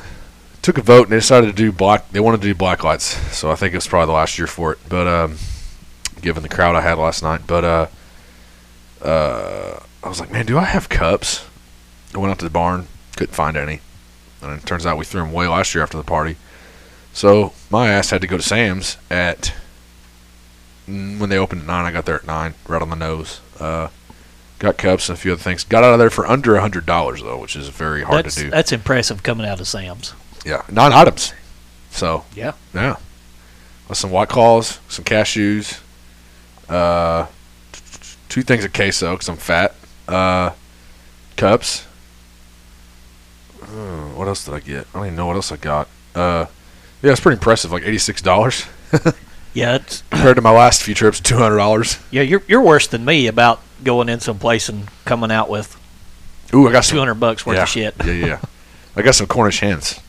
took 0.69 0.77
a 0.77 0.83
vote 0.83 1.05
and 1.05 1.12
they 1.12 1.16
decided 1.16 1.47
to 1.47 1.55
do 1.55 1.73
black. 1.73 2.11
They 2.11 2.21
wanted 2.21 2.43
to 2.43 2.47
do 2.47 2.55
black 2.55 2.85
lights. 2.85 3.05
So 3.35 3.51
I 3.51 3.55
think 3.55 3.73
it 3.73 3.79
was 3.79 3.89
probably 3.89 4.09
the 4.09 4.12
last 4.12 4.37
year 4.37 4.47
for 4.47 4.73
it. 4.73 4.79
But 4.87 5.07
um, 5.07 5.39
given 6.21 6.43
the 6.43 6.49
crowd 6.51 6.77
I 6.77 6.83
had 6.83 6.99
last 6.99 7.23
night, 7.23 7.41
but 7.47 7.64
uh, 7.64 7.87
uh, 9.01 9.81
I 10.05 10.09
was 10.11 10.21
like, 10.21 10.31
man, 10.31 10.45
do 10.45 10.59
I 10.59 10.64
have 10.64 10.91
cups? 10.91 11.47
I 12.14 12.19
went 12.19 12.33
out 12.33 12.39
to 12.41 12.45
the 12.45 12.51
barn, 12.51 12.87
couldn't 13.16 13.33
find 13.33 13.57
any, 13.57 13.81
and 14.43 14.61
it 14.61 14.66
turns 14.66 14.85
out 14.85 14.99
we 14.99 15.07
threw 15.07 15.23
them 15.23 15.31
away 15.31 15.49
last 15.49 15.75
year 15.75 15.83
after 15.83 15.97
the 15.97 16.05
party. 16.05 16.37
So 17.14 17.55
my 17.71 17.89
ass 17.89 18.11
had 18.11 18.21
to 18.21 18.27
go 18.27 18.37
to 18.37 18.43
Sam's 18.43 18.99
at 19.11 19.55
mm, 20.87 21.19
when 21.19 21.31
they 21.31 21.39
opened 21.39 21.62
at 21.62 21.66
nine. 21.66 21.87
I 21.87 21.93
got 21.93 22.05
there 22.05 22.16
at 22.16 22.27
nine, 22.27 22.53
right 22.66 22.83
on 22.83 22.91
the 22.91 22.97
nose. 22.97 23.41
Uh, 23.59 23.89
got 24.59 24.77
cups 24.77 25.09
and 25.09 25.16
a 25.16 25.21
few 25.21 25.33
other 25.33 25.43
things. 25.43 25.64
Got 25.64 25.83
out 25.83 25.95
of 25.95 25.99
there 25.99 26.11
for 26.11 26.27
under 26.27 26.57
a 26.57 26.61
hundred 26.61 26.85
dollars 26.85 27.23
though, 27.23 27.39
which 27.39 27.57
is 27.57 27.71
very 27.71 28.03
hard 28.03 28.27
that's 28.27 28.35
to 28.35 28.43
do. 28.45 28.51
that's 28.51 28.73
impressive 28.73 29.23
coming 29.23 29.47
out 29.47 29.61
of 29.61 29.66
Sam's. 29.66 30.12
Yeah, 30.49 30.62
nine 30.70 30.92
items. 30.94 31.34
So 31.90 32.24
Yeah. 32.34 32.53
yeah, 32.74 32.96
with 33.88 33.99
some 33.99 34.11
white 34.11 34.28
claws, 34.30 34.78
some 34.88 35.05
cashews, 35.05 35.80
uh, 36.70 37.26
two 38.30 38.42
things 38.42 38.64
of 38.64 38.72
queso 38.72 39.12
because 39.12 39.28
I'm 39.28 39.36
fat. 39.36 39.74
Uh, 40.09 40.51
cups. 41.36 41.84
Uh, 43.62 44.09
what 44.16 44.26
else 44.28 44.44
did 44.44 44.55
I 44.55 44.61
get? 44.61 44.86
I 44.94 44.99
don't 44.99 45.07
even 45.07 45.16
know 45.16 45.26
what 45.26 45.36
else 45.36 45.53
I 45.53 45.57
got. 45.57 45.88
Uh, 46.14 46.46
yeah, 47.03 47.12
it's 47.12 47.20
pretty 47.20 47.34
impressive. 47.36 47.70
Like 47.72 47.82
eighty 47.84 47.99
six 47.99 48.22
dollars 48.22 48.64
Yeah, 49.55 49.76
it's 49.76 50.03
compared 50.11 50.36
to 50.36 50.42
my 50.42 50.51
last 50.51 50.82
few 50.82 50.94
trips, 50.94 51.20
two 51.20 51.36
hundred 51.36 51.57
dollars. 51.59 51.99
yeah. 52.11 52.22
You're 52.22 52.42
you're 52.49 52.62
worse 52.62 52.86
than 52.86 53.05
me 53.05 53.26
about 53.26 53.61
going 53.84 54.09
in 54.09 54.20
someplace 54.20 54.68
and 54.68 54.88
coming 55.05 55.30
out 55.30 55.49
with 55.51 55.76
Ooh, 56.55 56.66
I 56.68 56.72
got 56.72 56.84
two 56.84 56.96
some. 56.96 57.18
bucks 57.20 57.44
worth 57.44 57.57
yeah, 57.57 57.62
of 57.64 57.68
shit. 57.68 57.94
yeah, 58.05 58.12
yeah. 58.12 58.40
I 58.96 59.03
got 59.03 59.14
some 59.14 59.26
Cornish 59.26 59.61
hens. 59.61 60.01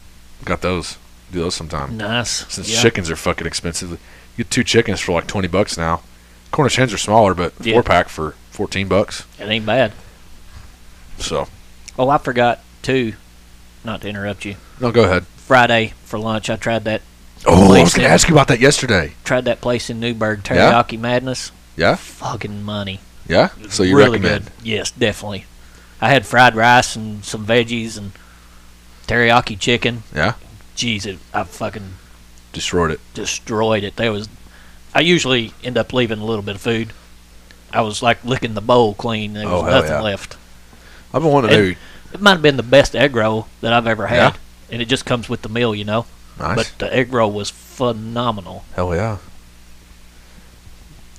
Got 0.46 0.62
those. 0.62 0.98
Do 1.32 1.40
those 1.42 1.56
sometime. 1.56 1.98
Nice. 1.98 2.46
Since 2.52 2.70
yeah. 2.74 2.82
chickens 2.82 3.10
are 3.12 3.16
fucking 3.16 3.46
expensive, 3.46 3.92
you 3.92 3.98
get 4.38 4.50
two 4.50 4.64
chickens 4.64 5.00
for 5.00 5.12
like 5.12 5.28
twenty 5.28 5.48
bucks 5.48 5.78
now. 5.78 6.02
Cornish 6.52 6.78
hens 6.78 6.92
are 6.94 6.98
smaller, 6.98 7.34
but 7.36 7.54
Yeah. 7.62 7.74
four 7.74 7.84
pack 7.84 8.10
for 8.10 8.36
fourteen 8.52 8.88
bucks. 8.88 9.26
It 9.38 9.48
ain't 9.48 9.66
bad. 9.66 9.94
So 11.18 11.48
Oh, 11.98 12.10
I 12.10 12.18
forgot 12.18 12.62
too. 12.82 13.14
Not 13.84 14.02
to 14.02 14.10
interrupt 14.10 14.46
you. 14.46 14.56
no, 14.80 14.92
go 14.92 15.04
ahead. 15.04 15.26
Friday 15.38 15.94
for 16.04 16.18
lunch, 16.20 16.50
I 16.50 16.56
tried 16.56 16.86
that 16.86 17.02
Oh, 17.46 17.74
I 17.74 17.82
was 17.84 17.94
going 17.94 18.06
to 18.06 18.14
ask 18.14 18.28
you 18.28 18.36
about 18.36 18.50
that 18.50 18.60
yesterday. 18.60 19.14
tried 19.24 19.46
that 19.46 19.62
place 19.62 19.90
in 19.90 20.00
Newburgh, 20.02 20.42
Yeah? 20.50 20.72
Teriyaki 20.84 21.00
Madness. 21.00 21.52
Yeah, 21.78 21.96
Fucking 21.96 22.64
money. 22.64 23.00
yeah. 23.28 23.50
So 23.70 23.84
you 23.84 23.96
really 23.96 24.20
recommend? 24.20 24.46
good. 24.46 24.54
Yes, 24.64 24.92
definitely. 24.92 25.46
I 26.02 26.10
had 26.10 26.26
fried 26.26 26.54
rice 26.56 26.98
and 26.98 27.24
some 27.24 27.46
veggies 27.46 27.98
and 27.98 28.12
teriyaki 29.10 29.58
chicken. 29.60 30.04
Yeah, 30.16 30.34
Jeez, 30.76 31.06
it, 31.06 31.20
I 31.34 31.44
fucking 31.44 31.94
destroyed 32.54 32.92
it. 32.92 33.00
destroyed 33.14 33.84
it. 33.84 33.96
There 33.96 34.12
was, 34.12 34.30
I 34.94 35.02
usually 35.02 35.54
end 35.64 35.78
up 35.78 35.92
leaving 35.94 36.20
a 36.20 36.26
little 36.26 36.44
bit 36.44 36.56
of 36.56 36.62
food. 36.62 36.94
I 37.72 37.82
was 37.82 38.02
like 38.02 38.24
licking 38.24 38.54
the 38.56 38.62
bowl 38.62 38.94
clean. 38.96 39.34
There 39.34 39.48
was 39.48 39.64
Oh, 39.64 39.66
nothing 39.66 39.92
yeah. 39.92 40.02
left. 40.02 40.38
I've 41.14 41.22
been 41.22 41.32
wanting 41.32 41.52
to 41.52 41.76
It 42.14 42.22
might 42.22 42.32
have 42.32 42.42
been 42.42 42.58
the 42.58 42.64
best 42.64 42.96
egg 42.96 43.16
roll 43.16 43.48
that 43.62 43.74
I've 43.74 43.86
ever 43.88 44.08
had, 44.08 44.16
Yeah? 44.18 44.34
and 44.72 44.82
it 44.82 44.86
just 44.86 45.06
comes 45.06 45.28
with 45.30 45.42
the 45.44 45.50
meal, 45.50 45.76
you 45.76 45.86
know. 45.86 46.06
nice. 46.40 46.56
But 46.56 46.74
the 46.80 46.94
egg 46.96 47.14
roll 47.14 47.32
was 47.32 47.50
phenomenal. 47.50 48.64
Hell 48.76 48.96
yeah. 48.96 49.18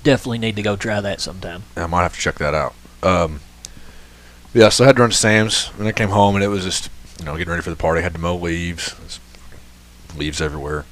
Definitely 0.03 0.39
need 0.39 0.55
to 0.55 0.61
go 0.63 0.75
try 0.75 0.99
that 0.99 1.21
sometime. 1.21 1.63
I 1.77 1.85
might 1.87 2.01
have 2.03 2.15
to 2.15 2.19
check 2.19 2.39
that 2.39 2.53
out. 2.55 2.73
Um, 3.03 3.39
yeah, 4.53 4.69
so 4.69 4.83
I 4.83 4.87
had 4.87 4.95
to 4.95 5.01
run 5.03 5.11
to 5.11 5.15
Sam's, 5.15 5.69
and 5.77 5.87
I 5.87 5.91
came 5.91 6.09
home, 6.09 6.35
and 6.35 6.43
it 6.43 6.47
was 6.47 6.63
just, 6.63 6.89
you 7.21 7.25
know, 7.25 7.37
getting 7.37 7.51
ready 7.51 7.61
for 7.61 7.69
the 7.69 7.75
party. 7.75 7.99
I 7.99 8.03
had 8.03 8.13
to 8.13 8.19
mow 8.19 8.35
leaves, 8.35 8.95
leaves 10.17 10.41
everywhere, 10.41 10.85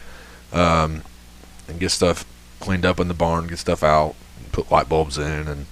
um, 0.54 1.02
and 1.68 1.80
get 1.80 1.90
stuff 1.90 2.24
cleaned 2.60 2.86
up 2.86 3.00
in 3.00 3.08
the 3.08 3.16
barn, 3.16 3.48
get 3.48 3.58
stuff 3.58 3.84
out, 3.84 4.14
put 4.52 4.72
light 4.72 4.88
bulbs 4.88 5.18
in, 5.18 5.48
and 5.48 5.66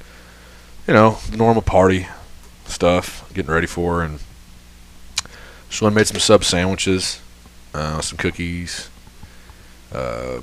you 0.87 0.95
know, 0.95 1.19
the 1.29 1.37
normal 1.37 1.61
party 1.61 2.07
stuff, 2.65 3.31
getting 3.35 3.51
ready 3.51 3.67
for. 3.67 4.01
And 4.01 4.19
Shalyn 5.69 5.93
made 5.93 6.07
some 6.07 6.19
sub 6.19 6.43
sandwiches, 6.43 7.21
uh, 7.75 8.01
some 8.01 8.17
cookies. 8.17 8.89
Uh, 9.93 10.41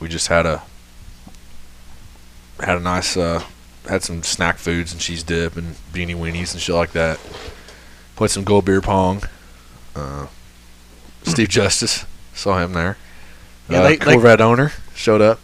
we 0.00 0.08
just 0.08 0.28
had 0.28 0.44
a 0.44 0.62
had 2.60 2.76
a 2.76 2.80
nice 2.80 3.16
uh, 3.16 3.42
had 3.88 4.02
some 4.02 4.22
snack 4.22 4.58
foods 4.58 4.92
and 4.92 5.00
cheese 5.00 5.22
dip 5.22 5.56
and 5.56 5.76
beanie 5.94 6.14
weenies 6.14 6.52
and 6.52 6.60
shit 6.60 6.74
like 6.74 6.92
that. 6.92 7.18
Played 8.16 8.30
some 8.30 8.44
gold 8.44 8.66
beer 8.66 8.82
pong. 8.82 9.22
Uh, 9.96 10.26
Steve 11.24 11.48
Justice 11.48 12.04
saw 12.34 12.58
him 12.62 12.72
there. 12.72 12.96
Yeah, 13.68 13.80
uh, 13.80 13.82
they- 13.88 13.96
they- 13.96 14.12
Corvette 14.12 14.40
owner 14.40 14.72
showed 14.94 15.20
up. 15.20 15.40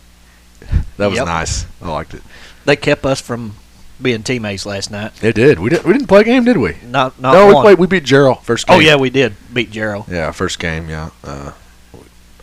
That 0.97 1.09
was 1.09 1.17
Yep. 1.17 1.27
nice. 1.27 1.67
I 1.83 1.89
liked 1.89 2.15
it. 2.15 2.23
They 2.65 2.77
kept 2.77 3.05
us 3.05 3.21
from 3.21 3.55
being 4.01 4.23
teammates 4.23 4.65
last 4.67 4.91
night. 4.91 5.13
It 5.23 5.35
did. 5.35 5.59
We 5.59 5.71
didn't. 5.71 5.85
We 5.87 5.93
didn't 5.93 6.07
play 6.07 6.21
a 6.21 6.25
game, 6.25 6.45
did 6.45 6.57
we? 6.59 6.77
Not 6.87 7.21
not 7.21 7.33
no, 7.35 7.47
we 7.49 7.55
one. 7.55 7.63
played. 7.65 7.79
We 7.79 7.87
beat 7.89 8.05
Gerald 8.05 8.39
first 8.45 8.67
game. 8.67 8.77
Oh 8.77 8.79
yeah, 8.81 8.97
we 8.97 9.11
did 9.11 9.35
beat 9.53 9.71
Gerald. 9.73 10.05
Yeah, 10.09 10.31
first 10.31 10.59
game. 10.59 10.89
Yeah. 10.89 11.11
Uh, 11.25 11.53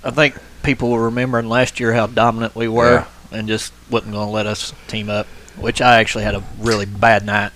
I 0.03 0.12
think 0.12 0.36
people 0.64 0.89
were 0.89 1.03
remembering 1.05 1.47
last 1.47 1.80
year 1.80 1.93
how 1.93 2.07
dominant 2.07 2.55
we 2.55 2.68
were, 2.68 3.05
and 3.32 3.47
just 3.47 3.72
wasn't 3.89 4.14
going 4.14 4.28
to 4.28 4.32
let 4.32 4.45
us 4.47 4.74
team 4.88 5.10
up. 5.10 5.28
Which 5.57 5.82
I 5.82 5.99
actually 5.99 6.24
had 6.24 6.36
a 6.36 6.43
really 6.60 6.86
bad 6.86 7.26
night 7.26 7.51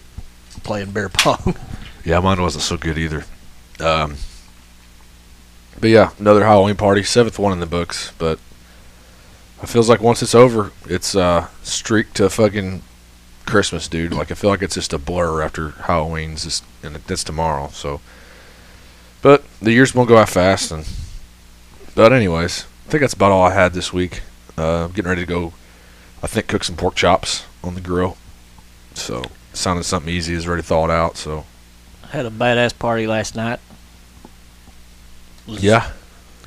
playing 0.63 0.91
beer 0.91 1.09
pong. 1.09 1.55
yeah, 2.05 2.19
mine 2.19 2.41
wasn't 2.41 2.63
so 2.63 2.77
good 2.77 2.97
either. 2.97 3.25
Um, 3.79 4.15
but 5.83 5.89
yeah, 5.89 6.11
another 6.17 6.45
Halloween 6.45 6.77
party, 6.77 7.03
seventh 7.03 7.37
one 7.37 7.51
in 7.51 7.59
the 7.59 7.65
books. 7.65 8.13
But 8.17 8.39
it 9.61 9.67
feels 9.67 9.89
like 9.89 9.99
once 9.99 10.21
it's 10.21 10.33
over, 10.33 10.71
it's 10.85 11.13
uh, 11.13 11.49
streak 11.61 12.13
to 12.13 12.29
fucking 12.29 12.83
Christmas, 13.45 13.89
dude. 13.89 14.13
Like 14.13 14.31
I 14.31 14.35
feel 14.35 14.49
like 14.49 14.61
it's 14.61 14.75
just 14.75 14.93
a 14.93 14.97
blur 14.97 15.41
after 15.41 15.71
Halloween's, 15.71 16.45
just, 16.45 16.63
and 16.83 16.95
that's 16.95 17.25
tomorrow. 17.25 17.67
So, 17.73 17.99
but 19.21 19.43
the 19.61 19.73
years 19.73 19.93
won't 19.93 20.07
go 20.07 20.15
out 20.15 20.29
fast. 20.29 20.71
And 20.71 20.87
but 21.95 22.13
anyways, 22.13 22.65
I 22.87 22.89
think 22.89 23.01
that's 23.01 23.13
about 23.13 23.33
all 23.33 23.43
I 23.43 23.53
had 23.53 23.73
this 23.73 23.91
week. 23.91 24.21
Uh, 24.57 24.87
getting 24.87 25.09
ready 25.09 25.23
to 25.23 25.27
go. 25.27 25.51
I 26.23 26.27
think 26.27 26.47
cook 26.47 26.63
some 26.63 26.77
pork 26.77 26.95
chops 26.95 27.43
on 27.61 27.75
the 27.75 27.81
grill. 27.81 28.15
So 28.93 29.21
sounded 29.51 29.83
something 29.83 30.13
easy 30.13 30.33
is 30.33 30.47
already 30.47 30.63
thawed 30.63 30.91
out. 30.91 31.17
So 31.17 31.43
had 32.09 32.25
a 32.25 32.31
badass 32.31 32.79
party 32.79 33.05
last 33.05 33.35
night. 33.35 33.59
Was- 35.47 35.63
yeah, 35.63 35.91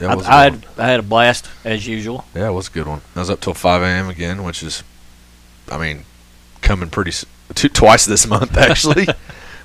yeah, 0.00 0.08
I, 0.08 0.12
it 0.12 0.16
was 0.16 0.26
a 0.26 0.32
I 0.32 0.42
had 0.44 0.66
I 0.78 0.86
had 0.88 1.00
a 1.00 1.02
blast 1.02 1.48
as 1.64 1.86
usual. 1.86 2.24
Yeah, 2.34 2.48
it 2.48 2.52
was 2.52 2.68
a 2.68 2.70
good 2.70 2.86
one. 2.86 3.00
I 3.14 3.20
was 3.20 3.30
up 3.30 3.40
till 3.40 3.54
5 3.54 3.82
a.m. 3.82 4.08
again, 4.08 4.42
which 4.42 4.62
is, 4.62 4.82
I 5.70 5.78
mean, 5.78 6.04
coming 6.60 6.90
pretty 6.90 7.12
two, 7.54 7.68
twice 7.68 8.04
this 8.04 8.26
month 8.26 8.56
actually, 8.58 9.06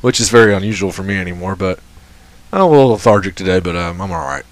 which 0.02 0.20
is 0.20 0.30
very 0.30 0.54
unusual 0.54 0.92
for 0.92 1.04
me 1.04 1.18
anymore. 1.18 1.56
But 1.56 1.80
I'm 2.52 2.62
a 2.62 2.68
little 2.68 2.90
lethargic 2.90 3.36
today, 3.36 3.60
but 3.60 3.76
um, 3.76 4.02
I'm 4.02 4.12
all 4.12 4.26
right, 4.26 4.46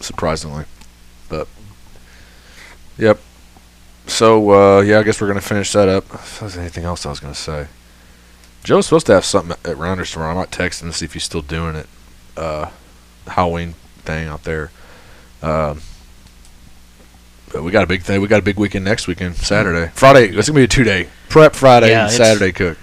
surprisingly. 0.00 0.64
But 1.28 1.48
yep. 2.96 3.20
So 4.06 4.50
uh, 4.50 4.80
yeah, 4.80 4.98
I 4.98 5.02
guess 5.02 5.20
we're 5.20 5.28
gonna 5.28 5.40
finish 5.40 5.72
that 5.72 5.88
up. 5.88 6.12
If 6.14 6.40
there's 6.40 6.56
anything 6.56 6.84
else 6.84 7.04
I 7.06 7.10
was 7.10 7.20
gonna 7.20 7.34
say, 7.34 7.68
Joe's 8.64 8.86
supposed 8.86 9.06
to 9.06 9.12
have 9.14 9.24
something 9.24 9.56
at 9.64 9.76
Rounders 9.76 10.10
tomorrow. 10.10 10.32
I 10.32 10.34
might 10.34 10.50
text 10.50 10.82
him 10.82 10.90
to 10.90 10.96
see 10.96 11.04
if 11.04 11.12
he's 11.12 11.24
still 11.24 11.42
doing 11.42 11.76
it. 11.76 11.86
Uh, 12.36 12.70
Halloween 13.26 13.74
thing 14.08 14.26
out 14.26 14.42
there. 14.44 14.70
Um, 15.42 15.80
but 17.52 17.62
we 17.62 17.70
got 17.70 17.84
a 17.84 17.86
big 17.86 18.02
thing. 18.02 18.20
We 18.20 18.28
got 18.28 18.40
a 18.40 18.42
big 18.44 18.58
weekend 18.58 18.84
next 18.84 19.06
weekend, 19.06 19.36
Saturday, 19.36 19.90
Friday. 19.94 20.28
It's 20.36 20.48
gonna 20.48 20.58
be 20.58 20.64
a 20.64 20.68
two 20.68 20.84
day 20.84 21.08
prep 21.28 21.54
Friday 21.54 21.90
Yeah, 21.90 22.04
and 22.04 22.12
Saturday 22.12 22.52
cook. 22.52 22.78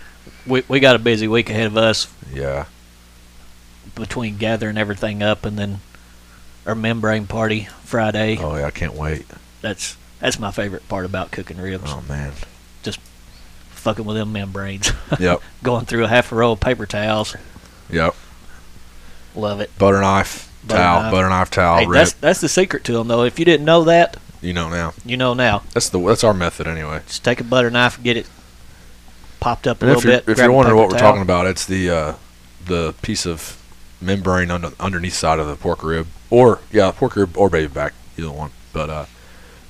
We 0.47 0.63
we 0.67 0.79
got 0.79 0.95
a 0.95 0.99
busy 0.99 1.27
week 1.27 1.49
ahead 1.49 1.67
of 1.67 1.77
us 1.77 2.07
Yeah, 2.33 2.65
between 3.95 4.37
gathering 4.37 4.77
everything 4.77 5.21
up 5.23 5.45
and 5.45 5.57
then 5.57 5.79
our 6.65 6.75
membrane 6.75 7.27
party 7.27 7.67
Friday. 7.83 8.37
Oh 8.39 8.55
yeah, 8.55 8.65
I 8.65 8.71
can't 8.71 8.93
wait. 8.93 9.25
That's 9.61 9.97
that's 10.19 10.39
my 10.39 10.51
favorite 10.51 10.87
part 10.87 11.05
about 11.05 11.31
cooking 11.31 11.57
ribs. 11.57 11.83
Oh 11.87 12.03
man. 12.07 12.31
Just 12.83 12.99
fucking 13.71 14.05
with 14.05 14.15
them 14.15 14.31
membranes. 14.31 14.91
Yep. 15.19 15.41
Going 15.63 15.85
through 15.85 16.05
a 16.05 16.07
half 16.07 16.31
a 16.31 16.35
roll 16.35 16.53
of 16.53 16.59
paper 16.59 16.85
towels. 16.85 17.35
Yep. 17.91 18.15
Love 19.35 19.59
it. 19.61 19.77
Butter 19.77 20.01
knife, 20.01 20.44
Butter 20.67 20.79
towel, 20.79 21.01
knife. 21.03 21.11
butter 21.11 21.29
knife, 21.29 21.51
towel, 21.51 21.79
hey, 21.79 21.85
that's 21.91 22.13
that's 22.13 22.41
the 22.41 22.49
secret 22.49 22.83
to 22.85 22.93
them 22.93 23.07
though. 23.07 23.23
If 23.23 23.37
you 23.39 23.45
didn't 23.45 23.65
know 23.65 23.83
that, 23.85 24.17
You 24.41 24.53
know 24.53 24.69
now. 24.69 24.93
you 25.05 25.17
know 25.17 25.33
now. 25.33 25.63
That's 25.73 25.89
the 25.89 25.99
that's 25.99 26.23
our 26.23 26.33
method 26.33 26.67
anyway. 26.67 27.01
Just 27.07 27.23
take 27.23 27.39
a 27.39 27.43
butter 27.43 27.69
knife, 27.69 27.95
and 27.95 28.03
get 28.03 28.17
it 28.17 28.27
popped 29.39 29.67
up 29.67 29.81
a 29.81 29.85
And 29.85 29.95
little 29.95 30.11
if 30.11 30.25
bit. 30.25 30.31
if 30.31 30.37
you're 30.39 30.51
wondering 30.51 30.77
what 30.77 30.89
we're 30.89 30.97
talking 30.99 31.21
about, 31.21 31.45
it's 31.45 31.65
the 31.65 31.89
uh, 31.89 32.13
the 32.65 32.93
piece 33.01 33.25
of 33.25 33.61
membrane 34.01 34.49
under, 34.51 34.71
underneath 34.79 35.13
side 35.13 35.39
of 35.39 35.47
the 35.47 35.55
pork 35.55 35.83
rib, 35.83 36.07
or 36.29 36.59
yeah, 36.71 36.91
pork 36.91 37.15
rib 37.15 37.37
or 37.37 37.49
baby 37.49 37.67
back, 37.71 37.93
either 38.17 38.31
one. 38.31 38.51
But 38.73 38.89
uh, 38.89 39.05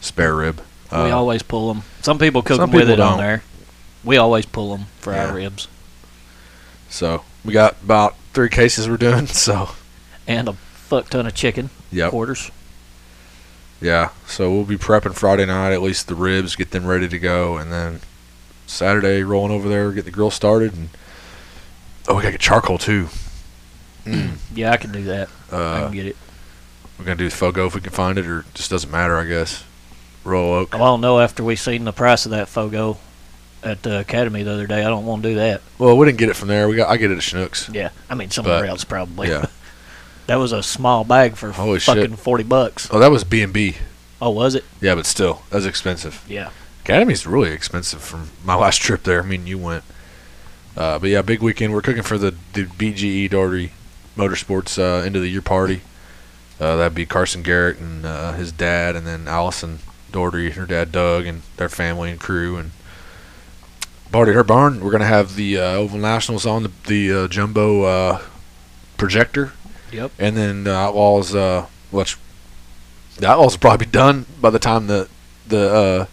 spare 0.02 0.36
rib. 0.36 0.62
Uh, 0.92 1.04
we 1.06 1.12
always 1.12 1.44
pull 1.44 1.74
them. 1.74 1.84
Some 2.02 2.20
people 2.20 2.42
cook 2.42 2.58
some 2.58 2.70
them 2.72 2.80
with 2.80 2.90
it 2.90 3.00
on 3.00 3.12
don't. 3.14 3.18
there. 3.20 3.44
We 4.04 4.18
always 4.18 4.46
pull 4.46 4.76
them 4.78 4.86
for 5.00 5.12
Yeah. 5.14 5.28
our 5.28 5.36
ribs. 5.36 5.68
so 6.90 7.24
we 7.44 7.52
got 7.54 7.76
about 7.84 8.16
three 8.34 8.50
cases 8.50 8.88
we're 8.88 8.98
doing. 8.98 9.28
So 9.46 9.70
And 10.28 10.48
a 10.50 10.56
fuck 10.86 11.10
ton 11.10 11.26
of 11.28 11.34
chicken 11.36 11.70
yep, 11.92 12.12
quarters. 12.12 12.52
yeah. 13.82 14.10
So 14.28 14.52
we'll 14.52 14.64
be 14.66 14.78
prepping 14.78 15.14
Friday 15.16 15.46
night, 15.46 15.72
at 15.74 15.82
least 15.82 16.08
the 16.08 16.16
ribs, 16.16 16.56
get 16.56 16.72
them 16.72 16.86
ready 16.86 17.08
to 17.08 17.20
go, 17.20 17.58
and 17.58 17.72
then 17.72 18.00
Saturday 18.68 19.24
rolling 19.24 19.52
over 19.52 19.68
there, 19.70 19.92
get 19.92 20.06
the 20.06 20.12
grill 20.12 20.32
started, 20.32 20.74
and 20.74 20.90
Oh, 22.08 22.16
we 22.18 22.22
gotta 22.22 22.34
get 22.34 22.42
charcoal 22.42 22.78
too. 22.78 23.08
Yeah, 24.54 24.72
I 24.72 24.78
can 24.78 24.92
do 24.92 25.04
that. 25.06 25.28
I 25.52 25.56
Uh, 25.56 25.84
can 25.88 25.94
get 25.94 26.06
it. 26.06 26.16
we're 26.98 27.06
gonna 27.06 27.18
do 27.18 27.28
the 27.30 27.36
Fogo 27.36 27.66
if 27.66 27.76
we 27.76 27.82
can 27.82 27.92
find 27.92 28.18
it, 28.18 28.26
or 28.28 28.40
it 28.42 28.46
just 28.54 28.70
doesn't 28.72 28.92
matter, 28.92 29.18
I 29.18 29.26
guess. 29.26 29.64
Royal 30.24 30.54
Oak. 30.54 30.74
I 30.76 30.78
don't 30.78 31.02
know 31.02 31.20
after 31.20 31.44
we 31.44 31.56
seen 31.56 31.84
the 31.84 31.92
price 31.92 32.26
of 32.26 32.32
that 32.32 32.48
Fogo 32.48 32.98
at 33.64 33.82
the 33.84 34.00
Academy 34.00 34.44
the 34.44 34.54
other 34.54 34.68
day. 34.68 34.80
I 34.82 34.90
don't 34.90 35.06
want 35.06 35.24
to 35.24 35.30
do 35.30 35.36
that. 35.36 35.62
Well, 35.80 35.98
we 35.98 36.06
didn't 36.06 36.20
get 36.20 36.30
it 36.30 36.36
from 36.36 36.48
there. 36.48 36.68
We 36.70 36.76
got 36.76 36.90
I 36.90 36.98
get 36.98 37.12
it 37.12 37.16
at 37.18 37.24
Schnucks. 37.24 37.74
Yeah, 37.74 37.90
I 38.10 38.16
mean 38.16 38.30
somewhere 38.32 38.62
But, 38.62 38.70
else 38.70 38.84
probably. 38.84 39.28
Yeah. 39.30 39.48
that 40.28 40.36
was 40.36 40.52
a 40.52 40.64
small 40.64 41.04
bag 41.04 41.36
for 41.36 41.52
Holy 41.52 41.80
shit. 41.80 41.96
fucking 41.96 42.16
forty 42.18 42.44
bucks. 42.44 42.88
Oh, 42.92 43.00
that 43.00 43.12
was 43.12 43.24
B 43.24 43.42
and 43.42 43.54
B. 43.54 43.76
Oh, 44.22 44.30
was 44.32 44.56
it? 44.56 44.64
Yeah, 44.82 44.96
but 44.96 45.06
still, 45.06 45.42
that 45.50 45.58
was 45.58 45.66
expensive. 45.66 46.24
Yeah. 46.28 46.50
Academy's 46.84 47.26
really 47.28 47.52
expensive 47.52 48.02
from 48.02 48.30
my 48.44 48.56
last 48.64 48.82
trip 48.82 49.04
there. 49.04 49.22
I 49.22 49.26
mean, 49.26 49.48
you 49.48 49.58
went. 49.58 49.84
Uh, 50.78 51.00
but 51.00 51.10
yeah, 51.10 51.22
big 51.22 51.42
weekend. 51.42 51.74
We're 51.74 51.82
cooking 51.82 52.04
for 52.04 52.18
the, 52.18 52.36
the 52.54 52.66
BGE 52.66 53.30
Doherty 53.30 53.72
Motorsports 54.18 54.78
uh, 54.78 55.04
end 55.06 55.16
of 55.16 55.22
the 55.22 55.30
year 55.30 55.42
party. 55.42 55.82
Uh, 56.60 56.76
that'd 56.78 56.96
be 56.96 57.06
Carson 57.06 57.44
Garrett 57.44 57.80
and 57.80 58.06
uh, 58.06 58.34
his 58.34 58.52
dad, 58.52 58.96
and 58.96 59.06
then 59.08 59.28
Allison 59.28 59.80
Doherty, 60.12 60.52
her 60.52 60.66
dad 60.66 60.92
Doug, 60.92 61.26
and 61.26 61.42
their 61.58 61.70
family 61.70 62.12
and 62.12 62.20
crew. 62.20 62.58
And 62.58 62.72
party 64.12 64.32
at 64.32 64.36
her 64.36 64.44
barn. 64.44 64.80
We're 64.82 64.92
gonna 64.92 65.06
have 65.06 65.36
the 65.36 65.58
uh, 65.58 65.64
Oval 65.74 66.00
Nationals 66.00 66.46
on 66.46 66.64
the 66.64 66.72
the 66.88 67.14
uh, 67.14 67.28
jumbo 67.28 67.84
uh, 67.84 68.22
projector, 68.98 69.52
Yep. 69.92 70.12
and 70.20 70.36
then 70.38 70.64
the 70.66 70.74
Outlaws. 70.74 71.34
Uh, 71.36 71.68
which 71.92 72.18
the 73.18 73.28
Outlaws 73.30 73.54
will 73.54 73.60
probably 73.60 73.86
be 73.86 73.92
done 73.92 74.26
by 74.42 74.50
the 74.50 74.60
time 74.60 74.88
the 74.88 75.08
the 75.48 75.74
uh, 75.74 76.06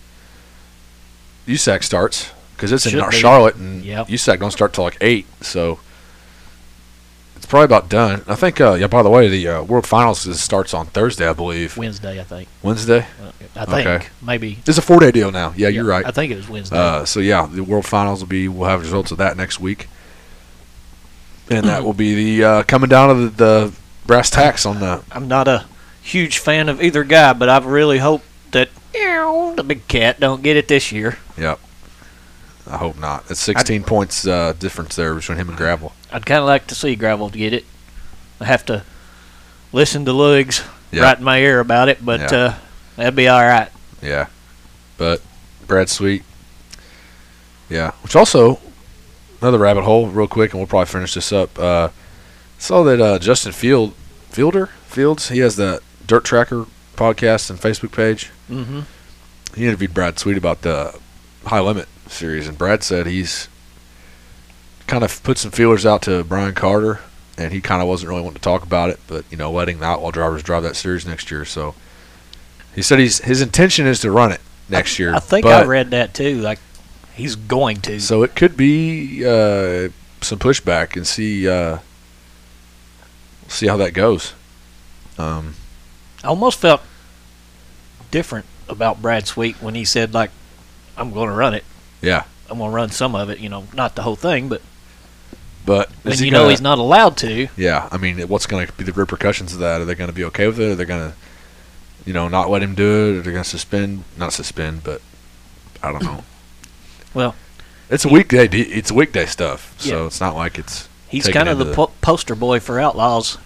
USAC 1.46 1.82
starts 1.82 2.30
because 2.54 2.70
it's 2.72 2.86
in 2.86 2.92
Should 2.92 3.00
Ar- 3.00 3.10
be. 3.10 3.16
Charlotte 3.16 3.56
and 3.56 3.84
Yep. 3.84 4.08
USAC 4.08 4.38
don't 4.40 4.50
start 4.52 4.72
till 4.72 4.84
like 4.84 4.98
eight, 5.00 5.26
so 5.40 5.80
it's 7.34 7.46
probably 7.46 7.64
about 7.64 7.88
done. 7.88 8.22
I 8.28 8.36
think. 8.36 8.60
Uh, 8.60 8.74
yeah. 8.74 8.86
By 8.86 9.02
the 9.02 9.10
way, 9.10 9.28
the 9.28 9.48
uh, 9.48 9.62
World 9.64 9.86
Finals 9.86 10.24
is, 10.26 10.40
starts 10.40 10.72
on 10.72 10.86
Thursday, 10.86 11.26
I 11.28 11.32
believe. 11.32 11.76
Wednesday, 11.76 12.20
I 12.20 12.24
think. 12.24 12.48
Wednesday. 12.62 13.06
Uh, 13.20 13.32
I 13.56 13.64
think 13.64 13.86
Okay. 13.88 14.06
maybe. 14.22 14.58
It's 14.64 14.78
a 14.78 14.82
four 14.82 15.00
day 15.00 15.10
deal 15.10 15.32
now. 15.32 15.52
Yeah, 15.56 15.68
you're 15.68 15.84
right. 15.84 16.06
I 16.06 16.12
think 16.12 16.30
it 16.30 16.36
was 16.36 16.48
Wednesday. 16.48 16.76
Uh, 16.76 17.04
so 17.04 17.18
yeah, 17.20 17.46
the 17.50 17.64
World 17.64 17.86
Finals 17.86 18.20
will 18.20 18.28
be. 18.28 18.46
We'll 18.46 18.68
have 18.68 18.80
results 18.82 19.10
of 19.10 19.18
that 19.18 19.36
next 19.36 19.58
week, 19.58 19.88
and 21.52 21.66
that 21.68 21.84
will 21.84 21.92
be 21.92 22.14
the 22.38 22.44
uh, 22.44 22.62
coming 22.64 22.88
down 22.88 23.08
to 23.14 23.28
the, 23.28 23.30
the 23.30 23.72
brass 24.06 24.30
tacks 24.30 24.66
on 24.66 24.80
that. 24.80 25.02
I'm 25.12 25.28
not 25.28 25.48
a 25.48 25.66
huge 26.02 26.38
fan 26.38 26.68
of 26.68 26.82
either 26.82 27.04
guy, 27.04 27.32
but 27.32 27.48
I 27.48 27.58
really 27.58 27.98
hope 27.98 28.22
that 28.50 28.68
ew, 28.94 29.52
the 29.56 29.62
big 29.64 29.86
cat 29.88 30.18
don't 30.20 30.42
get 30.42 30.56
it 30.56 30.68
this 30.68 30.90
year. 30.92 31.18
Yep. 31.38 31.60
I 32.66 32.76
hope 32.76 32.98
not. 32.98 33.24
It's 33.30 33.40
16 33.40 33.82
points 33.84 34.26
uh, 34.26 34.52
difference 34.58 34.94
there 34.96 35.14
between 35.14 35.36
him 35.38 35.48
and 35.48 35.56
Gravel. 35.58 35.92
I'd 36.12 36.24
kind 36.26 36.40
of 36.40 36.46
like 36.46 36.66
to 36.68 36.74
see 36.74 36.94
Gravel 36.94 37.28
get 37.28 37.52
it. 37.52 37.64
I 38.40 38.44
have 38.44 38.64
to 38.66 38.84
listen 39.72 40.04
to 40.04 40.12
Lugs 40.12 40.62
Yeah. 40.92 41.02
right 41.02 41.18
in 41.18 41.24
my 41.24 41.38
ear 41.38 41.58
about 41.60 41.88
it, 41.88 42.04
but 42.04 42.20
Yeah. 42.32 42.38
uh, 42.38 42.54
that'd 42.96 43.16
be 43.16 43.26
all 43.28 43.40
right. 43.42 43.68
Yeah. 44.00 44.26
But 44.96 45.22
Brad 45.66 45.88
Sweet. 45.88 46.22
Yeah. 47.68 47.92
Which 48.02 48.14
also 48.14 48.60
another 49.42 49.58
rabbit 49.58 49.82
hole, 49.82 50.06
real 50.06 50.28
quick, 50.28 50.52
and 50.52 50.60
we'll 50.60 50.68
probably 50.68 50.86
finish 50.86 51.14
this 51.14 51.32
up. 51.32 51.58
Uh, 51.58 51.88
saw 52.58 52.82
that 52.84 53.00
uh, 53.00 53.18
Justin 53.18 53.52
Field 53.52 53.94
Fielder 54.30 54.66
Fields 54.86 55.28
he 55.28 55.40
has 55.40 55.56
the 55.56 55.80
Dirt 56.06 56.24
Tracker 56.24 56.66
podcast 56.96 57.50
and 57.50 57.58
Facebook 57.58 57.92
page. 57.92 58.30
Mm-hmm. 58.48 58.80
he 59.54 59.66
interviewed 59.66 59.94
Brad 59.94 60.18
Sweet 60.18 60.36
about 60.36 60.62
the 60.62 60.98
High 61.46 61.60
Limit 61.60 61.88
series, 62.06 62.46
and 62.46 62.56
Brad 62.56 62.82
said 62.82 63.06
he's 63.06 63.48
kind 64.86 65.02
of 65.04 65.22
put 65.22 65.38
some 65.38 65.50
feelers 65.50 65.84
out 65.84 66.02
to 66.02 66.22
Brian 66.24 66.54
Carter, 66.54 67.00
and 67.36 67.52
he 67.52 67.60
kind 67.60 67.82
of 67.82 67.88
wasn't 67.88 68.10
really 68.10 68.22
wanting 68.22 68.36
to 68.36 68.42
talk 68.42 68.62
about 68.62 68.90
it, 68.90 69.00
but 69.06 69.24
you 69.30 69.36
know, 69.36 69.50
letting 69.50 69.78
the 69.78 69.86
Outlaw 69.86 70.10
drivers 70.10 70.42
drive 70.42 70.62
that 70.62 70.76
series 70.76 71.06
next 71.06 71.30
year. 71.30 71.44
So 71.44 71.74
he 72.74 72.82
said 72.82 72.98
he's 72.98 73.18
his 73.18 73.40
intention 73.40 73.86
is 73.86 74.00
to 74.00 74.10
run 74.10 74.32
it 74.32 74.40
next 74.68 74.98
year. 74.98 75.14
I 75.14 75.18
think 75.18 75.46
I 75.46 75.64
read 75.64 75.90
that 75.90 76.14
too. 76.14 76.40
Like 76.40 76.58
he's 77.14 77.34
going 77.36 77.80
to. 77.82 78.00
So 78.00 78.22
it 78.22 78.34
could 78.36 78.56
be 78.56 79.24
uh, 79.24 79.88
some 80.20 80.38
pushback, 80.38 80.96
and 80.96 81.06
see 81.06 81.48
uh, 81.48 81.78
see 83.48 83.66
how 83.66 83.76
that 83.78 83.92
goes. 83.92 84.34
Um, 85.18 85.54
I 86.24 86.28
almost 86.28 86.58
felt 86.60 86.80
different 88.10 88.46
about 88.68 89.02
Brad 89.02 89.26
Sweet 89.26 89.56
when 89.62 89.74
he 89.74 89.84
said 89.84 90.14
like, 90.14 90.30
"I'm 90.96 91.12
going 91.12 91.28
to 91.28 91.34
run 91.34 91.54
it. 91.54 91.64
yeah, 92.00 92.24
I'm 92.50 92.58
going 92.58 92.70
to 92.70 92.74
run 92.74 92.90
some 92.90 93.14
of 93.14 93.30
it. 93.30 93.38
You 93.38 93.48
know, 93.48 93.66
not 93.74 93.94
the 93.94 94.02
whole 94.02 94.16
thing, 94.16 94.48
but 94.48 94.62
but 95.66 95.90
when 96.02 96.18
you 96.18 96.30
know 96.30 96.40
gonna- 96.40 96.50
he's 96.50 96.60
not 96.60 96.78
allowed 96.78 97.16
to." 97.18 97.48
Yeah, 97.56 97.88
I 97.92 97.96
mean, 97.98 98.18
what's 98.28 98.46
going 98.46 98.66
to 98.66 98.72
be 98.72 98.84
the 98.84 98.92
repercussions 98.92 99.52
of 99.52 99.58
that? 99.60 99.80
Are 99.80 99.84
they 99.84 99.94
going 99.94 100.10
to 100.10 100.14
be 100.16 100.24
okay 100.24 100.46
with 100.46 100.58
it? 100.60 100.70
Are 100.70 100.74
they 100.74 100.84
going 100.84 101.10
to, 101.10 101.16
you 102.06 102.12
know, 102.12 102.28
not 102.28 102.48
let 102.50 102.62
him 102.62 102.74
do 102.74 103.14
it? 103.14 103.18
Are 103.18 103.22
they 103.22 103.32
going 103.32 103.44
to 103.44 103.48
suspend? 103.48 104.04
Not 104.16 104.32
suspend, 104.32 104.82
but 104.84 105.02
I 105.82 105.92
don't 105.92 106.02
know. 106.02 106.24
Well, 107.14 107.34
it's 107.90 108.04
a 108.04 108.08
weekday. 108.08 108.46
It's 108.46 108.90
weekday 108.92 109.26
stuff, 109.26 109.74
so 109.78 110.00
Yeah. 110.00 110.06
it's 110.06 110.20
not 110.20 110.34
like 110.34 110.58
it's. 110.58 110.88
He's 111.08 111.28
kind 111.28 111.48
of 111.48 111.58
the 111.58 111.64
the- 111.64 111.74
po- 111.74 111.90
poster 112.00 112.34
boy 112.34 112.58
for 112.60 112.80
outlaws. 112.80 113.38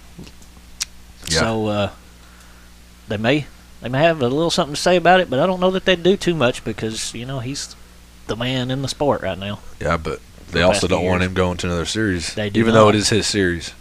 Yeah. 1.28 1.40
So 1.40 1.66
uh, 1.66 1.90
they 3.08 3.16
may 3.16 3.46
they 3.82 3.88
may 3.88 4.02
have 4.02 4.20
a 4.22 4.28
little 4.28 4.50
something 4.50 4.74
to 4.74 4.80
say 4.80 4.96
about 4.96 5.20
it, 5.20 5.28
but 5.28 5.38
I 5.40 5.46
don't 5.46 5.60
know 5.60 5.70
that 5.72 5.84
they'd 5.84 6.02
do 6.02 6.16
too 6.16 6.34
much 6.34 6.64
because 6.64 7.12
you 7.14 7.26
know 7.26 7.40
he's 7.40 7.74
the 8.28 8.36
man 8.36 8.70
in 8.70 8.82
the 8.82 8.88
sport 8.88 9.22
right 9.22 9.38
now. 9.38 9.58
Yeah, 9.80 9.96
but 9.96 10.20
they 10.50 10.60
the 10.60 10.66
also 10.66 10.86
don't 10.86 11.00
few 11.00 11.08
want 11.10 11.22
him 11.22 11.34
going 11.34 11.56
to 11.58 11.66
another 11.66 11.84
series, 11.86 12.34
They 12.34 12.50
do 12.50 12.60
even 12.60 12.74
though 12.74 12.88
it 12.88 12.94
is 12.94 13.08
his 13.08 13.26
series. 13.26 13.72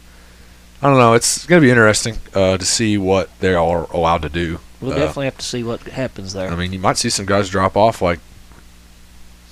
I 0.82 0.90
don't 0.90 0.98
know. 0.98 1.14
It's 1.14 1.46
going 1.46 1.62
to 1.62 1.66
be 1.66 1.72
interesting 1.72 2.18
uh, 2.34 2.58
to 2.58 2.66
see 2.66 2.98
what 2.98 3.30
they 3.40 3.54
are 3.56 3.88
allowed 3.92 4.22
to 4.24 4.30
do. 4.30 4.60
We'll 4.82 4.92
Uh, 4.94 4.98
definitely 4.98 5.26
have 5.26 5.38
to 5.38 5.46
see 5.46 5.64
what 5.64 5.82
happens 5.84 6.34
there. 6.34 6.50
I 6.52 6.56
mean, 6.56 6.74
you 6.74 6.80
might 6.80 6.98
see 6.98 7.10
some 7.10 7.26
guys 7.26 7.50
drop 7.50 7.76
off. 7.78 8.02
Like, 8.02 8.20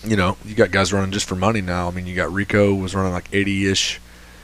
you 0.06 0.16
know, 0.16 0.38
you 0.46 0.56
got 0.56 0.72
guys 0.72 0.92
running 0.94 1.12
just 1.12 1.28
for 1.28 1.36
money 1.36 1.62
now. 1.62 1.88
I 1.88 1.92
mean, 1.92 2.06
you 2.06 2.16
got 2.16 2.32
Rico 2.32 2.74
was 2.74 2.94
running 2.96 3.14
like 3.14 3.30
80-ish, 3.32 4.00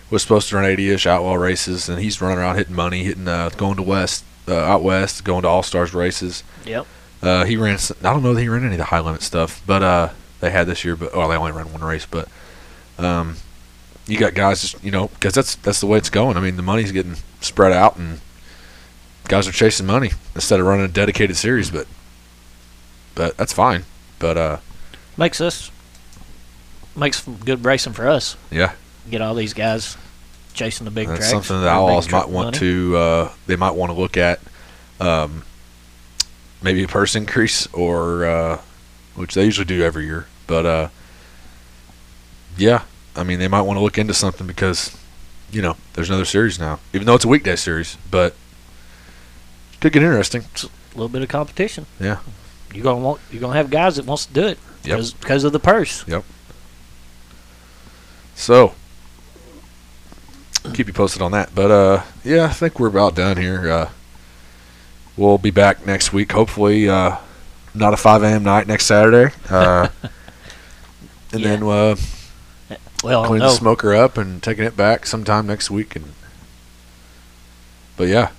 was 0.09 0.21
supposed 0.21 0.49
to 0.49 0.55
run 0.55 0.65
80-ish 0.65 1.05
outlaw 1.05 1.35
races, 1.35 1.89
and 1.89 2.01
he's 2.01 2.21
running 2.21 2.37
around 2.37 2.55
hitting 2.55 2.75
money, 2.75 3.03
hitting 3.03 3.27
uh, 3.27 3.49
going 3.49 3.75
to 3.75 3.83
west, 3.83 4.23
uh, 4.47 4.55
out 4.55 4.83
west, 4.83 5.23
going 5.23 5.43
to 5.43 5.47
all 5.47 5.63
stars 5.63 5.93
races. 5.93 6.43
yep. 6.65 6.85
Uh, 7.21 7.43
he 7.43 7.57
ran. 7.57 7.77
I 7.99 8.13
don't 8.13 8.23
know 8.23 8.33
that 8.33 8.41
he 8.41 8.47
ran 8.47 8.63
any 8.63 8.75
of 8.75 8.77
the 8.77 8.85
high 8.85 9.01
limit 9.01 9.21
stuff, 9.21 9.61
but 9.67 9.83
uh, 9.83 10.09
they 10.39 10.51
had 10.51 10.67
this 10.67 10.85
year. 10.85 10.95
But 10.95 11.13
well, 11.13 11.27
they 11.27 11.35
only 11.35 11.51
ran 11.51 11.69
one 11.73 11.83
race. 11.83 12.05
But 12.05 12.29
um, 12.97 13.35
you 14.07 14.17
got 14.17 14.35
guys, 14.35 14.61
just 14.61 14.81
you 14.81 14.91
know, 14.91 15.07
because 15.09 15.33
that's 15.33 15.55
that's 15.55 15.81
the 15.81 15.85
way 15.85 15.97
it's 15.97 16.09
going. 16.09 16.37
I 16.37 16.39
mean, 16.39 16.55
the 16.55 16.61
money's 16.61 16.93
getting 16.93 17.15
spread 17.41 17.73
out, 17.73 17.97
and 17.97 18.21
guys 19.27 19.49
are 19.49 19.51
chasing 19.51 19.85
money 19.85 20.11
instead 20.33 20.61
of 20.61 20.65
running 20.65 20.85
a 20.85 20.87
dedicated 20.87 21.35
series. 21.35 21.69
But 21.69 21.87
but 23.15 23.35
that's 23.35 23.51
fine. 23.51 23.83
But 24.17 24.37
uh, 24.37 24.57
Makes 25.19 25.41
us 25.41 25.69
makes 26.95 27.21
good 27.21 27.65
racing 27.65 27.91
for 27.93 28.07
us. 28.07 28.37
yeah, 28.49 28.71
Get 29.11 29.21
all 29.21 29.35
these 29.35 29.53
guys 29.53 29.97
chasing 30.53 30.85
the 30.85 30.91
big 30.91 31.07
that's 31.09 31.19
tracks. 31.29 31.31
something 31.47 31.59
that 31.61 31.67
Outlaws 31.67 32.09
might 32.09 32.29
want 32.29 32.47
money. 32.47 32.57
to. 32.59 32.95
Uh, 32.97 33.31
they 33.45 33.57
might 33.57 33.71
want 33.75 33.91
to 33.91 33.97
look 33.99 34.15
at. 34.15 34.39
Um, 35.01 35.43
maybe 36.61 36.83
a 36.83 36.87
purse 36.87 37.15
increase, 37.15 37.67
or 37.73 38.23
uh, 38.25 38.61
which 39.15 39.33
they 39.33 39.43
usually 39.43 39.65
do 39.65 39.81
every 39.83 40.05
year. 40.05 40.27
But 40.47 40.65
uh, 40.65 40.87
yeah, 42.57 42.83
I 43.13 43.23
mean 43.23 43.39
they 43.39 43.49
might 43.49 43.63
want 43.63 43.75
to 43.77 43.83
look 43.83 43.97
into 43.97 44.13
something 44.13 44.47
because 44.47 44.97
you 45.51 45.61
know 45.61 45.75
there's 45.95 46.09
another 46.09 46.25
series 46.25 46.57
now, 46.59 46.79
even 46.93 47.05
though 47.05 47.15
it's 47.15 47.25
a 47.25 47.29
weekday 47.29 47.57
series, 47.57 47.97
but 48.09 48.35
could 49.81 49.91
get 49.91 50.01
interesting. 50.01 50.45
A 50.63 50.67
little 50.95 51.09
bit 51.09 51.21
of 51.23 51.27
competition. 51.27 51.87
Yeah. 51.99 52.19
You're 52.73 52.83
gonna 52.85 53.01
want 53.01 53.19
you're 53.31 53.41
gonna 53.41 53.57
have 53.57 53.69
guys 53.69 53.97
that 53.97 54.05
wants 54.05 54.25
to 54.25 54.33
do 54.33 54.47
it 54.47 54.59
Yep. 54.83 55.01
because 55.19 55.43
of 55.43 55.51
the 55.51 55.59
purse. 55.59 56.05
Yep. 56.07 56.23
So 58.35 58.73
keep 60.73 60.87
you 60.87 60.93
posted 60.93 61.21
on 61.21 61.31
that. 61.31 61.53
But 61.53 61.71
uh, 61.71 62.03
yeah, 62.23 62.45
I 62.45 62.49
think 62.49 62.79
we're 62.79 62.87
about 62.87 63.15
done 63.15 63.37
here. 63.37 63.69
Uh, 63.69 63.89
we'll 65.17 65.37
be 65.37 65.51
back 65.51 65.85
next 65.85 66.13
week. 66.13 66.31
Hopefully, 66.31 66.87
uh, 66.87 67.17
not 67.73 67.93
a 67.93 67.97
5 67.97 68.23
a.m. 68.23 68.43
night 68.43 68.67
next 68.67 68.85
Saturday. 68.85 69.33
Uh, 69.49 69.89
and 71.33 71.41
Yeah. 71.41 71.47
then 71.47 71.63
uh, 71.63 71.95
Well, 73.03 73.25
clean 73.25 73.39
no, 73.39 73.49
the 73.49 73.55
smoker 73.55 73.93
up 73.93 74.17
and 74.17 74.41
taking 74.41 74.63
it 74.63 74.75
back 74.77 75.05
sometime 75.05 75.45
next 75.47 75.69
week. 75.69 75.95
And 75.95 76.13
but 77.97 78.07
yeah, 78.07 78.31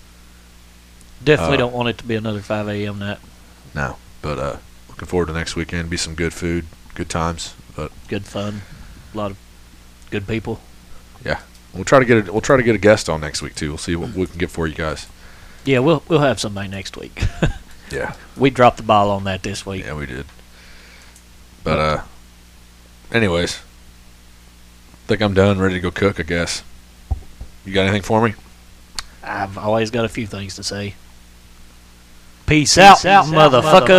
definitely 1.22 1.56
uh, 1.56 1.60
don't 1.60 1.74
want 1.74 1.90
it 1.90 1.98
to 1.98 2.04
be 2.04 2.14
another 2.14 2.40
5 2.40 2.68
a.m. 2.68 2.98
night. 2.98 3.18
no. 3.74 3.96
But 4.22 4.38
uh, 4.38 4.56
looking 5.00 5.08
forward 5.10 5.26
to 5.28 5.32
next 5.32 5.56
weekend. 5.56 5.88
Be 5.88 5.96
some 5.96 6.14
good 6.14 6.34
food, 6.34 6.66
good 6.94 7.08
times. 7.08 7.54
But 7.74 7.90
Good 8.08 8.26
fun, 8.26 8.60
a 9.14 9.16
lot 9.16 9.30
of 9.30 9.38
good 10.10 10.28
people. 10.28 10.60
Yeah, 11.24 11.40
we'll 11.72 11.84
try 11.84 12.00
to 12.00 12.04
get 12.04 12.28
a, 12.28 12.32
we'll 12.32 12.42
try 12.42 12.58
to 12.58 12.62
get 12.62 12.74
a 12.74 12.78
guest 12.78 13.08
on 13.08 13.22
next 13.22 13.40
week 13.40 13.54
too. 13.54 13.70
We'll 13.70 13.78
see 13.78 13.96
what 13.96 14.12
we 14.12 14.26
can 14.26 14.36
get 14.36 14.50
for 14.50 14.66
you 14.66 14.74
guys. 14.74 15.06
Yeah, 15.64 15.78
we'll 15.78 16.02
we'll 16.08 16.20
have 16.20 16.38
somebody 16.38 16.68
next 16.68 16.96
week. 16.96 17.24
Yeah. 17.92 18.14
we 18.36 18.50
dropped 18.50 18.76
the 18.76 18.84
ball 18.84 19.10
on 19.10 19.24
that 19.24 19.42
this 19.42 19.66
week. 19.66 19.84
Yeah, 19.84 19.94
we 19.96 20.06
did. 20.06 20.24
But 21.64 21.78
uh 21.80 22.02
anyways, 23.10 23.62
think 25.08 25.20
I'm 25.20 25.34
done, 25.34 25.58
ready 25.58 25.74
to 25.74 25.80
go 25.80 25.90
cook. 25.90 26.20
I 26.20 26.22
guess. 26.22 26.62
You 27.64 27.74
got 27.74 27.86
anything 27.86 28.02
for 28.02 28.22
me? 28.22 28.34
I've 29.24 29.58
always 29.58 29.90
got 29.90 30.04
a 30.04 30.08
few 30.08 30.28
things 30.28 30.54
to 30.54 30.62
say. 30.62 30.94
Peace, 32.50 32.76
out, 32.78 33.04
out, 33.06 33.26
motherfuckers. 33.26 33.90